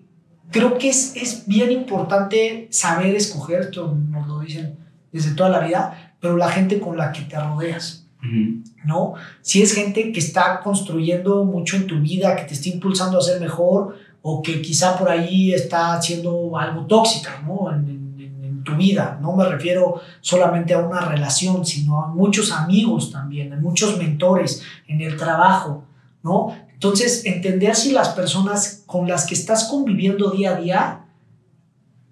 creo 0.51 0.77
que 0.77 0.89
es, 0.89 1.15
es 1.15 1.47
bien 1.47 1.71
importante 1.71 2.67
saber 2.71 3.15
escoger, 3.15 3.61
esto 3.61 3.95
nos 4.09 4.27
lo 4.27 4.39
dicen 4.39 4.77
desde 5.11 5.31
toda 5.31 5.49
la 5.49 5.59
vida, 5.59 6.15
pero 6.19 6.37
la 6.37 6.49
gente 6.49 6.79
con 6.79 6.97
la 6.97 7.11
que 7.11 7.21
te 7.21 7.39
rodeas, 7.39 8.07
uh 8.21 8.25
-huh. 8.25 8.63
¿no? 8.85 9.13
Si 9.41 9.61
es 9.61 9.73
gente 9.73 10.11
que 10.11 10.19
está 10.19 10.59
construyendo 10.61 11.45
mucho 11.45 11.75
en 11.77 11.87
tu 11.87 11.99
vida, 11.99 12.35
que 12.35 12.43
te 12.43 12.53
está 12.53 12.69
impulsando 12.69 13.17
a 13.17 13.21
ser 13.21 13.39
mejor, 13.41 13.95
o 14.21 14.41
que 14.41 14.61
quizá 14.61 14.97
por 14.97 15.09
ahí 15.09 15.51
está 15.53 15.93
haciendo 15.93 16.55
algo 16.57 16.85
tóxica, 16.85 17.41
¿no? 17.45 17.71
En, 17.73 18.15
en, 18.19 18.43
en 18.43 18.63
tu 18.63 18.75
vida. 18.75 19.17
No 19.19 19.35
me 19.35 19.45
refiero 19.45 19.99
solamente 20.21 20.73
a 20.75 20.77
una 20.77 21.01
relación, 21.01 21.65
sino 21.65 22.03
a 22.03 22.07
muchos 22.07 22.51
amigos 22.51 23.11
también, 23.11 23.51
a 23.51 23.55
muchos 23.59 23.97
mentores 23.97 24.61
en 24.87 25.01
el 25.01 25.17
trabajo, 25.17 25.85
¿no? 26.23 26.55
Entonces, 26.81 27.27
entender 27.27 27.75
si 27.75 27.91
las 27.91 28.09
personas 28.09 28.81
con 28.87 29.07
las 29.07 29.27
que 29.27 29.35
estás 29.35 29.65
conviviendo 29.65 30.31
día 30.31 30.55
a 30.55 30.59
día 30.59 31.05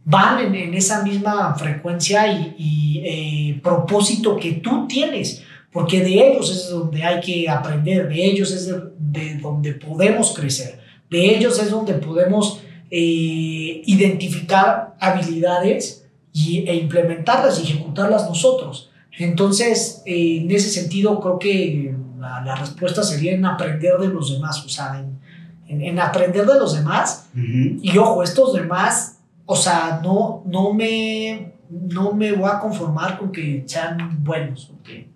van 0.05 0.53
en, 0.53 0.75
esa 0.75 1.01
misma 1.01 1.55
frecuencia 1.55 2.27
y, 2.55 3.01
eh, 3.03 3.59
propósito 3.63 4.37
que 4.37 4.51
tú 4.53 4.85
tienes, 4.87 5.41
porque 5.71 6.01
de 6.01 6.13
ellos 6.13 6.51
es 6.51 6.69
donde 6.69 7.03
hay 7.03 7.19
que 7.19 7.49
aprender, 7.49 8.09
de 8.09 8.23
ellos 8.23 8.51
es 8.51 8.67
de, 8.67 8.79
de 8.99 9.39
donde 9.39 9.73
podemos 9.73 10.35
crecer, 10.35 10.79
de 11.09 11.35
ellos 11.35 11.57
es 11.57 11.71
donde 11.71 11.93
podemos 11.93 12.59
eh, 12.91 13.81
identificar 13.87 14.95
habilidades 14.99 16.05
y, 16.31 16.59
e 16.67 16.75
implementarlas 16.75 17.59
y 17.59 17.63
ejecutarlas 17.63 18.29
nosotros. 18.29 18.91
Entonces, 19.17 20.03
eh, 20.05 20.41
en 20.43 20.51
ese 20.51 20.69
sentido, 20.69 21.19
creo 21.19 21.39
que 21.39 21.95
la, 22.19 22.41
la, 22.41 22.55
respuesta 22.55 23.03
sería 23.03 23.33
en 23.33 23.45
aprender 23.45 23.97
de 23.97 24.07
los 24.07 24.31
demás, 24.33 24.63
o 24.65 24.69
sea, 24.69 24.99
en, 24.99 25.19
en, 25.67 25.81
en 25.81 25.99
aprender 25.99 26.45
de 26.45 26.59
los 26.59 26.75
demás. 26.75 27.29
Uh 27.35 27.39
-huh. 27.39 27.79
Y 27.81 27.97
ojo, 27.97 28.23
estos 28.23 28.53
demás, 28.53 29.19
o 29.45 29.55
sea, 29.55 29.99
no, 30.03 30.43
no, 30.45 30.73
me, 30.73 31.53
no 31.69 32.13
me 32.13 32.31
voy 32.33 32.49
a 32.49 32.59
conformar 32.59 33.17
con 33.17 33.31
que 33.31 33.63
sean 33.65 34.23
buenos, 34.23 34.71
okay? 34.79 35.09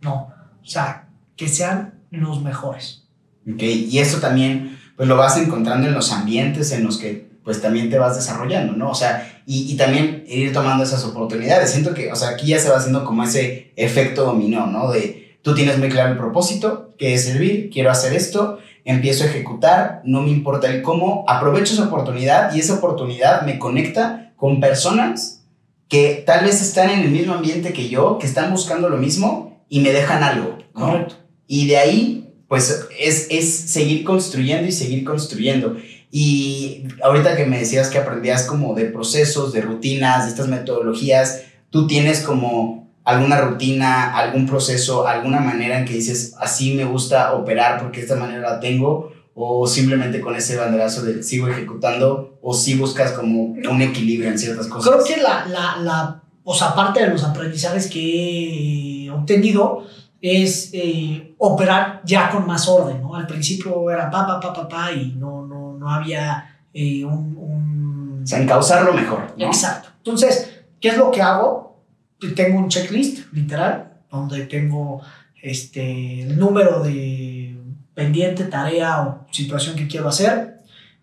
no, 0.00 0.32
o 0.62 0.66
sea, 0.66 1.08
que 1.36 1.48
sean 1.48 1.94
los 2.10 2.42
mejores. 2.42 3.04
Ok, 3.52 3.62
y 3.62 3.98
eso 3.98 4.18
también, 4.18 4.78
pues 4.96 5.08
lo 5.08 5.16
vas 5.16 5.36
encontrando 5.36 5.86
en 5.86 5.94
los 5.94 6.12
ambientes 6.12 6.72
en 6.72 6.84
los 6.84 6.98
que 6.98 7.26
pues 7.44 7.62
también 7.62 7.90
te 7.90 7.98
vas 7.98 8.16
desarrollando, 8.16 8.72
¿no? 8.72 8.90
O 8.90 8.94
sea, 8.94 9.40
y, 9.46 9.72
y, 9.72 9.76
también 9.76 10.24
ir 10.26 10.52
tomando 10.52 10.82
esas 10.82 11.04
oportunidades. 11.04 11.70
Siento 11.70 11.94
que, 11.94 12.10
o 12.10 12.16
sea, 12.16 12.30
aquí 12.30 12.48
ya 12.48 12.58
se 12.58 12.68
va 12.68 12.78
haciendo 12.78 13.04
como 13.04 13.22
ese 13.22 13.72
efecto 13.76 14.24
dominó, 14.24 14.66
¿no? 14.66 14.90
De 14.90 15.25
tú 15.46 15.54
tienes 15.54 15.78
muy 15.78 15.88
claro 15.88 16.10
el 16.10 16.18
propósito, 16.18 16.92
que 16.98 17.14
es 17.14 17.22
servir, 17.22 17.70
quiero 17.72 17.88
hacer 17.92 18.12
esto, 18.12 18.58
empiezo 18.84 19.22
a 19.22 19.28
ejecutar, 19.28 20.02
no 20.04 20.22
me 20.22 20.30
importa 20.30 20.66
el 20.66 20.82
cómo, 20.82 21.24
aprovecho 21.28 21.72
esa 21.72 21.84
oportunidad 21.84 22.52
y 22.52 22.58
esa 22.58 22.74
oportunidad 22.74 23.42
me 23.42 23.56
conecta 23.60 24.32
con 24.34 24.58
personas 24.58 25.44
que 25.86 26.24
tal 26.26 26.46
vez 26.46 26.60
están 26.60 26.90
en 26.90 26.98
el 26.98 27.10
mismo 27.10 27.32
ambiente 27.32 27.72
que 27.72 27.88
yo, 27.88 28.18
que 28.18 28.26
están 28.26 28.50
buscando 28.50 28.88
lo 28.88 28.96
mismo 28.96 29.64
y 29.68 29.78
me 29.78 29.92
dejan 29.92 30.24
algo, 30.24 30.58
¿no? 30.74 30.86
Correcto. 30.90 31.14
Y 31.46 31.68
de 31.68 31.76
ahí, 31.76 32.34
pues, 32.48 32.88
es, 32.98 33.28
es 33.30 33.48
seguir 33.48 34.02
construyendo 34.02 34.66
y 34.66 34.72
seguir 34.72 35.04
construyendo. 35.04 35.76
Y 36.10 36.88
ahorita 37.04 37.36
que 37.36 37.46
me 37.46 37.60
decías 37.60 37.88
que 37.88 37.98
aprendías 37.98 38.46
como 38.46 38.74
de 38.74 38.86
procesos, 38.86 39.52
de 39.52 39.60
rutinas, 39.60 40.24
de 40.24 40.30
estas 40.30 40.48
metodologías, 40.48 41.42
tú 41.70 41.86
tienes 41.86 42.22
como 42.22 42.85
alguna 43.06 43.40
rutina, 43.40 44.16
algún 44.16 44.46
proceso, 44.46 45.06
alguna 45.06 45.38
manera 45.38 45.78
en 45.78 45.84
que 45.84 45.94
dices, 45.94 46.34
así 46.40 46.74
me 46.74 46.84
gusta 46.84 47.34
operar 47.34 47.80
porque 47.80 48.00
esta 48.00 48.16
manera 48.16 48.40
la 48.40 48.60
tengo, 48.60 49.12
o 49.32 49.64
simplemente 49.66 50.20
con 50.20 50.34
ese 50.34 50.56
banderazo 50.56 51.02
de 51.02 51.22
sigo 51.22 51.46
ejecutando, 51.46 52.38
o 52.42 52.52
si 52.52 52.74
buscas 52.76 53.12
como 53.12 53.42
un 53.44 53.82
equilibrio 53.82 54.28
en 54.28 54.38
ciertas 54.38 54.66
cosas. 54.66 54.90
Creo 54.90 55.04
que 55.04 55.22
la, 55.22 55.46
la, 55.46 55.76
la 55.82 56.22
o 56.42 56.52
sea, 56.52 56.74
parte 56.74 57.00
de 57.00 57.08
los 57.08 57.22
aprendizajes 57.22 57.88
que 57.88 59.06
he 59.06 59.10
obtenido 59.10 59.84
es 60.20 60.70
eh, 60.72 61.34
operar 61.38 62.02
ya 62.04 62.28
con 62.30 62.44
más 62.44 62.66
orden, 62.66 63.00
¿no? 63.00 63.14
Al 63.14 63.28
principio 63.28 63.88
era 63.88 64.10
pa, 64.10 64.26
pa, 64.26 64.40
pa, 64.40 64.52
pa, 64.52 64.68
pa, 64.68 64.90
y 64.90 65.14
no, 65.16 65.46
no, 65.46 65.74
no 65.78 65.90
había 65.90 66.58
eh, 66.74 67.04
un, 67.04 67.36
un... 67.36 68.20
O 68.24 68.26
sea, 68.26 68.40
encauzarlo 68.40 68.92
mejor, 68.92 69.32
¿no? 69.36 69.46
Exacto. 69.46 69.90
Entonces, 69.98 70.64
¿qué 70.80 70.88
es 70.88 70.96
lo 70.96 71.12
que 71.12 71.22
hago? 71.22 71.65
Tengo 72.34 72.58
un 72.58 72.68
checklist, 72.68 73.32
literal, 73.32 73.92
donde 74.10 74.46
tengo 74.46 75.02
este, 75.42 76.22
el 76.22 76.38
número 76.38 76.82
de 76.82 77.56
pendiente, 77.94 78.44
tarea 78.44 79.02
o 79.02 79.26
situación 79.30 79.76
que 79.76 79.86
quiero 79.86 80.08
hacer, 80.08 80.60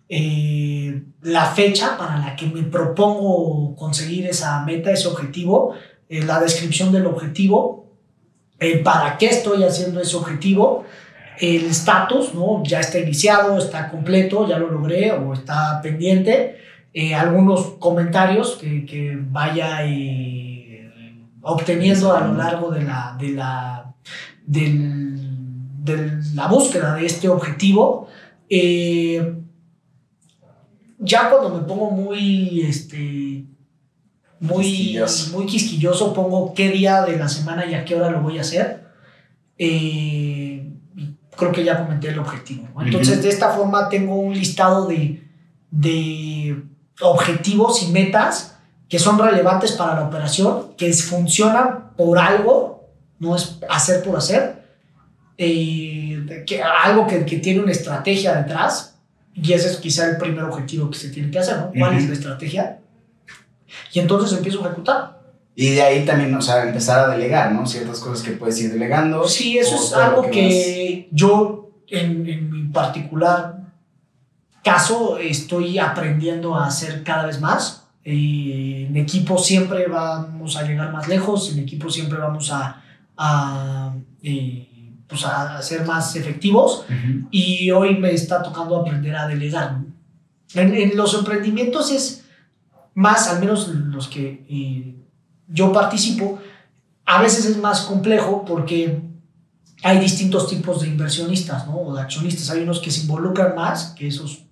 eh, 0.10 1.04
la 1.22 1.46
fecha 1.46 1.98
para 1.98 2.18
la 2.18 2.36
que 2.36 2.46
me 2.46 2.64
propongo 2.64 3.76
conseguir 3.76 4.28
esa 4.28 4.64
meta, 4.64 4.92
ese 4.92 5.08
objetivo, 5.08 5.74
eh, 6.10 6.24
la 6.24 6.40
descripción 6.40 6.92
del 6.92 7.06
objetivo, 7.06 7.82
para 8.84 9.18
qué 9.18 9.26
estoy 9.26 9.64
haciendo 9.64 10.00
ese 10.00 10.16
objetivo, 10.16 10.86
el 11.40 11.66
estatus, 11.66 12.34
¿no? 12.34 12.64
Ya 12.64 12.80
está 12.80 13.00
iniciado, 13.00 13.58
está 13.58 13.90
completo, 13.90 14.48
ya 14.48 14.58
lo 14.58 14.70
logré 14.70 15.12
o 15.12 15.34
está 15.34 15.82
pendiente. 15.82 16.58
Eh, 16.94 17.16
algunos 17.16 17.76
comentarios 17.80 18.58
que, 18.62 18.86
que 18.86 19.18
vaya 19.20 19.84
obteniendo 21.44 22.16
a 22.16 22.22
lo 22.22 22.34
largo 22.34 22.72
de 22.72 22.84
la, 22.84 23.16
de 23.20 23.30
la, 23.30 23.94
de 24.46 26.20
la 26.34 26.48
búsqueda 26.48 26.96
de 26.96 27.06
este 27.06 27.28
objetivo. 27.30 28.08
Eh, 28.50 29.36
ya 31.00 31.30
cuando 31.30 31.50
me 31.50 31.68
pongo 31.68 31.92
muy, 31.92 32.62
este, 32.62 33.46
muy 34.40 34.64
quisquilloso. 34.64 35.38
muy 35.38 35.46
quisquilloso, 35.46 36.14
pongo 36.14 36.54
qué 36.54 36.70
día 36.70 37.04
de 37.04 37.18
la 37.18 37.28
semana 37.28 37.66
y 37.66 37.74
a 37.74 37.84
qué 37.84 37.96
hora 37.96 38.10
lo 38.10 38.22
voy 38.22 38.38
a 38.38 38.42
hacer. 38.42 38.88
Eh, 39.58 40.72
creo 41.36 41.52
que 41.52 41.66
ya 41.66 41.84
comenté 41.84 42.10
el 42.10 42.20
objetivo. 42.20 42.70
Entonces, 42.82 43.22
de 43.22 43.30
esta 43.30 43.50
forma 43.50 43.90
tengo 43.90 44.16
un 44.16 44.34
listado 44.34 44.88
de, 44.88 45.28
de 45.72 46.64
objetivos 47.02 47.84
y 47.84 47.92
metas 47.92 48.53
que 48.94 49.00
son 49.00 49.18
relevantes 49.18 49.72
para 49.72 49.96
la 49.96 50.04
operación, 50.04 50.76
que 50.78 50.94
funcionan 50.94 51.96
por 51.98 52.20
algo, 52.20 52.90
no 53.18 53.36
es 53.36 53.58
hacer 53.68 54.04
por 54.04 54.16
hacer, 54.16 54.68
eh, 55.36 56.44
que, 56.46 56.62
algo 56.62 57.08
que, 57.08 57.26
que, 57.26 57.40
tiene 57.40 57.62
una 57.62 57.72
estrategia 57.72 58.36
detrás, 58.36 59.00
y 59.34 59.52
ese 59.52 59.72
es 59.72 59.78
quizá 59.78 60.08
el 60.12 60.18
primer 60.18 60.44
objetivo 60.44 60.92
que 60.92 61.00
se 61.00 61.10
tiene 61.10 61.32
que 61.32 61.40
hacer, 61.40 61.58
¿no? 61.58 61.72
¿Cuál 61.76 61.98
es 61.98 62.08
la 62.08 62.14
estrategia? 62.14 62.82
Y 63.94 64.00
entonces 64.00 64.38
empiezo 64.38 64.64
a 64.64 64.68
ejecutar. 64.68 65.24
Y 65.56 65.72
de 65.72 65.82
ahí 65.82 66.06
también, 66.06 66.36
o 66.36 66.42
sea, 66.44 66.62
empezar 66.62 67.00
a 67.00 67.14
delegar, 67.14 67.52
¿no? 67.52 67.66
Ciertas 67.66 67.98
cosas 67.98 68.24
que 68.24 68.34
puedes 68.34 68.62
ir 68.62 68.72
delegando. 68.72 69.28
Sí, 69.28 69.58
eso 69.58 69.76
es 69.76 69.92
algo 69.94 70.30
que, 70.30 71.10
yo, 71.12 71.72
en, 71.88 72.30
en, 72.30 72.52
mi 72.52 72.72
particular 72.72 73.58
caso, 74.64 75.18
estoy 75.18 75.80
aprendiendo 75.80 76.56
a 76.56 76.68
hacer 76.68 77.02
cada 77.02 77.26
vez 77.26 77.42
más. 77.42 77.83
Eh, 78.06 78.88
en 78.90 78.98
equipo 78.98 79.38
siempre 79.38 79.88
vamos 79.88 80.58
a 80.58 80.64
llegar 80.64 80.92
más 80.92 81.08
lejos, 81.08 81.52
en 81.52 81.60
equipo 81.60 81.90
siempre 81.90 82.18
vamos 82.20 82.52
a, 82.52 82.84
a, 83.16 83.96
eh, 84.22 84.68
pues 85.08 85.26
a 85.26 85.62
ser 85.62 85.86
más 85.86 86.16
efectivos. 86.16 86.86
Y 87.32 87.72
hoy 87.72 87.98
me 87.98 88.12
está 88.12 88.42
tocando 88.44 88.78
aprender 88.78 89.16
a 89.16 89.28
delegar. 89.28 89.80
En, 90.54 90.76
en, 90.76 90.98
los 90.98 91.14
emprendimientos 91.14 91.92
es 91.92 92.26
más, 92.94 93.28
al 93.28 93.40
menos 93.40 93.68
los 93.68 94.08
que... 94.08 94.46
Eh, 94.50 94.96
yo 95.48 95.72
participo, 95.72 96.40
a 97.06 97.22
veces 97.22 97.46
es 97.46 97.58
más 97.58 97.82
complejo 97.82 98.44
porque 98.46 99.02
hay 99.84 100.00
distintos 100.00 100.48
tipos 100.48 100.82
de 100.82 100.88
inversionistas, 100.88 101.68
¿no? 101.68 101.78
O 101.78 101.96
de 101.96 102.02
accionistas. 102.02 102.50
Hay 102.50 102.62
unos 102.62 102.80
que 102.80 102.90
se 102.90 103.02
involucran 103.02 103.54
más, 103.56 103.94
que 103.98 104.08
esos, 104.08 104.46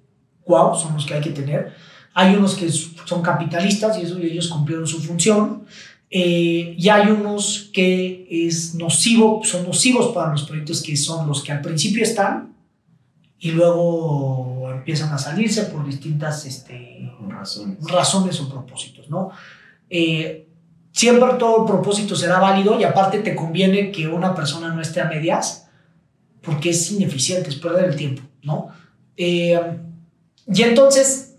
wow, 0.46 0.76
son 0.76 0.94
los 0.94 1.06
que 1.06 1.14
hay 1.14 1.22
que 1.22 1.32
tener. 1.32 1.74
Hay 2.14 2.36
unos 2.36 2.56
que 2.56 2.70
son 2.70 3.22
capitalistas 3.22 3.98
y 3.98 4.02
eso, 4.02 4.18
ellos 4.18 4.50
cumplieron 4.50 4.88
su 4.88 5.02
función. 5.02 5.66
Eh, 6.10 6.76
y 6.78 6.90
hay 6.90 7.10
unos 7.10 7.70
que 7.74 8.28
es 8.30 8.76
nocivo, 8.76 9.42
son 9.46 9.66
nocivos 9.66 10.14
para 10.14 10.32
los 10.32 10.44
proyectos 10.44 10.82
que 10.82 10.98
son 10.98 11.26
los 11.26 11.42
que 11.42 11.54
al 11.54 11.62
principio 11.62 12.04
están 12.04 12.54
y 13.40 13.52
luego 13.52 14.70
empiezan 14.72 15.14
a 15.14 15.18
salirse 15.18 15.64
por 15.64 15.86
distintas 15.86 16.46
este, 16.46 17.12
razones. 17.30 17.78
razones 17.90 18.42
o 18.42 18.50
propósitos, 18.50 19.10
¿no? 19.10 19.32
Eh, 19.90 20.48
siempre 20.92 21.30
todo 21.40 21.62
el 21.62 21.66
propósito 21.66 22.16
será 22.16 22.40
válido 22.40 22.80
y 22.80 22.84
aparte 22.84 23.20
te 23.20 23.34
conviene 23.34 23.92
que 23.92 24.08
una 24.08 24.36
persona 24.36 24.74
no 24.74 24.82
esté 24.82 25.00
a 25.00 25.06
medias 25.06 25.70
porque 26.42 26.72
es 26.72 26.92
ineficiente, 26.92 27.50
es 27.50 27.56
perder 27.56 27.86
el 27.86 27.96
tiempo, 27.96 28.22
¿no? 28.44 28.70
Eh, 29.16 29.60
y 30.48 30.62
entonces, 30.64 31.31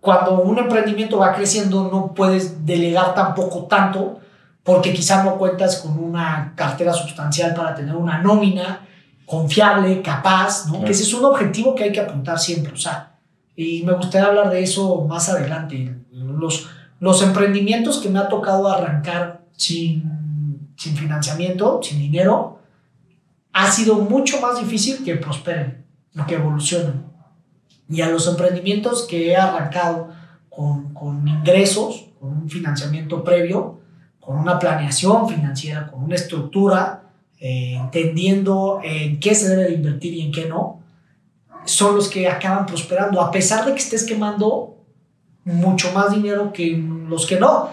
cuando 0.00 0.40
un 0.40 0.58
emprendimiento 0.58 1.18
va 1.18 1.34
creciendo, 1.34 1.88
no 1.90 2.14
puedes 2.14 2.64
delegar 2.64 3.14
tampoco 3.14 3.64
tanto 3.64 4.20
porque 4.62 4.92
quizás 4.92 5.24
no 5.24 5.36
cuentas 5.36 5.76
con 5.76 5.98
una 5.98 6.52
cartera 6.54 6.92
sustancial 6.92 7.54
para 7.54 7.74
tener 7.74 7.94
una 7.94 8.18
nómina 8.18 8.86
confiable, 9.26 10.02
capaz, 10.02 10.66
¿no? 10.66 10.84
Que 10.84 10.92
ese 10.92 11.02
es 11.02 11.14
un 11.14 11.24
objetivo 11.24 11.74
que 11.74 11.84
hay 11.84 11.92
que 11.92 12.00
apuntar 12.00 12.38
siempre, 12.38 12.72
o 12.72 12.76
sea, 12.76 13.16
y 13.54 13.82
me 13.84 13.92
gustaría 13.92 14.28
hablar 14.28 14.50
de 14.50 14.62
eso 14.62 15.04
más 15.04 15.28
adelante. 15.28 15.94
Los, 16.10 16.68
los 16.98 17.22
emprendimientos 17.22 17.98
que 17.98 18.08
me 18.08 18.18
ha 18.18 18.28
tocado 18.28 18.68
arrancar 18.68 19.42
sin, 19.52 20.72
sin 20.76 20.96
financiamiento, 20.96 21.80
sin 21.82 21.98
dinero, 21.98 22.58
ha 23.52 23.70
sido 23.70 23.96
mucho 23.96 24.40
más 24.40 24.58
difícil 24.58 25.04
que 25.04 25.16
prosperen, 25.16 25.84
que 26.26 26.34
evolucionen. 26.34 27.09
Y 27.90 28.00
a 28.02 28.08
los 28.08 28.26
emprendimientos 28.28 29.06
que 29.08 29.30
he 29.30 29.36
arrancado 29.36 30.08
con, 30.48 30.94
con 30.94 31.26
ingresos, 31.26 32.06
con 32.20 32.30
un 32.30 32.48
financiamiento 32.48 33.24
previo, 33.24 33.80
con 34.20 34.38
una 34.38 34.58
planeación 34.58 35.28
financiera, 35.28 35.90
con 35.90 36.04
una 36.04 36.14
estructura, 36.14 37.02
eh, 37.40 37.74
entendiendo 37.74 38.80
en 38.84 39.18
qué 39.18 39.34
se 39.34 39.48
debe 39.48 39.64
de 39.64 39.74
invertir 39.74 40.14
y 40.14 40.20
en 40.20 40.30
qué 40.30 40.46
no, 40.46 40.80
son 41.64 41.96
los 41.96 42.08
que 42.08 42.28
acaban 42.28 42.66
prosperando, 42.66 43.20
a 43.20 43.30
pesar 43.30 43.64
de 43.64 43.72
que 43.72 43.78
estés 43.78 44.04
quemando 44.04 44.76
mucho 45.44 45.90
más 45.92 46.12
dinero 46.12 46.52
que 46.52 46.76
los 47.08 47.26
que 47.26 47.40
no. 47.40 47.70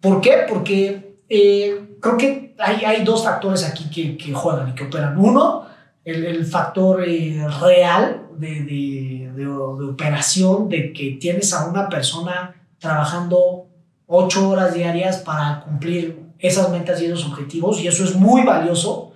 ¿Por 0.00 0.20
qué? 0.20 0.46
Porque 0.48 1.16
eh, 1.28 1.96
creo 2.00 2.16
que 2.16 2.54
hay, 2.58 2.84
hay, 2.84 3.04
dos 3.04 3.24
factores 3.24 3.64
aquí 3.64 3.90
que, 3.90 4.16
que, 4.16 4.32
juegan 4.32 4.70
y 4.70 4.74
que 4.74 4.84
operan. 4.84 5.18
Uno, 5.18 5.66
el, 6.04 6.24
el 6.24 6.46
factor 6.46 7.04
eh, 7.06 7.46
real 7.60 8.22
de, 8.38 8.62
de, 8.62 9.19
de, 9.34 9.46
operación, 9.46 10.68
de 10.68 10.92
que 10.92 11.18
tienes 11.20 11.52
a 11.52 11.68
una 11.68 11.88
persona 11.88 12.54
trabajando 12.78 13.66
ocho 14.06 14.48
horas 14.48 14.74
diarias 14.74 15.18
para 15.18 15.60
cumplir 15.60 16.18
esas 16.38 16.70
metas 16.70 17.00
y 17.00 17.06
esos 17.06 17.26
objetivos, 17.26 17.80
y 17.80 17.86
eso 17.86 18.04
es 18.04 18.14
muy 18.14 18.42
valioso, 18.42 19.12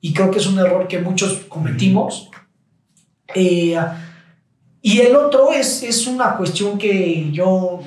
y 0.00 0.12
creo 0.12 0.30
que 0.30 0.38
es 0.38 0.46
un 0.46 0.58
error 0.58 0.86
que 0.86 0.98
muchos 0.98 1.44
cometimos. 1.48 2.30
Eh, 3.34 3.76
y 4.82 5.00
el 5.00 5.16
otro 5.16 5.52
es, 5.52 5.82
es 5.82 6.06
una 6.06 6.36
cuestión 6.36 6.78
que 6.78 7.30
yo 7.32 7.80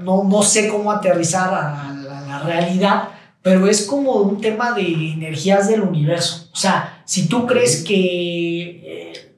no, 0.00 0.24
no 0.24 0.42
sé 0.42 0.68
cómo 0.68 0.92
aterrizar 0.92 1.52
a 1.52 1.92
la, 1.92 2.38
realidad, 2.44 3.08
pero 3.42 3.66
es 3.66 3.86
como 3.86 4.12
un 4.16 4.40
tema 4.40 4.72
de 4.72 4.82
energías 4.82 5.68
del 5.68 5.80
universo. 5.80 6.48
O 6.52 6.56
sea, 6.56 7.02
si 7.04 7.26
tú 7.26 7.46
crees 7.46 7.82
que 7.82 8.83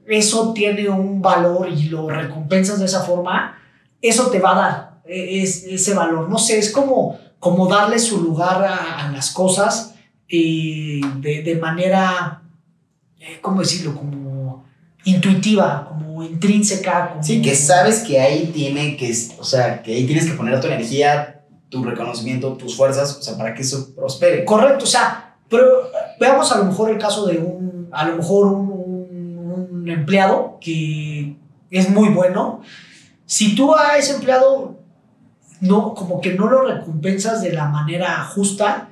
eso 0.08 0.52
tiene 0.52 0.88
un 0.88 1.20
valor 1.20 1.68
y 1.68 1.84
lo 1.88 2.08
recompensas 2.08 2.78
de 2.78 2.86
esa 2.86 3.02
forma, 3.02 3.58
eso 4.00 4.28
te 4.28 4.38
va 4.38 4.52
a 4.52 4.54
dar 4.54 5.00
e, 5.04 5.42
es, 5.42 5.64
ese 5.64 5.94
valor. 5.94 6.28
No 6.28 6.38
sé, 6.38 6.58
es 6.58 6.70
como, 6.70 7.18
como 7.38 7.68
darle 7.68 7.98
su 7.98 8.20
lugar 8.20 8.64
a, 8.64 9.10
las 9.12 9.30
cosas 9.30 9.94
eh, 10.28 11.00
de, 11.18 11.42
de, 11.42 11.54
manera, 11.56 12.42
eh, 13.18 13.38
¿cómo 13.40 13.60
decirlo? 13.60 13.94
Como 13.94 14.64
intuitiva, 15.04 15.86
como 15.88 16.22
intrínseca. 16.22 17.18
Sí, 17.20 17.40
que 17.40 17.54
sabes 17.54 18.00
que 18.00 18.20
ahí 18.20 18.50
tiene 18.52 18.96
que, 18.96 19.14
o 19.38 19.44
sea, 19.44 19.82
que 19.82 19.94
ahí 19.94 20.06
tienes 20.06 20.26
que 20.26 20.34
poner 20.34 20.60
tu 20.60 20.66
energía, 20.66 21.44
tu 21.68 21.84
reconocimiento, 21.84 22.52
tus 22.54 22.76
fuerzas, 22.76 23.16
o 23.16 23.22
sea, 23.22 23.36
para 23.36 23.54
que 23.54 23.62
eso 23.62 23.94
prospere. 23.94 24.44
Correcto, 24.44 24.84
o 24.84 24.88
sea, 24.88 25.36
pero 25.48 25.90
veamos 26.18 26.50
a 26.52 26.58
lo 26.58 26.64
mejor 26.64 26.90
el 26.90 26.98
caso 26.98 27.26
de 27.26 27.38
un, 27.38 27.88
a 27.92 28.06
lo 28.08 28.16
mejor 28.16 28.46
un, 28.46 28.75
un 29.86 29.92
empleado 29.92 30.58
que 30.60 31.36
es 31.70 31.88
muy 31.90 32.08
bueno. 32.08 32.60
Si 33.24 33.54
tú 33.54 33.74
a 33.74 33.96
ese 33.96 34.14
empleado 34.14 34.76
no, 35.60 35.94
como 35.94 36.20
que 36.20 36.34
no 36.34 36.50
lo 36.50 36.62
recompensas 36.62 37.42
de 37.42 37.52
la 37.52 37.66
manera 37.66 38.24
justa, 38.24 38.88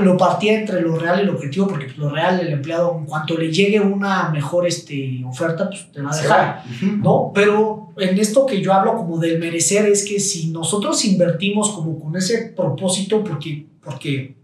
lo 0.00 0.16
partía 0.16 0.58
entre 0.58 0.80
lo 0.80 0.96
real 0.96 1.20
y 1.20 1.26
lo 1.26 1.34
objetivo, 1.34 1.66
porque 1.68 1.86
pues, 1.86 1.98
lo 1.98 2.08
real, 2.08 2.40
el 2.40 2.52
empleado, 2.52 2.96
en 2.98 3.06
cuanto 3.06 3.36
le 3.36 3.52
llegue 3.52 3.80
una 3.80 4.30
mejor 4.30 4.66
este, 4.66 5.22
oferta, 5.26 5.68
pues 5.68 5.90
te 5.92 6.00
va 6.00 6.10
a 6.10 6.16
dejar, 6.16 6.62
¿no? 6.80 7.32
Pero 7.34 7.92
en 7.98 8.18
esto 8.18 8.46
que 8.46 8.62
yo 8.62 8.72
hablo 8.72 8.96
como 8.96 9.18
del 9.18 9.38
merecer, 9.38 9.86
es 9.86 10.04
que 10.04 10.20
si 10.20 10.50
nosotros 10.50 11.04
invertimos 11.04 11.70
como 11.70 11.98
con 12.00 12.16
ese 12.16 12.52
propósito, 12.56 13.22
porque, 13.22 13.66
porque 13.82 14.36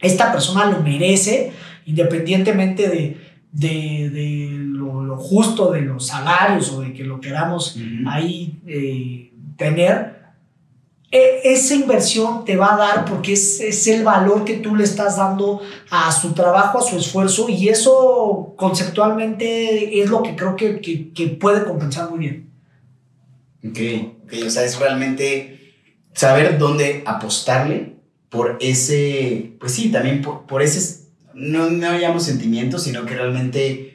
esta 0.00 0.30
persona 0.30 0.66
lo 0.66 0.80
merece, 0.80 1.52
independientemente 1.86 2.88
de, 2.88 3.16
de, 3.52 4.10
justo 5.18 5.72
de 5.72 5.82
los 5.82 6.06
salarios 6.06 6.70
o 6.70 6.80
de 6.80 6.92
que 6.92 7.04
lo 7.04 7.20
queramos 7.20 7.76
ahí 8.06 8.60
eh, 8.66 9.32
tener, 9.56 10.18
e, 11.10 11.40
esa 11.44 11.74
inversión 11.74 12.44
te 12.44 12.56
va 12.56 12.74
a 12.74 12.76
dar 12.76 13.04
porque 13.04 13.32
es, 13.32 13.60
es, 13.60 13.86
el 13.86 14.04
valor 14.04 14.44
que 14.44 14.54
tú 14.54 14.76
le 14.76 14.84
estás 14.84 15.16
dando 15.16 15.60
a 15.90 16.12
su 16.12 16.32
trabajo, 16.32 16.78
a 16.78 16.82
su 16.82 16.98
esfuerzo 16.98 17.48
y 17.48 17.68
eso 17.68 18.54
conceptualmente 18.56 20.00
es 20.00 20.10
lo 20.10 20.22
que 20.22 20.36
creo 20.36 20.54
que, 20.54 20.80
que, 20.80 21.12
que 21.12 21.28
puede 21.28 21.64
compensar 21.64 22.10
muy 22.10 22.18
bien. 22.18 22.50
Ok, 23.66 23.78
ok, 24.24 24.46
o 24.46 24.50
sea, 24.50 24.64
es 24.64 24.78
realmente 24.78 25.74
saber 26.12 26.58
dónde 26.58 27.02
apostarle 27.06 27.96
por 28.28 28.58
ese, 28.60 29.54
pues 29.58 29.72
sí, 29.72 29.90
también 29.90 30.20
por, 30.20 30.46
por 30.46 30.62
ese, 30.62 31.06
no, 31.34 31.70
no 31.70 31.98
llamo 31.98 32.20
sentimiento, 32.20 32.78
sino 32.78 33.06
que 33.06 33.14
realmente 33.14 33.87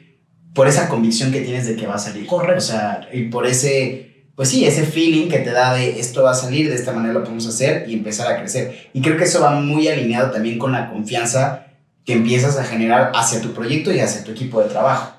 por 0.54 0.68
esa 0.68 0.88
convicción 0.88 1.30
que 1.30 1.42
tienes 1.42 1.66
de 1.66 1.76
que 1.76 1.86
va 1.86 1.96
a 1.96 1.98
salir. 1.98 2.26
Correcto. 2.26 2.58
O 2.58 2.66
sea, 2.66 3.08
y 3.12 3.24
por 3.24 3.46
ese 3.46 4.14
pues 4.34 4.48
sí, 4.48 4.64
ese 4.64 4.84
feeling 4.84 5.28
que 5.28 5.38
te 5.38 5.52
da 5.52 5.74
de 5.74 6.00
esto 6.00 6.24
va 6.24 6.32
a 6.32 6.34
salir, 6.34 6.68
de 6.68 6.74
esta 6.74 6.92
manera 6.92 7.14
lo 7.14 7.20
podemos 7.20 7.46
hacer 7.46 7.88
y 7.88 7.94
empezar 7.94 8.26
a 8.32 8.38
crecer. 8.38 8.90
Y 8.92 9.00
creo 9.00 9.16
que 9.16 9.24
eso 9.24 9.40
va 9.40 9.50
muy 9.50 9.86
alineado 9.86 10.32
también 10.32 10.58
con 10.58 10.72
la 10.72 10.90
confianza 10.90 11.66
que 12.04 12.14
empiezas 12.14 12.58
a 12.58 12.64
generar 12.64 13.12
hacia 13.14 13.40
tu 13.40 13.52
proyecto 13.52 13.92
y 13.92 14.00
hacia 14.00 14.24
tu 14.24 14.32
equipo 14.32 14.60
de 14.60 14.68
trabajo. 14.68 15.12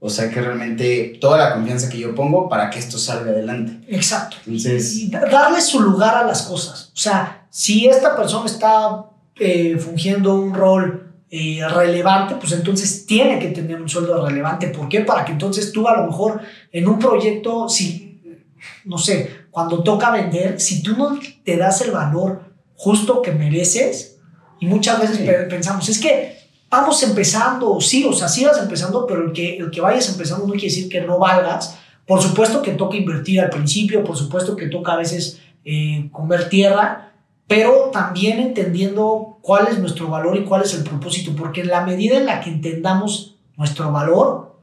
O 0.00 0.08
sea 0.08 0.30
que 0.30 0.40
realmente 0.40 1.18
toda 1.20 1.38
la 1.38 1.54
confianza 1.54 1.88
que 1.88 1.98
yo 1.98 2.14
pongo 2.14 2.48
para 2.48 2.70
que 2.70 2.78
esto 2.78 2.98
salga 2.98 3.30
adelante. 3.30 3.86
Exacto. 3.88 4.36
Entonces, 4.46 4.94
y 4.96 5.10
darle 5.10 5.60
su 5.60 5.80
lugar 5.80 6.14
a 6.14 6.24
las 6.24 6.42
cosas. 6.42 6.90
O 6.94 6.98
sea, 6.98 7.46
si 7.50 7.86
esta 7.86 8.16
persona 8.16 8.46
está 8.46 9.06
eh, 9.36 9.76
fungiendo 9.78 10.34
un 10.34 10.54
rol 10.54 11.03
eh, 11.36 11.66
relevante, 11.66 12.36
pues 12.36 12.52
entonces 12.52 13.06
tiene 13.06 13.40
que 13.40 13.48
tener 13.48 13.82
un 13.82 13.88
sueldo 13.88 14.24
relevante. 14.24 14.68
¿Por 14.68 14.88
qué? 14.88 15.00
Para 15.00 15.24
que 15.24 15.32
entonces 15.32 15.72
tú 15.72 15.88
a 15.88 15.96
lo 15.96 16.06
mejor 16.06 16.40
en 16.70 16.86
un 16.86 16.96
proyecto, 17.00 17.68
si 17.68 18.22
no 18.84 18.98
sé, 18.98 19.46
cuando 19.50 19.82
toca 19.82 20.12
vender, 20.12 20.60
si 20.60 20.80
tú 20.80 20.96
no 20.96 21.18
te 21.44 21.56
das 21.56 21.80
el 21.80 21.90
valor 21.90 22.52
justo 22.76 23.20
que 23.20 23.32
mereces, 23.32 24.20
y 24.60 24.66
muchas 24.66 25.00
veces 25.00 25.18
pensamos, 25.48 25.88
es 25.88 25.98
que 25.98 26.38
vamos 26.70 27.02
empezando, 27.02 27.80
sí, 27.80 28.04
o 28.04 28.12
sea, 28.12 28.28
sí 28.28 28.44
vas 28.44 28.58
empezando, 28.58 29.04
pero 29.04 29.24
el 29.24 29.32
que, 29.32 29.56
el 29.56 29.72
que 29.72 29.80
vayas 29.80 30.08
empezando 30.10 30.46
no 30.46 30.52
quiere 30.52 30.68
decir 30.68 30.88
que 30.88 31.00
no 31.00 31.18
valgas. 31.18 31.80
Por 32.06 32.22
supuesto 32.22 32.62
que 32.62 32.74
toca 32.74 32.96
invertir 32.96 33.40
al 33.40 33.50
principio, 33.50 34.04
por 34.04 34.16
supuesto 34.16 34.54
que 34.54 34.68
toca 34.68 34.92
a 34.92 34.98
veces 34.98 35.40
eh, 35.64 36.08
comer 36.12 36.48
tierra, 36.48 37.12
pero 37.48 37.90
también 37.92 38.38
entendiendo 38.38 39.33
cuál 39.44 39.68
es 39.68 39.78
nuestro 39.78 40.08
valor 40.08 40.38
y 40.38 40.44
cuál 40.44 40.62
es 40.62 40.72
el 40.72 40.84
propósito, 40.84 41.36
porque 41.36 41.60
en 41.60 41.68
la 41.68 41.84
medida 41.84 42.16
en 42.16 42.24
la 42.24 42.40
que 42.40 42.48
entendamos 42.48 43.36
nuestro 43.58 43.92
valor, 43.92 44.58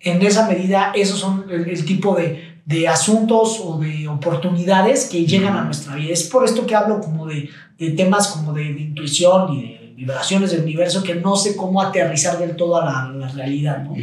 en 0.00 0.20
esa 0.20 0.46
medida 0.46 0.92
esos 0.94 1.18
son 1.18 1.46
el 1.50 1.84
tipo 1.86 2.14
de, 2.14 2.60
de 2.66 2.86
asuntos 2.88 3.58
o 3.64 3.78
de 3.78 4.06
oportunidades 4.06 5.08
que 5.10 5.24
llegan 5.24 5.56
a 5.56 5.64
nuestra 5.64 5.94
vida. 5.94 6.12
Es 6.12 6.24
por 6.24 6.44
esto 6.44 6.66
que 6.66 6.74
hablo 6.74 7.00
como 7.00 7.24
de, 7.24 7.48
de 7.78 7.92
temas 7.92 8.28
como 8.28 8.52
de, 8.52 8.66
intuición 8.66 9.54
y 9.54 9.62
de 9.62 9.94
vibraciones 9.96 10.50
del 10.50 10.60
universo 10.60 11.02
que 11.02 11.14
no 11.14 11.34
sé 11.34 11.56
cómo 11.56 11.80
aterrizar 11.80 12.38
del 12.38 12.54
todo 12.54 12.76
a 12.76 12.84
la, 12.84 13.10
la 13.10 13.28
realidad, 13.28 13.82
¿no? 13.82 13.94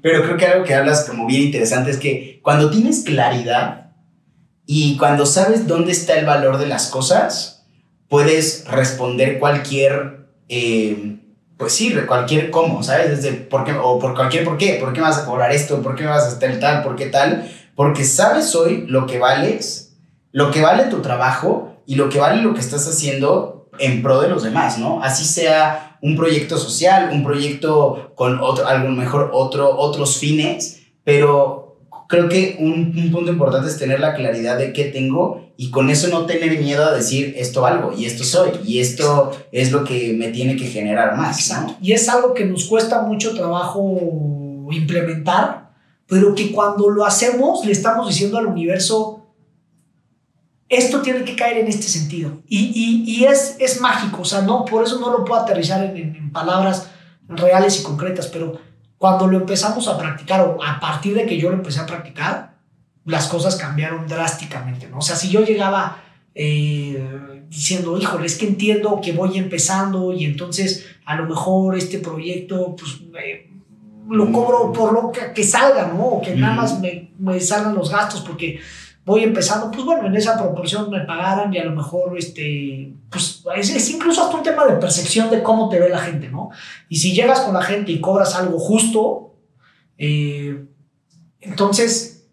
Pero 0.00 0.22
creo 0.22 0.38
que 0.38 0.46
algo 0.46 0.64
que 0.64 0.74
hablas 0.74 1.04
como 1.04 1.26
bien 1.26 1.42
interesante 1.42 1.90
es 1.90 1.98
que 1.98 2.40
cuando 2.42 2.70
tienes 2.70 3.04
claridad 3.04 3.90
y 4.64 4.96
cuando 4.96 5.26
sabes 5.26 5.66
dónde 5.66 5.92
está 5.92 6.18
el 6.18 6.24
valor 6.24 6.56
de 6.56 6.66
las 6.66 6.88
cosas, 6.88 7.55
puedes 8.08 8.64
responder 8.68 9.38
cualquier... 9.38 10.26
Eh, 10.48 11.16
pues 11.56 11.72
sí, 11.72 11.94
cualquier 12.06 12.50
cómo, 12.50 12.82
¿sabes? 12.82 13.22
Desde 13.22 13.32
por 13.32 13.64
qué, 13.64 13.72
o 13.72 13.98
por 13.98 14.14
cualquier 14.14 14.44
por 14.44 14.58
qué, 14.58 14.74
por 14.74 14.92
qué 14.92 15.00
vas 15.00 15.18
a 15.18 15.24
cobrar 15.24 15.52
esto, 15.52 15.80
por 15.80 15.96
qué 15.96 16.04
vas 16.04 16.24
a 16.24 16.28
estar 16.28 16.58
tal, 16.60 16.82
por 16.82 16.96
qué 16.96 17.06
tal, 17.06 17.50
porque 17.74 18.04
sabes 18.04 18.54
hoy 18.54 18.84
lo 18.88 19.06
que 19.06 19.18
vales, 19.18 19.96
lo 20.32 20.50
que 20.50 20.60
vale 20.60 20.84
tu 20.84 21.00
trabajo 21.00 21.76
y 21.86 21.94
lo 21.94 22.10
que 22.10 22.18
vale 22.18 22.42
lo 22.42 22.52
que 22.52 22.60
estás 22.60 22.86
haciendo 22.86 23.68
en 23.78 24.02
pro 24.02 24.20
de 24.20 24.28
los 24.28 24.42
demás, 24.42 24.78
¿no? 24.78 25.02
Así 25.02 25.24
sea 25.24 25.98
un 26.02 26.16
proyecto 26.16 26.58
social, 26.58 27.10
un 27.12 27.24
proyecto 27.24 28.12
con 28.14 28.38
otro, 28.40 28.66
algo 28.66 28.90
mejor, 28.90 29.30
otro, 29.32 29.76
otros 29.78 30.18
fines, 30.18 30.82
pero 31.04 31.65
creo 32.08 32.28
que 32.28 32.56
un, 32.60 32.94
un, 32.96 33.10
punto 33.10 33.32
importante 33.32 33.68
es 33.68 33.78
tener 33.78 34.00
la 34.00 34.14
claridad 34.14 34.58
de 34.58 34.72
qué 34.72 34.84
tengo 34.84 35.50
y 35.56 35.70
con 35.70 35.90
eso 35.90 36.08
no 36.08 36.26
tener 36.26 36.58
miedo 36.60 36.84
a 36.84 36.92
decir 36.92 37.34
esto 37.36 37.62
valgo 37.62 37.92
y 37.96 38.04
esto 38.04 38.24
soy 38.24 38.50
y 38.64 38.80
esto 38.80 39.32
es 39.52 39.72
lo 39.72 39.84
que 39.84 40.12
me 40.12 40.28
tiene 40.28 40.56
que 40.56 40.66
generar 40.66 41.16
más. 41.16 41.50
¿no? 41.50 41.76
Y 41.80 41.92
es 41.92 42.08
algo 42.08 42.34
que 42.34 42.44
nos 42.44 42.64
cuesta 42.64 43.02
mucho 43.02 43.34
trabajo 43.34 44.68
implementar 44.70 45.66
pero 46.08 46.34
que 46.34 46.52
cuando 46.52 46.88
lo 46.88 47.04
hacemos 47.04 47.64
le 47.64 47.72
estamos 47.72 48.08
diciendo 48.08 48.38
al 48.38 48.46
universo, 48.46 49.26
esto 50.68 51.02
tiene 51.02 51.24
que 51.24 51.36
caer 51.36 51.58
en 51.58 51.68
este 51.68 51.88
sentido. 51.88 52.42
Y, 52.48 53.04
y, 53.06 53.24
es, 53.24 53.56
es 53.58 53.80
mágico, 53.80 54.22
o 54.22 54.24
sea, 54.24 54.42
no, 54.42 54.64
por 54.64 54.84
eso 54.84 54.98
no 55.00 55.10
lo 55.10 55.24
puedo 55.24 55.40
aterrizar 55.40 55.84
en, 55.84 55.96
en, 55.96 56.32
palabras 56.32 56.88
reales 57.28 57.80
y 57.80 57.82
concretas, 57.82 58.28
pero 58.28 58.58
cuando 58.98 59.26
lo 59.26 59.38
empezamos 59.38 59.88
a 59.88 59.98
practicar, 59.98 60.40
o 60.40 60.62
a 60.62 60.80
partir 60.80 61.14
de 61.14 61.26
que 61.26 61.38
yo 61.38 61.50
lo 61.50 61.56
empecé 61.56 61.80
a 61.80 61.86
practicar, 61.86 62.56
las 63.04 63.28
cosas 63.28 63.56
cambiaron 63.56 64.06
drásticamente, 64.06 64.88
¿no? 64.88 64.98
O 64.98 65.02
sea, 65.02 65.16
si 65.16 65.28
yo 65.28 65.44
llegaba 65.44 66.02
eh, 66.34 67.44
diciendo, 67.48 67.98
híjole, 67.98 68.26
es 68.26 68.36
que 68.36 68.46
entiendo 68.46 69.00
que 69.02 69.12
voy 69.12 69.38
empezando 69.38 70.12
y 70.12 70.24
entonces 70.24 70.86
a 71.04 71.16
lo 71.16 71.26
mejor 71.26 71.76
este 71.76 71.98
proyecto, 71.98 72.74
pues... 72.76 73.00
Eh, 73.22 73.52
lo 74.08 74.30
cobro 74.30 74.72
por 74.72 74.92
lo 74.92 75.10
que, 75.10 75.32
que 75.34 75.42
salga, 75.42 75.88
¿no? 75.88 76.04
O 76.04 76.22
que 76.22 76.36
nada 76.36 76.54
más 76.54 76.78
me, 76.78 77.10
me, 77.18 77.40
salgan 77.40 77.74
los 77.74 77.90
gastos 77.90 78.20
porque 78.20 78.60
voy 79.06 79.22
empezando, 79.22 79.70
pues 79.70 79.84
bueno, 79.84 80.08
en 80.08 80.16
esa 80.16 80.36
proporción 80.36 80.90
me 80.90 81.00
pagaran 81.02 81.54
y 81.54 81.58
a 81.58 81.64
lo 81.64 81.70
mejor, 81.70 82.18
este, 82.18 82.92
pues 83.08 83.44
es, 83.56 83.70
es, 83.70 83.90
incluso 83.90 84.24
hasta 84.24 84.36
un 84.36 84.42
tema 84.42 84.66
de 84.66 84.74
percepción 84.74 85.30
de 85.30 85.44
cómo 85.44 85.68
te 85.68 85.78
ve 85.78 85.88
la 85.88 86.00
gente, 86.00 86.28
¿no? 86.28 86.50
Y 86.88 86.96
si 86.96 87.14
llegas 87.14 87.40
con 87.40 87.54
la 87.54 87.62
gente 87.62 87.92
y 87.92 88.00
cobras 88.00 88.34
algo 88.34 88.58
justo, 88.58 89.36
eh, 89.96 90.64
entonces 91.40 92.26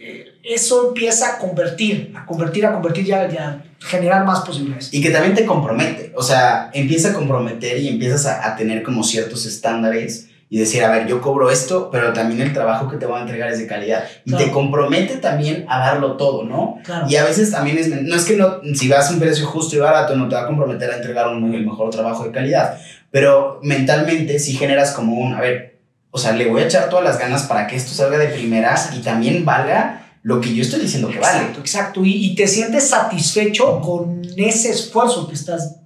eh, 0.00 0.40
eso 0.42 0.88
empieza 0.88 1.36
a 1.36 1.38
convertir, 1.38 2.12
a 2.16 2.26
convertir, 2.26 2.66
a 2.66 2.72
convertir 2.72 3.04
ya, 3.04 3.28
ya 3.28 3.64
generar 3.78 4.24
más 4.26 4.40
posibilidades. 4.40 4.92
Y 4.92 5.00
que 5.00 5.10
también 5.10 5.36
te 5.36 5.46
compromete, 5.46 6.12
o 6.16 6.22
sea, 6.24 6.72
empieza 6.74 7.10
a 7.10 7.14
comprometer 7.14 7.78
y 7.78 7.86
empiezas 7.86 8.26
a, 8.26 8.44
a 8.44 8.56
tener 8.56 8.82
como 8.82 9.04
ciertos 9.04 9.46
estándares 9.46 10.29
y 10.52 10.58
decir, 10.58 10.82
a 10.82 10.90
ver, 10.90 11.06
yo 11.06 11.20
cobro 11.20 11.48
esto, 11.48 11.90
pero 11.92 12.12
también 12.12 12.40
el 12.40 12.52
trabajo 12.52 12.88
que 12.90 12.96
te 12.96 13.06
voy 13.06 13.18
a 13.18 13.22
entregar 13.22 13.52
es 13.52 13.60
de 13.60 13.68
calidad. 13.68 14.04
Y 14.24 14.34
te 14.34 14.50
compromete 14.50 15.18
también 15.18 15.64
a 15.68 15.78
darlo 15.78 16.16
todo, 16.16 16.42
¿no? 16.42 16.78
Claro. 16.82 17.06
Y 17.08 17.14
a 17.14 17.24
veces 17.24 17.52
también 17.52 17.78
es, 17.78 17.88
no 17.88 18.16
es 18.16 18.24
que 18.24 18.36
no, 18.36 18.56
si 18.74 18.88
vas 18.88 19.08
a 19.08 19.12
un 19.12 19.20
precio 19.20 19.46
justo 19.46 19.76
y 19.76 19.78
barato, 19.78 20.16
no 20.16 20.28
te 20.28 20.34
va 20.34 20.42
a 20.42 20.46
comprometer 20.48 20.90
a 20.90 20.96
entregar 20.96 21.28
un, 21.28 21.54
el 21.54 21.64
mejor 21.64 21.90
trabajo 21.90 22.24
de 22.24 22.32
calidad, 22.32 22.78
pero 23.12 23.60
mentalmente 23.62 24.40
si 24.40 24.54
generas 24.54 24.90
como 24.90 25.20
un, 25.20 25.34
a 25.34 25.40
ver, 25.40 25.78
o 26.10 26.18
sea, 26.18 26.32
le 26.32 26.48
voy 26.48 26.62
a 26.62 26.64
echar 26.64 26.88
todas 26.88 27.04
las 27.04 27.20
ganas 27.20 27.44
para 27.44 27.68
que 27.68 27.76
esto 27.76 27.94
salga 27.94 28.18
de 28.18 28.26
primeras 28.26 28.90
y 28.96 29.02
también 29.02 29.44
valga 29.44 30.08
lo 30.24 30.40
que 30.40 30.52
yo 30.52 30.62
estoy 30.62 30.80
diciendo 30.80 31.08
que 31.08 31.20
vale. 31.20 31.38
Exacto, 31.38 31.60
exacto. 31.60 32.04
Y, 32.04 32.26
y 32.26 32.34
te 32.34 32.48
sientes 32.48 32.88
satisfecho 32.88 33.80
con 33.80 34.20
ese 34.36 34.70
esfuerzo 34.70 35.28
que 35.28 35.34
estás 35.34 35.76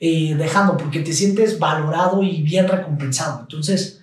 eh, 0.00 0.34
dejando, 0.38 0.78
porque 0.78 1.00
te 1.00 1.12
sientes 1.12 1.58
valorado 1.58 2.22
y 2.22 2.40
bien 2.40 2.66
recompensado. 2.66 3.40
Entonces, 3.40 3.95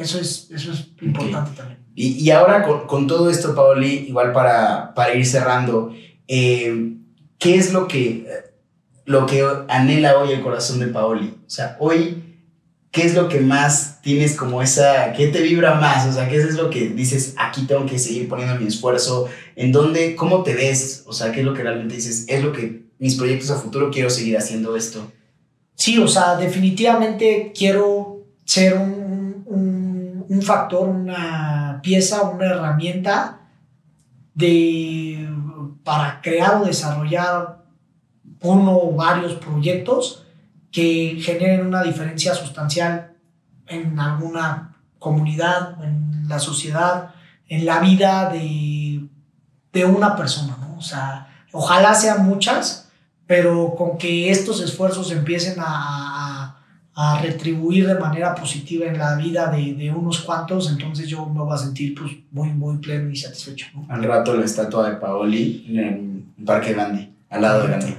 eso 0.00 0.18
es, 0.18 0.50
eso 0.50 0.72
es 0.72 0.88
importante 1.02 1.50
también. 1.56 1.78
Y, 1.94 2.12
y 2.12 2.30
ahora 2.30 2.62
con, 2.62 2.86
con, 2.86 3.06
todo 3.06 3.30
esto, 3.30 3.54
Paoli, 3.54 4.06
igual 4.08 4.32
para, 4.32 4.94
para 4.94 5.14
ir 5.14 5.26
cerrando, 5.26 5.94
eh, 6.28 6.94
¿qué 7.38 7.56
es 7.56 7.72
lo 7.72 7.88
que, 7.88 8.26
lo 9.04 9.26
que 9.26 9.44
anhela 9.68 10.18
hoy 10.18 10.32
el 10.32 10.40
corazón 10.40 10.78
de 10.78 10.86
Paoli? 10.86 11.34
O 11.46 11.50
sea, 11.50 11.76
hoy, 11.80 12.22
¿qué 12.90 13.04
es 13.04 13.14
lo 13.14 13.28
que 13.28 13.40
más 13.40 14.00
tienes 14.02 14.36
como 14.36 14.62
esa, 14.62 15.12
qué 15.12 15.28
te 15.28 15.42
vibra 15.42 15.74
más? 15.74 16.06
O 16.06 16.12
sea, 16.12 16.28
¿qué 16.28 16.36
es 16.36 16.54
lo 16.54 16.70
que 16.70 16.88
dices, 16.88 17.34
aquí 17.36 17.66
tengo 17.66 17.86
que 17.86 17.98
seguir 17.98 18.28
poniendo 18.28 18.54
mi 18.54 18.66
esfuerzo? 18.66 19.28
¿En 19.56 19.72
dónde, 19.72 20.14
cómo 20.14 20.42
te 20.42 20.54
ves? 20.54 21.02
O 21.06 21.12
sea, 21.12 21.32
¿qué 21.32 21.40
es 21.40 21.46
lo 21.46 21.54
que 21.54 21.62
realmente 21.62 21.96
dices? 21.96 22.24
Es 22.28 22.42
lo 22.42 22.52
que 22.52 22.84
mis 22.98 23.16
proyectos 23.16 23.50
a 23.50 23.56
futuro 23.56 23.90
quiero 23.90 24.10
seguir 24.10 24.38
haciendo 24.38 24.76
esto. 24.76 25.10
Sí, 25.74 25.98
o 25.98 26.06
sea, 26.06 26.36
definitivamente 26.36 27.52
quiero 27.56 28.26
ser 28.44 28.74
un 28.74 28.99
un 30.40 30.46
factor, 30.46 30.88
una 30.88 31.80
pieza, 31.82 32.22
una 32.22 32.46
herramienta 32.46 33.40
de, 34.34 35.28
para 35.84 36.20
crear 36.22 36.62
o 36.62 36.64
desarrollar 36.64 37.58
uno 38.40 38.78
o 38.78 38.94
varios 38.94 39.34
proyectos 39.34 40.24
que 40.72 41.18
generen 41.20 41.66
una 41.66 41.82
diferencia 41.82 42.34
sustancial 42.34 43.12
en 43.66 44.00
alguna 44.00 44.76
comunidad, 44.98 45.82
en 45.84 46.26
la 46.26 46.38
sociedad, 46.38 47.14
en 47.46 47.66
la 47.66 47.80
vida 47.80 48.30
de, 48.30 49.06
de 49.72 49.84
una 49.84 50.16
persona, 50.16 50.56
¿no? 50.58 50.78
O 50.78 50.82
sea, 50.82 51.28
ojalá 51.52 51.94
sean 51.94 52.24
muchas, 52.24 52.88
pero 53.26 53.74
con 53.76 53.98
que 53.98 54.30
estos 54.30 54.62
esfuerzos 54.62 55.12
empiecen 55.12 55.56
a, 55.58 56.19
a 57.02 57.18
retribuir 57.18 57.86
de 57.86 57.94
manera 57.94 58.34
positiva 58.34 58.84
en 58.84 58.98
la 58.98 59.16
vida 59.16 59.50
de, 59.50 59.72
de, 59.72 59.90
unos 59.90 60.20
cuantos, 60.20 60.70
entonces 60.70 61.08
yo 61.08 61.24
me 61.24 61.40
voy 61.40 61.54
a 61.54 61.56
sentir 61.56 61.94
pues 61.98 62.12
muy, 62.30 62.50
muy 62.50 62.76
pleno 62.76 63.08
y 63.08 63.16
satisfecho. 63.16 63.68
¿no? 63.74 63.86
Al 63.88 64.04
rato 64.04 64.36
la 64.36 64.44
estatua 64.44 64.90
de 64.90 64.96
Paoli 64.96 65.64
en 65.70 65.78
el 65.78 66.44
Parque 66.44 66.74
Gandhi. 66.74 67.10
al 67.30 67.40
lado 67.40 67.66
de 67.66 67.76
mí. 67.78 67.94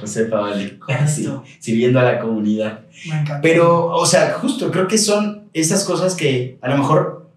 José 0.00 0.24
Paoli, 0.24 0.80
sí, 1.06 1.28
sirviendo 1.60 2.00
a 2.00 2.02
la 2.02 2.18
comunidad. 2.18 2.80
Me 3.08 3.20
encanta. 3.20 3.40
Pero, 3.40 3.86
o 3.86 4.04
sea, 4.04 4.32
justo 4.32 4.72
creo 4.72 4.88
que 4.88 4.98
son 4.98 5.44
esas 5.52 5.84
cosas 5.84 6.16
que 6.16 6.58
a 6.60 6.68
lo 6.68 6.78
mejor, 6.78 7.30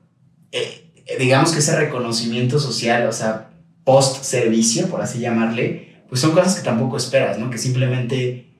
eh, 0.52 0.90
digamos 1.20 1.52
que 1.52 1.60
ese 1.60 1.78
reconocimiento 1.78 2.58
social, 2.58 3.06
o 3.08 3.14
sea, 3.14 3.52
post 3.84 4.24
servicio, 4.24 4.88
por 4.88 5.00
así 5.02 5.20
llamarle, 5.20 6.02
pues 6.10 6.22
son 6.22 6.32
cosas 6.32 6.56
que 6.56 6.64
tampoco 6.64 6.98
esperas, 6.98 7.38
¿no? 7.38 7.52
Que 7.52 7.60
simplemente 7.60 8.51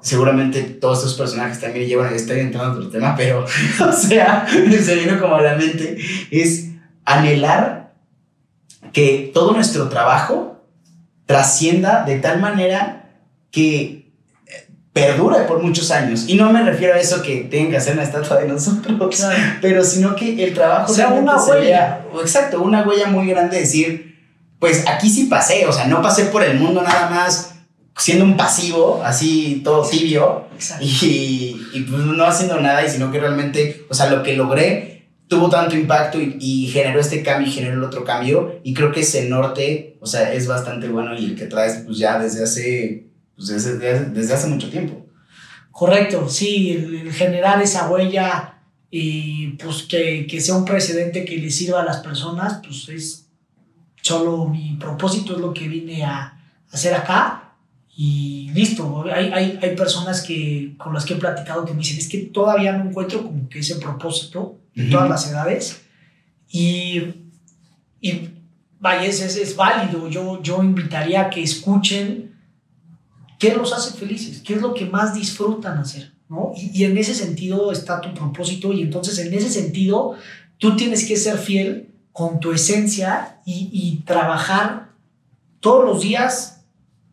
seguramente 0.00 0.62
todos 0.62 0.98
estos 0.98 1.14
personajes 1.14 1.60
también 1.60 1.86
llevan, 1.86 2.14
estoy 2.14 2.40
entrando 2.40 2.72
en 2.72 2.78
otro 2.78 2.90
tema, 2.90 3.14
pero, 3.16 3.44
o 3.88 3.92
sea, 3.92 4.46
se 4.48 4.94
vino 4.96 5.20
como 5.20 5.36
a 5.36 5.42
la 5.42 5.54
mente, 5.54 5.98
es 6.30 6.68
anhelar 7.04 7.92
que 8.92 9.30
todo 9.32 9.52
nuestro 9.52 9.88
trabajo 9.88 10.64
trascienda 11.26 12.04
de 12.04 12.18
tal 12.18 12.40
manera 12.40 13.10
que 13.50 14.12
eh, 14.46 14.68
perdure 14.92 15.42
por 15.42 15.62
muchos 15.62 15.90
años. 15.90 16.24
Y 16.26 16.34
no 16.34 16.52
me 16.52 16.62
refiero 16.62 16.94
a 16.94 16.98
eso 16.98 17.22
que 17.22 17.42
tengan 17.42 17.70
que 17.70 17.76
hacer 17.76 17.94
una 17.94 18.02
estatua 18.02 18.38
de 18.38 18.48
nosotros, 18.48 18.96
pero 19.60 19.84
sino 19.84 20.16
que 20.16 20.42
el 20.42 20.54
trabajo 20.54 20.92
sea 20.92 21.08
una 21.08 21.36
huella. 21.42 22.00
exacto, 22.20 22.62
una 22.62 22.82
huella 22.82 23.06
muy 23.06 23.28
grande, 23.28 23.60
decir, 23.60 24.18
pues 24.58 24.84
aquí 24.88 25.08
sí 25.08 25.24
pasé, 25.24 25.66
o 25.66 25.72
sea, 25.72 25.86
no 25.86 26.02
pasé 26.02 26.26
por 26.26 26.42
el 26.42 26.58
mundo 26.58 26.82
nada 26.82 27.10
más 27.10 27.59
siendo 28.00 28.24
un 28.24 28.36
pasivo, 28.36 29.02
así 29.04 29.60
todo 29.62 29.86
tibio, 29.86 30.46
y, 30.80 31.60
y, 31.74 31.80
pues 31.82 32.02
no 32.02 32.24
haciendo 32.24 32.58
nada, 32.58 32.84
y 32.84 32.88
sino 32.88 33.12
que 33.12 33.20
realmente, 33.20 33.84
o 33.90 33.94
sea, 33.94 34.10
lo 34.10 34.22
que 34.22 34.34
logré 34.34 35.10
tuvo 35.28 35.50
tanto 35.50 35.76
impacto 35.76 36.18
y, 36.18 36.68
generó 36.72 36.98
este 36.98 37.22
cambio 37.22 37.46
y 37.46 37.52
generó 37.52 37.74
el 37.74 37.84
otro 37.84 38.02
cambio, 38.02 38.58
y 38.64 38.72
creo 38.72 38.90
que 38.90 39.00
ese 39.00 39.28
norte, 39.28 39.98
o 40.00 40.06
sea, 40.06 40.32
es 40.32 40.46
bastante 40.46 40.88
bueno 40.88 41.14
y 41.14 41.26
el 41.26 41.36
que 41.36 41.44
traes, 41.44 41.82
pues 41.84 41.98
ya 41.98 42.18
desde 42.18 42.42
hace, 42.42 43.10
pues 43.36 43.48
desde, 43.48 44.06
desde 44.06 44.34
hace 44.34 44.48
mucho 44.48 44.70
tiempo. 44.70 45.06
Correcto, 45.70 46.26
sí, 46.26 46.72
el, 46.72 47.12
generar 47.12 47.60
esa 47.60 47.90
huella 47.90 48.62
y 48.90 49.48
pues 49.62 49.82
que, 49.82 50.26
que 50.26 50.40
sea 50.40 50.56
un 50.56 50.64
precedente 50.64 51.26
que 51.26 51.36
le 51.36 51.50
sirva 51.50 51.82
a 51.82 51.84
las 51.84 51.98
personas, 51.98 52.62
pues 52.64 52.88
es 52.88 53.26
solo 54.00 54.46
mi 54.46 54.78
propósito, 54.80 55.34
es 55.34 55.40
lo 55.40 55.52
que 55.52 55.68
vine 55.68 56.02
a 56.02 56.38
hacer 56.70 56.94
acá 56.94 57.49
y 57.96 58.50
listo, 58.54 59.04
hay, 59.12 59.30
hay, 59.32 59.58
hay, 59.60 59.76
personas 59.76 60.22
que, 60.22 60.74
con 60.78 60.94
las 60.94 61.04
que 61.04 61.14
he 61.14 61.16
platicado 61.16 61.64
que 61.64 61.72
me 61.72 61.80
dicen, 61.80 61.98
es 61.98 62.08
que 62.08 62.18
todavía 62.18 62.72
no 62.72 62.88
encuentro 62.88 63.22
como 63.22 63.48
que 63.48 63.58
ese 63.58 63.76
propósito 63.76 64.58
de 64.74 64.84
todas 64.84 65.08
las 65.08 65.28
edades. 65.28 65.82
Y, 66.48 67.02
y 68.00 68.30
vaya, 68.78 69.04
es, 69.04 69.20
es, 69.20 69.36
es, 69.36 69.56
válido. 69.56 70.08
Yo, 70.08 70.40
yo 70.42 70.62
invitaría 70.62 71.22
a 71.22 71.30
que 71.30 71.42
escuchen 71.42 72.36
qué 73.38 73.54
los 73.54 73.72
hace 73.72 73.98
felices, 73.98 74.40
qué 74.40 74.54
es 74.54 74.62
lo 74.62 74.72
que 74.72 74.86
más 74.86 75.12
disfrutan 75.14 75.78
hacer. 75.78 76.12
¿no? 76.28 76.52
Y, 76.56 76.70
y 76.80 76.84
en 76.84 76.96
ese 76.96 77.14
sentido 77.14 77.72
está 77.72 78.00
tu 78.00 78.14
propósito 78.14 78.72
y 78.72 78.82
entonces 78.82 79.18
en 79.18 79.34
ese 79.34 79.50
sentido 79.50 80.14
tú 80.58 80.76
tienes 80.76 81.04
que 81.04 81.16
ser 81.16 81.38
fiel 81.38 81.92
con 82.12 82.38
tu 82.38 82.52
esencia 82.52 83.40
y, 83.44 83.68
y 83.72 84.04
trabajar 84.06 84.90
todos 85.58 85.84
los 85.84 86.02
días 86.02 86.59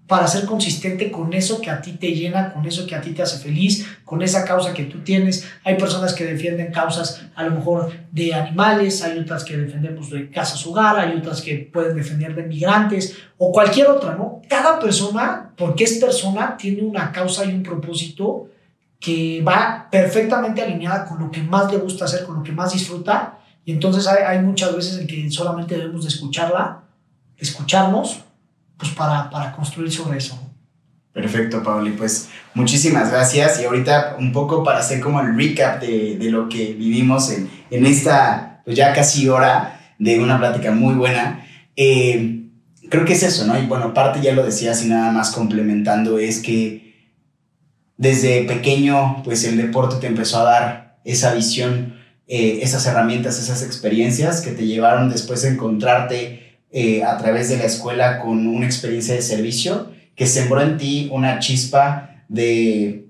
para 0.07 0.25
ser 0.25 0.45
consistente 0.45 1.11
con 1.11 1.33
eso 1.33 1.59
que 1.59 1.69
a 1.69 1.81
ti 1.81 1.91
te 1.93 2.13
llena, 2.13 2.53
con 2.53 2.65
eso 2.65 2.87
que 2.87 2.95
a 2.95 3.01
ti 3.01 3.11
te 3.11 3.21
hace 3.21 3.39
feliz, 3.39 3.85
con 4.05 4.21
esa 4.21 4.45
causa 4.45 4.73
que 4.73 4.85
tú 4.85 4.99
tienes. 4.99 5.45
Hay 5.65 5.75
personas 5.75 6.13
que 6.13 6.23
defienden 6.23 6.71
causas 6.71 7.23
a 7.35 7.43
lo 7.43 7.51
mejor 7.51 7.91
de 8.11 8.33
animales, 8.33 9.03
hay 9.03 9.19
otras 9.19 9.43
que 9.43 9.57
defendemos 9.57 10.09
de 10.09 10.29
casas 10.29 10.65
hogar, 10.65 10.97
hay 10.97 11.17
otras 11.17 11.41
que 11.41 11.69
pueden 11.71 11.97
defender 11.97 12.33
de 12.35 12.43
migrantes 12.43 13.17
o 13.37 13.51
cualquier 13.51 13.87
otra, 13.87 14.15
¿no? 14.15 14.41
Cada 14.47 14.79
persona, 14.79 15.51
porque 15.57 15.83
es 15.83 15.97
persona, 15.97 16.55
tiene 16.55 16.83
una 16.83 17.11
causa 17.11 17.43
y 17.43 17.53
un 17.53 17.63
propósito 17.63 18.47
que 19.01 19.43
va 19.45 19.89
perfectamente 19.91 20.61
alineada 20.61 21.05
con 21.05 21.19
lo 21.19 21.29
que 21.29 21.43
más 21.43 21.69
le 21.71 21.79
gusta 21.79 22.05
hacer, 22.05 22.23
con 22.23 22.37
lo 22.37 22.43
que 22.43 22.53
más 22.53 22.71
disfruta. 22.71 23.39
Y 23.65 23.73
entonces 23.73 24.07
hay, 24.07 24.23
hay 24.23 24.39
muchas 24.39 24.73
veces 24.73 24.99
en 24.99 25.07
que 25.07 25.29
solamente 25.29 25.75
debemos 25.75 26.03
de 26.03 26.09
escucharla, 26.09 26.83
escucharnos 27.37 28.21
pues 28.77 28.91
para, 28.91 29.29
para 29.29 29.51
construir 29.53 29.91
sobre 29.91 30.17
eso. 30.19 30.39
Perfecto, 31.13 31.63
Pauli. 31.63 31.91
Pues 31.91 32.29
muchísimas 32.53 33.09
gracias. 33.09 33.59
Y 33.59 33.65
ahorita 33.65 34.17
un 34.19 34.31
poco 34.31 34.63
para 34.63 34.79
hacer 34.79 34.99
como 34.99 35.19
el 35.19 35.35
recap 35.35 35.81
de, 35.81 36.15
de 36.17 36.29
lo 36.29 36.47
que 36.47 36.73
vivimos 36.73 37.31
en, 37.31 37.49
en, 37.71 37.85
esta, 37.87 38.61
pues 38.63 38.77
ya 38.77 38.93
casi 38.93 39.27
hora 39.27 39.95
de 39.97 40.19
una 40.19 40.37
plática 40.37 40.71
muy 40.71 40.93
buena. 40.93 41.43
Eh, 41.75 42.49
creo 42.89 43.03
que 43.03 43.13
es 43.13 43.23
eso, 43.23 43.47
¿no? 43.47 43.59
Y 43.59 43.65
bueno, 43.65 43.95
parte 43.95 44.21
ya 44.21 44.33
lo 44.33 44.45
decías 44.45 44.83
y 44.85 44.89
nada 44.89 45.11
más 45.11 45.31
complementando 45.31 46.19
es 46.19 46.39
que 46.39 46.87
desde 47.97 48.43
pequeño, 48.43 49.23
pues 49.23 49.43
el 49.43 49.57
deporte 49.57 49.95
te 49.99 50.05
empezó 50.05 50.39
a 50.39 50.43
dar 50.43 50.99
esa 51.03 51.33
visión, 51.33 51.95
eh, 52.27 52.59
esas 52.61 52.85
herramientas, 52.85 53.39
esas 53.39 53.63
experiencias 53.63 54.41
que 54.41 54.51
te 54.51 54.67
llevaron 54.67 55.09
después 55.09 55.43
a 55.45 55.49
encontrarte 55.49 56.46
eh, 56.71 57.03
a 57.03 57.17
través 57.17 57.49
de 57.49 57.57
la 57.57 57.65
escuela 57.65 58.19
con 58.19 58.45
una 58.47 58.65
experiencia 58.65 59.15
de 59.15 59.21
servicio 59.21 59.91
que 60.15 60.27
sembró 60.27 60.61
en 60.61 60.77
ti 60.77 61.09
una 61.11 61.39
chispa 61.39 62.23
de 62.27 63.05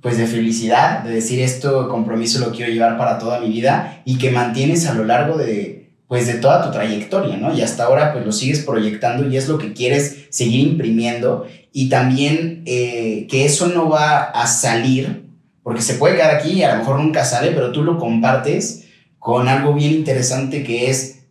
pues 0.00 0.18
de 0.18 0.26
felicidad, 0.26 1.04
de 1.04 1.14
decir 1.14 1.40
esto 1.40 1.88
compromiso 1.88 2.40
lo 2.40 2.50
quiero 2.50 2.72
llevar 2.72 2.98
para 2.98 3.18
toda 3.18 3.38
mi 3.38 3.48
vida 3.48 4.02
y 4.04 4.18
que 4.18 4.32
mantienes 4.32 4.86
a 4.86 4.94
lo 4.94 5.04
largo 5.04 5.36
de 5.36 5.90
pues 6.08 6.26
de 6.26 6.34
toda 6.34 6.62
tu 6.62 6.72
trayectoria, 6.72 7.36
¿no? 7.38 7.54
Y 7.54 7.62
hasta 7.62 7.84
ahora 7.84 8.12
pues 8.12 8.26
lo 8.26 8.32
sigues 8.32 8.60
proyectando 8.60 9.26
y 9.28 9.36
es 9.36 9.48
lo 9.48 9.56
que 9.58 9.72
quieres 9.72 10.26
seguir 10.30 10.68
imprimiendo 10.68 11.46
y 11.72 11.88
también 11.88 12.62
eh, 12.66 13.26
que 13.30 13.46
eso 13.46 13.68
no 13.68 13.88
va 13.88 14.24
a 14.24 14.46
salir 14.46 15.22
porque 15.62 15.80
se 15.80 15.94
puede 15.94 16.16
quedar 16.16 16.34
aquí 16.34 16.52
y 16.52 16.62
a 16.64 16.72
lo 16.72 16.80
mejor 16.80 17.00
nunca 17.00 17.24
sale, 17.24 17.52
pero 17.52 17.72
tú 17.72 17.82
lo 17.82 17.98
compartes 17.98 18.84
con 19.18 19.48
algo 19.48 19.72
bien 19.72 19.92
interesante 19.92 20.64
que 20.64 20.90
es 20.90 21.21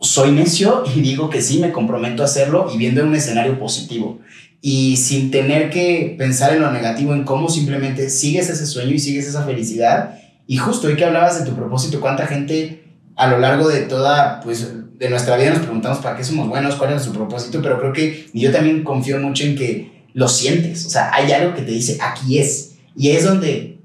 soy 0.00 0.32
necio 0.32 0.84
y 0.94 1.00
digo 1.00 1.30
que 1.30 1.42
sí, 1.42 1.58
me 1.58 1.72
comprometo 1.72 2.22
a 2.22 2.26
hacerlo 2.26 2.70
y 2.72 2.78
viendo 2.78 3.02
un 3.02 3.14
escenario 3.14 3.58
positivo. 3.58 4.20
Y 4.60 4.96
sin 4.96 5.30
tener 5.30 5.70
que 5.70 6.14
pensar 6.18 6.52
en 6.52 6.60
lo 6.60 6.70
negativo, 6.72 7.14
en 7.14 7.24
cómo 7.24 7.48
simplemente 7.48 8.10
sigues 8.10 8.48
ese 8.48 8.66
sueño 8.66 8.92
y 8.92 8.98
sigues 8.98 9.26
esa 9.26 9.44
felicidad. 9.44 10.18
Y 10.46 10.56
justo 10.56 10.88
hoy 10.88 10.96
que 10.96 11.04
hablabas 11.04 11.38
de 11.38 11.48
tu 11.48 11.56
propósito, 11.56 12.00
cuánta 12.00 12.26
gente 12.26 12.84
a 13.16 13.28
lo 13.28 13.38
largo 13.38 13.68
de 13.68 13.80
toda, 13.80 14.40
pues, 14.40 14.68
de 14.98 15.10
nuestra 15.10 15.36
vida 15.36 15.50
nos 15.50 15.60
preguntamos 15.60 15.98
para 15.98 16.16
qué 16.16 16.24
somos 16.24 16.48
buenos, 16.48 16.74
cuál 16.76 16.92
es 16.92 17.02
su 17.02 17.12
propósito, 17.12 17.60
pero 17.62 17.78
creo 17.78 17.92
que 17.92 18.28
yo 18.32 18.50
también 18.50 18.82
confío 18.82 19.18
mucho 19.18 19.44
en 19.44 19.56
que 19.56 20.06
lo 20.14 20.28
sientes, 20.28 20.86
o 20.86 20.90
sea, 20.90 21.10
hay 21.12 21.30
algo 21.32 21.54
que 21.54 21.62
te 21.62 21.70
dice, 21.70 21.98
aquí 22.00 22.38
es. 22.38 22.76
Y 22.96 23.10
es 23.10 23.24
donde, 23.24 23.78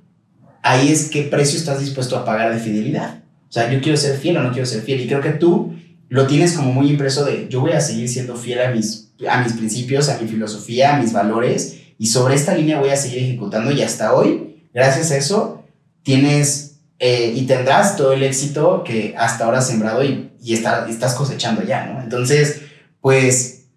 ahí 0.64 0.89
es 0.89 1.09
qué 1.09 1.24
precio 1.24 1.59
estás 1.59 1.82
dispuesto 1.82 2.18
a 2.18 2.24
pagar 2.24 2.53
de 2.53 2.59
fidelidad. 2.59 3.22
O 3.49 3.51
sea, 3.51 3.70
yo 3.70 3.82
quiero 3.82 3.97
ser 3.97 4.18
fiel 4.18 4.38
o 4.38 4.41
no 4.41 4.53
quiero 4.53 4.66
ser 4.66 4.82
fiel. 4.84 5.01
Y 5.01 5.07
creo 5.07 5.20
que 5.20 5.32
tú 5.32 5.74
lo 6.12 6.28
tienes 6.28 6.51
como 6.51 6.74
muy 6.74 6.89
impreso 6.89 7.24
de 7.24 7.47
yo 7.49 7.62
voy 7.62 7.72
a 7.72 7.80
seguir 7.80 8.09
siendo 8.09 8.36
fiel 8.36 8.62
a 8.62 8.72
mis, 8.72 9.14
a 9.30 9.41
mis 9.41 9.53
principios, 9.53 10.09
a 10.09 10.18
mi 10.20 10.28
filosofía, 10.28 10.93
a 10.93 10.99
mis 10.99 11.14
valores 11.14 11.78
y 11.97 12.07
sobre 12.07 12.36
esta 12.36 12.53
línea 12.53 12.82
voy 12.82 12.89
a 12.89 12.97
seguir 12.97 13.20
ejecutando 13.20 13.72
y 13.72 13.82
hasta 13.82 14.14
hoy, 14.14 14.57
gracias 14.74 15.12
a 15.12 15.16
eso, 15.16 15.64
tienes 16.03 16.80
eh, 16.99 17.32
y 17.34 17.43
tendrás 17.43 17.95
todo 17.95 18.12
el 18.12 18.24
éxito 18.24 18.84
que 18.84 19.16
hasta 19.18 19.45
ahora 19.45 19.59
has 19.59 19.68
sembrado 19.68 20.03
y, 20.03 20.32
y 20.43 20.53
estás 20.53 21.14
cosechando 21.14 21.64
ya, 21.64 21.86
¿no? 21.86 22.01
Entonces, 22.01 22.59
pues, 22.99 23.68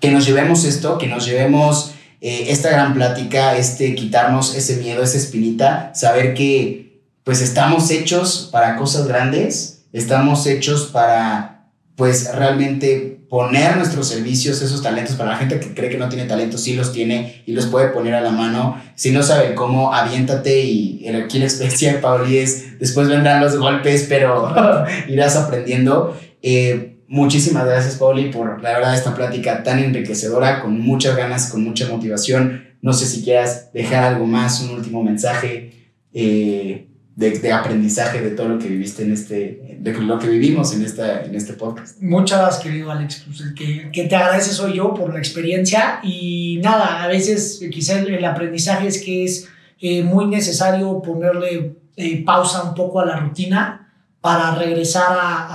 que 0.00 0.10
nos 0.10 0.26
llevemos 0.26 0.66
esto, 0.66 0.98
que 0.98 1.06
nos 1.06 1.24
llevemos 1.24 1.94
eh, 2.20 2.48
esta 2.48 2.68
gran 2.68 2.92
plática, 2.92 3.56
este 3.56 3.94
quitarnos 3.94 4.54
ese 4.54 4.76
miedo, 4.76 5.02
esa 5.02 5.16
espinita, 5.16 5.92
saber 5.94 6.34
que 6.34 7.00
pues 7.24 7.40
estamos 7.40 7.90
hechos 7.90 8.50
para 8.52 8.76
cosas 8.76 9.06
grandes, 9.08 9.86
estamos 9.94 10.46
hechos 10.46 10.90
para 10.92 11.59
pues 12.00 12.34
realmente 12.34 13.20
poner 13.28 13.76
nuestros 13.76 14.08
servicios, 14.08 14.62
esos 14.62 14.82
talentos, 14.82 15.16
para 15.16 15.32
la 15.32 15.36
gente 15.36 15.60
que 15.60 15.74
cree 15.74 15.90
que 15.90 15.98
no 15.98 16.08
tiene 16.08 16.24
talento, 16.24 16.56
sí 16.56 16.74
los 16.74 16.94
tiene 16.94 17.42
y 17.44 17.52
los 17.52 17.66
puede 17.66 17.88
poner 17.88 18.14
a 18.14 18.22
la 18.22 18.30
mano. 18.30 18.80
Si 18.94 19.10
no 19.10 19.22
sabe 19.22 19.54
cómo, 19.54 19.92
aviéntate 19.92 20.62
y 20.62 21.06
aquí 21.08 21.38
la 21.38 21.44
experiencia 21.44 21.92
de 21.92 21.98
Pauli 21.98 22.38
es, 22.38 22.78
después 22.78 23.06
vendrán 23.06 23.42
los 23.42 23.58
golpes, 23.58 24.06
pero 24.08 24.50
irás 25.08 25.36
aprendiendo. 25.36 26.18
Eh, 26.40 26.96
muchísimas 27.06 27.66
gracias, 27.66 27.96
Pauli, 27.96 28.30
por 28.30 28.62
la 28.62 28.72
verdad 28.72 28.94
esta 28.94 29.14
plática 29.14 29.62
tan 29.62 29.78
enriquecedora, 29.78 30.62
con 30.62 30.80
muchas 30.80 31.18
ganas, 31.18 31.50
con 31.50 31.62
mucha 31.62 31.86
motivación. 31.86 32.64
No 32.80 32.94
sé 32.94 33.04
si 33.04 33.22
quieras 33.22 33.74
dejar 33.74 34.04
algo 34.04 34.24
más, 34.24 34.62
un 34.62 34.70
último 34.70 35.02
mensaje. 35.02 35.92
Eh, 36.14 36.86
de, 37.16 37.52
aprendizaje 37.52 38.20
de 38.20 38.30
todo 38.30 38.48
lo 38.48 38.58
que 38.58 38.68
viviste 38.68 39.02
en 39.02 39.12
este, 39.12 39.78
de 39.78 39.92
lo 39.92 40.18
que 40.18 40.28
vivimos 40.28 40.74
en, 40.74 40.84
esta, 40.84 41.24
en 41.24 41.34
este 41.34 41.54
podcast. 41.54 42.00
Muchas 42.00 42.38
gracias, 42.40 42.62
querido 42.62 42.90
Alex. 42.90 43.24
Pues 43.26 43.40
el 43.40 43.54
que, 43.54 43.90
que 43.92 44.04
te 44.04 44.16
agradece 44.16 44.52
soy 44.52 44.74
yo 44.74 44.94
por 44.94 45.12
la 45.12 45.18
experiencia 45.18 46.00
y 46.02 46.60
nada, 46.62 47.02
a 47.02 47.08
veces 47.08 47.60
quizá 47.70 47.98
el, 47.98 48.24
aprendizaje 48.24 48.86
es 48.86 49.02
que 49.02 49.24
es 49.24 49.48
eh, 49.80 50.02
muy 50.02 50.26
necesario 50.26 51.02
ponerle 51.02 51.76
eh, 51.96 52.24
pausa 52.24 52.62
un 52.62 52.74
poco 52.74 53.00
a 53.00 53.06
la 53.06 53.16
rutina 53.16 53.92
para 54.20 54.54
regresar 54.54 55.12
a, 55.12 55.46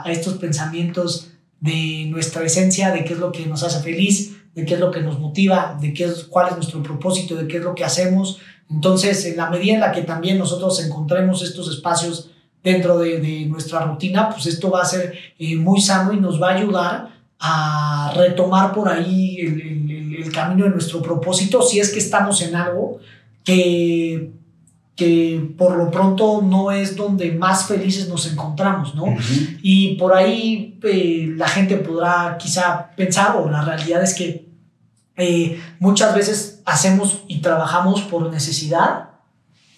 a, 0.00 0.02
a 0.04 0.12
estos 0.12 0.34
pensamientos 0.34 1.32
de 1.60 2.06
nuestra 2.08 2.42
esencia, 2.44 2.90
de 2.90 3.04
qué 3.04 3.14
es 3.14 3.18
lo 3.18 3.32
que 3.32 3.46
nos 3.46 3.62
hace 3.62 3.82
feliz, 3.82 4.36
de 4.54 4.64
qué 4.64 4.74
es 4.74 4.80
lo 4.80 4.90
que 4.90 5.00
nos 5.00 5.18
motiva, 5.18 5.76
de 5.80 5.92
qué 5.92 6.04
es, 6.04 6.24
cuál 6.24 6.48
es 6.48 6.54
nuestro 6.56 6.82
propósito, 6.82 7.36
de 7.36 7.46
qué 7.46 7.58
es 7.58 7.64
lo 7.64 7.74
que 7.74 7.84
hacemos. 7.84 8.40
Entonces, 8.70 9.24
en 9.26 9.36
la 9.36 9.50
medida 9.50 9.74
en 9.74 9.80
la 9.80 9.92
que 9.92 10.02
también 10.02 10.38
nosotros 10.38 10.82
encontremos 10.84 11.42
estos 11.42 11.68
espacios 11.68 12.30
dentro 12.62 12.98
de, 12.98 13.20
de 13.20 13.46
nuestra 13.46 13.80
rutina, 13.84 14.30
pues 14.30 14.46
esto 14.46 14.70
va 14.70 14.82
a 14.82 14.84
ser 14.84 15.14
eh, 15.38 15.56
muy 15.56 15.80
sano 15.80 16.12
y 16.12 16.20
nos 16.20 16.40
va 16.40 16.50
a 16.50 16.56
ayudar 16.56 17.10
a 17.38 18.12
retomar 18.14 18.72
por 18.72 18.88
ahí 18.88 19.38
el, 19.40 19.60
el, 19.60 20.16
el, 20.22 20.32
camino 20.32 20.66
de 20.66 20.72
nuestro 20.72 21.00
propósito 21.00 21.62
si 21.62 21.80
es 21.80 21.90
que 21.90 21.98
estamos 21.98 22.42
en 22.42 22.54
algo 22.54 22.98
que 23.42 24.30
que 25.00 25.54
por 25.56 25.78
lo 25.78 25.90
pronto 25.90 26.42
no 26.42 26.70
es 26.70 26.94
donde 26.94 27.32
más 27.32 27.66
felices 27.66 28.06
nos 28.06 28.30
encontramos, 28.30 28.94
¿no? 28.94 29.04
Uh 29.04 29.16
-huh. 29.16 29.58
Y 29.62 29.94
por 29.94 30.14
ahí 30.14 30.78
eh, 30.82 31.32
la 31.38 31.48
gente 31.48 31.78
podrá 31.78 32.36
quizá 32.38 32.90
pensar, 32.94 33.34
o 33.38 33.48
la 33.48 33.62
realidad 33.62 34.02
es 34.02 34.12
que 34.12 34.50
eh, 35.16 35.58
muchas 35.78 36.14
veces 36.14 36.59
hacemos 36.70 37.22
y 37.26 37.40
trabajamos 37.40 38.02
por 38.02 38.30
necesidad, 38.30 39.10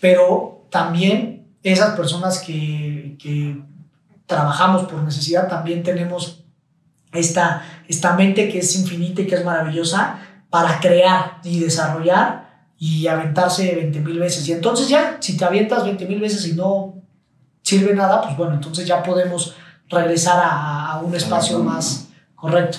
pero 0.00 0.66
también 0.70 1.46
esas 1.62 1.96
personas 1.96 2.40
que, 2.40 3.16
que 3.18 3.62
trabajamos 4.26 4.84
por 4.84 5.02
necesidad, 5.02 5.48
también 5.48 5.82
tenemos 5.82 6.44
esta, 7.12 7.62
esta 7.88 8.14
mente 8.14 8.48
que 8.48 8.58
es 8.58 8.76
infinita 8.76 9.22
y 9.22 9.26
que 9.26 9.36
es 9.36 9.44
maravillosa 9.44 10.18
para 10.50 10.80
crear 10.80 11.38
y 11.44 11.60
desarrollar 11.60 12.66
y 12.78 13.06
aventarse 13.06 13.74
20 13.74 14.00
mil 14.00 14.18
veces. 14.18 14.46
Y 14.48 14.52
entonces 14.52 14.88
ya, 14.88 15.16
si 15.20 15.36
te 15.36 15.44
avientas 15.44 15.84
20 15.84 16.06
mil 16.06 16.20
veces 16.20 16.46
y 16.46 16.54
no 16.54 16.94
sirve 17.62 17.94
nada, 17.94 18.22
pues 18.22 18.36
bueno, 18.36 18.54
entonces 18.54 18.86
ya 18.86 19.02
podemos 19.02 19.56
regresar 19.88 20.38
a, 20.38 20.92
a 20.92 21.00
un 21.00 21.14
espacio 21.14 21.58
más 21.60 22.08
correcto. 22.34 22.78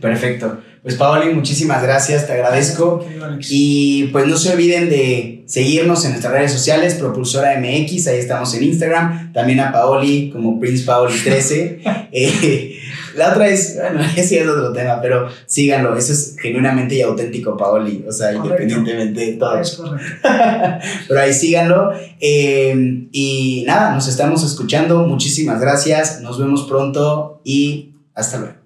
Perfecto. 0.00 0.60
Pues 0.84 0.96
Paoli, 0.96 1.32
muchísimas 1.32 1.82
gracias, 1.82 2.26
te 2.26 2.34
agradezco. 2.34 3.02
Y 3.48 4.08
pues 4.08 4.26
no 4.26 4.36
se 4.36 4.52
olviden 4.52 4.90
de 4.90 5.42
seguirnos 5.46 6.04
en 6.04 6.10
nuestras 6.10 6.34
redes 6.34 6.52
sociales, 6.52 6.96
Propulsora 6.96 7.58
MX, 7.58 8.06
ahí 8.08 8.18
estamos 8.18 8.52
en 8.52 8.64
Instagram, 8.64 9.32
también 9.32 9.60
a 9.60 9.72
Paoli 9.72 10.28
como 10.30 10.60
Prince 10.60 10.84
Paoli 10.84 11.18
13. 11.18 11.80
eh, 12.12 12.78
la 13.16 13.30
otra 13.30 13.48
es, 13.48 13.78
bueno, 13.80 14.00
ese 14.14 14.38
es 14.42 14.46
otro 14.46 14.74
tema, 14.74 15.00
pero 15.00 15.26
síganlo, 15.46 15.96
eso 15.96 16.12
es 16.12 16.36
genuinamente 16.38 16.96
y 16.96 17.00
auténtico 17.00 17.56
Paoli, 17.56 18.04
o 18.06 18.12
sea, 18.12 18.34
correcto. 18.34 18.64
independientemente 18.64 19.20
de 19.20 19.32
todo. 19.38 19.58
Es 19.58 19.70
correcto. 19.70 20.06
pero 21.08 21.18
ahí 21.18 21.32
síganlo. 21.32 21.92
Eh, 22.20 23.06
y 23.10 23.64
nada, 23.66 23.94
nos 23.94 24.06
estamos 24.06 24.44
escuchando, 24.44 25.06
muchísimas 25.06 25.58
gracias, 25.62 26.20
nos 26.20 26.38
vemos 26.38 26.64
pronto 26.68 27.40
y 27.42 27.94
hasta 28.14 28.36
luego. 28.36 28.63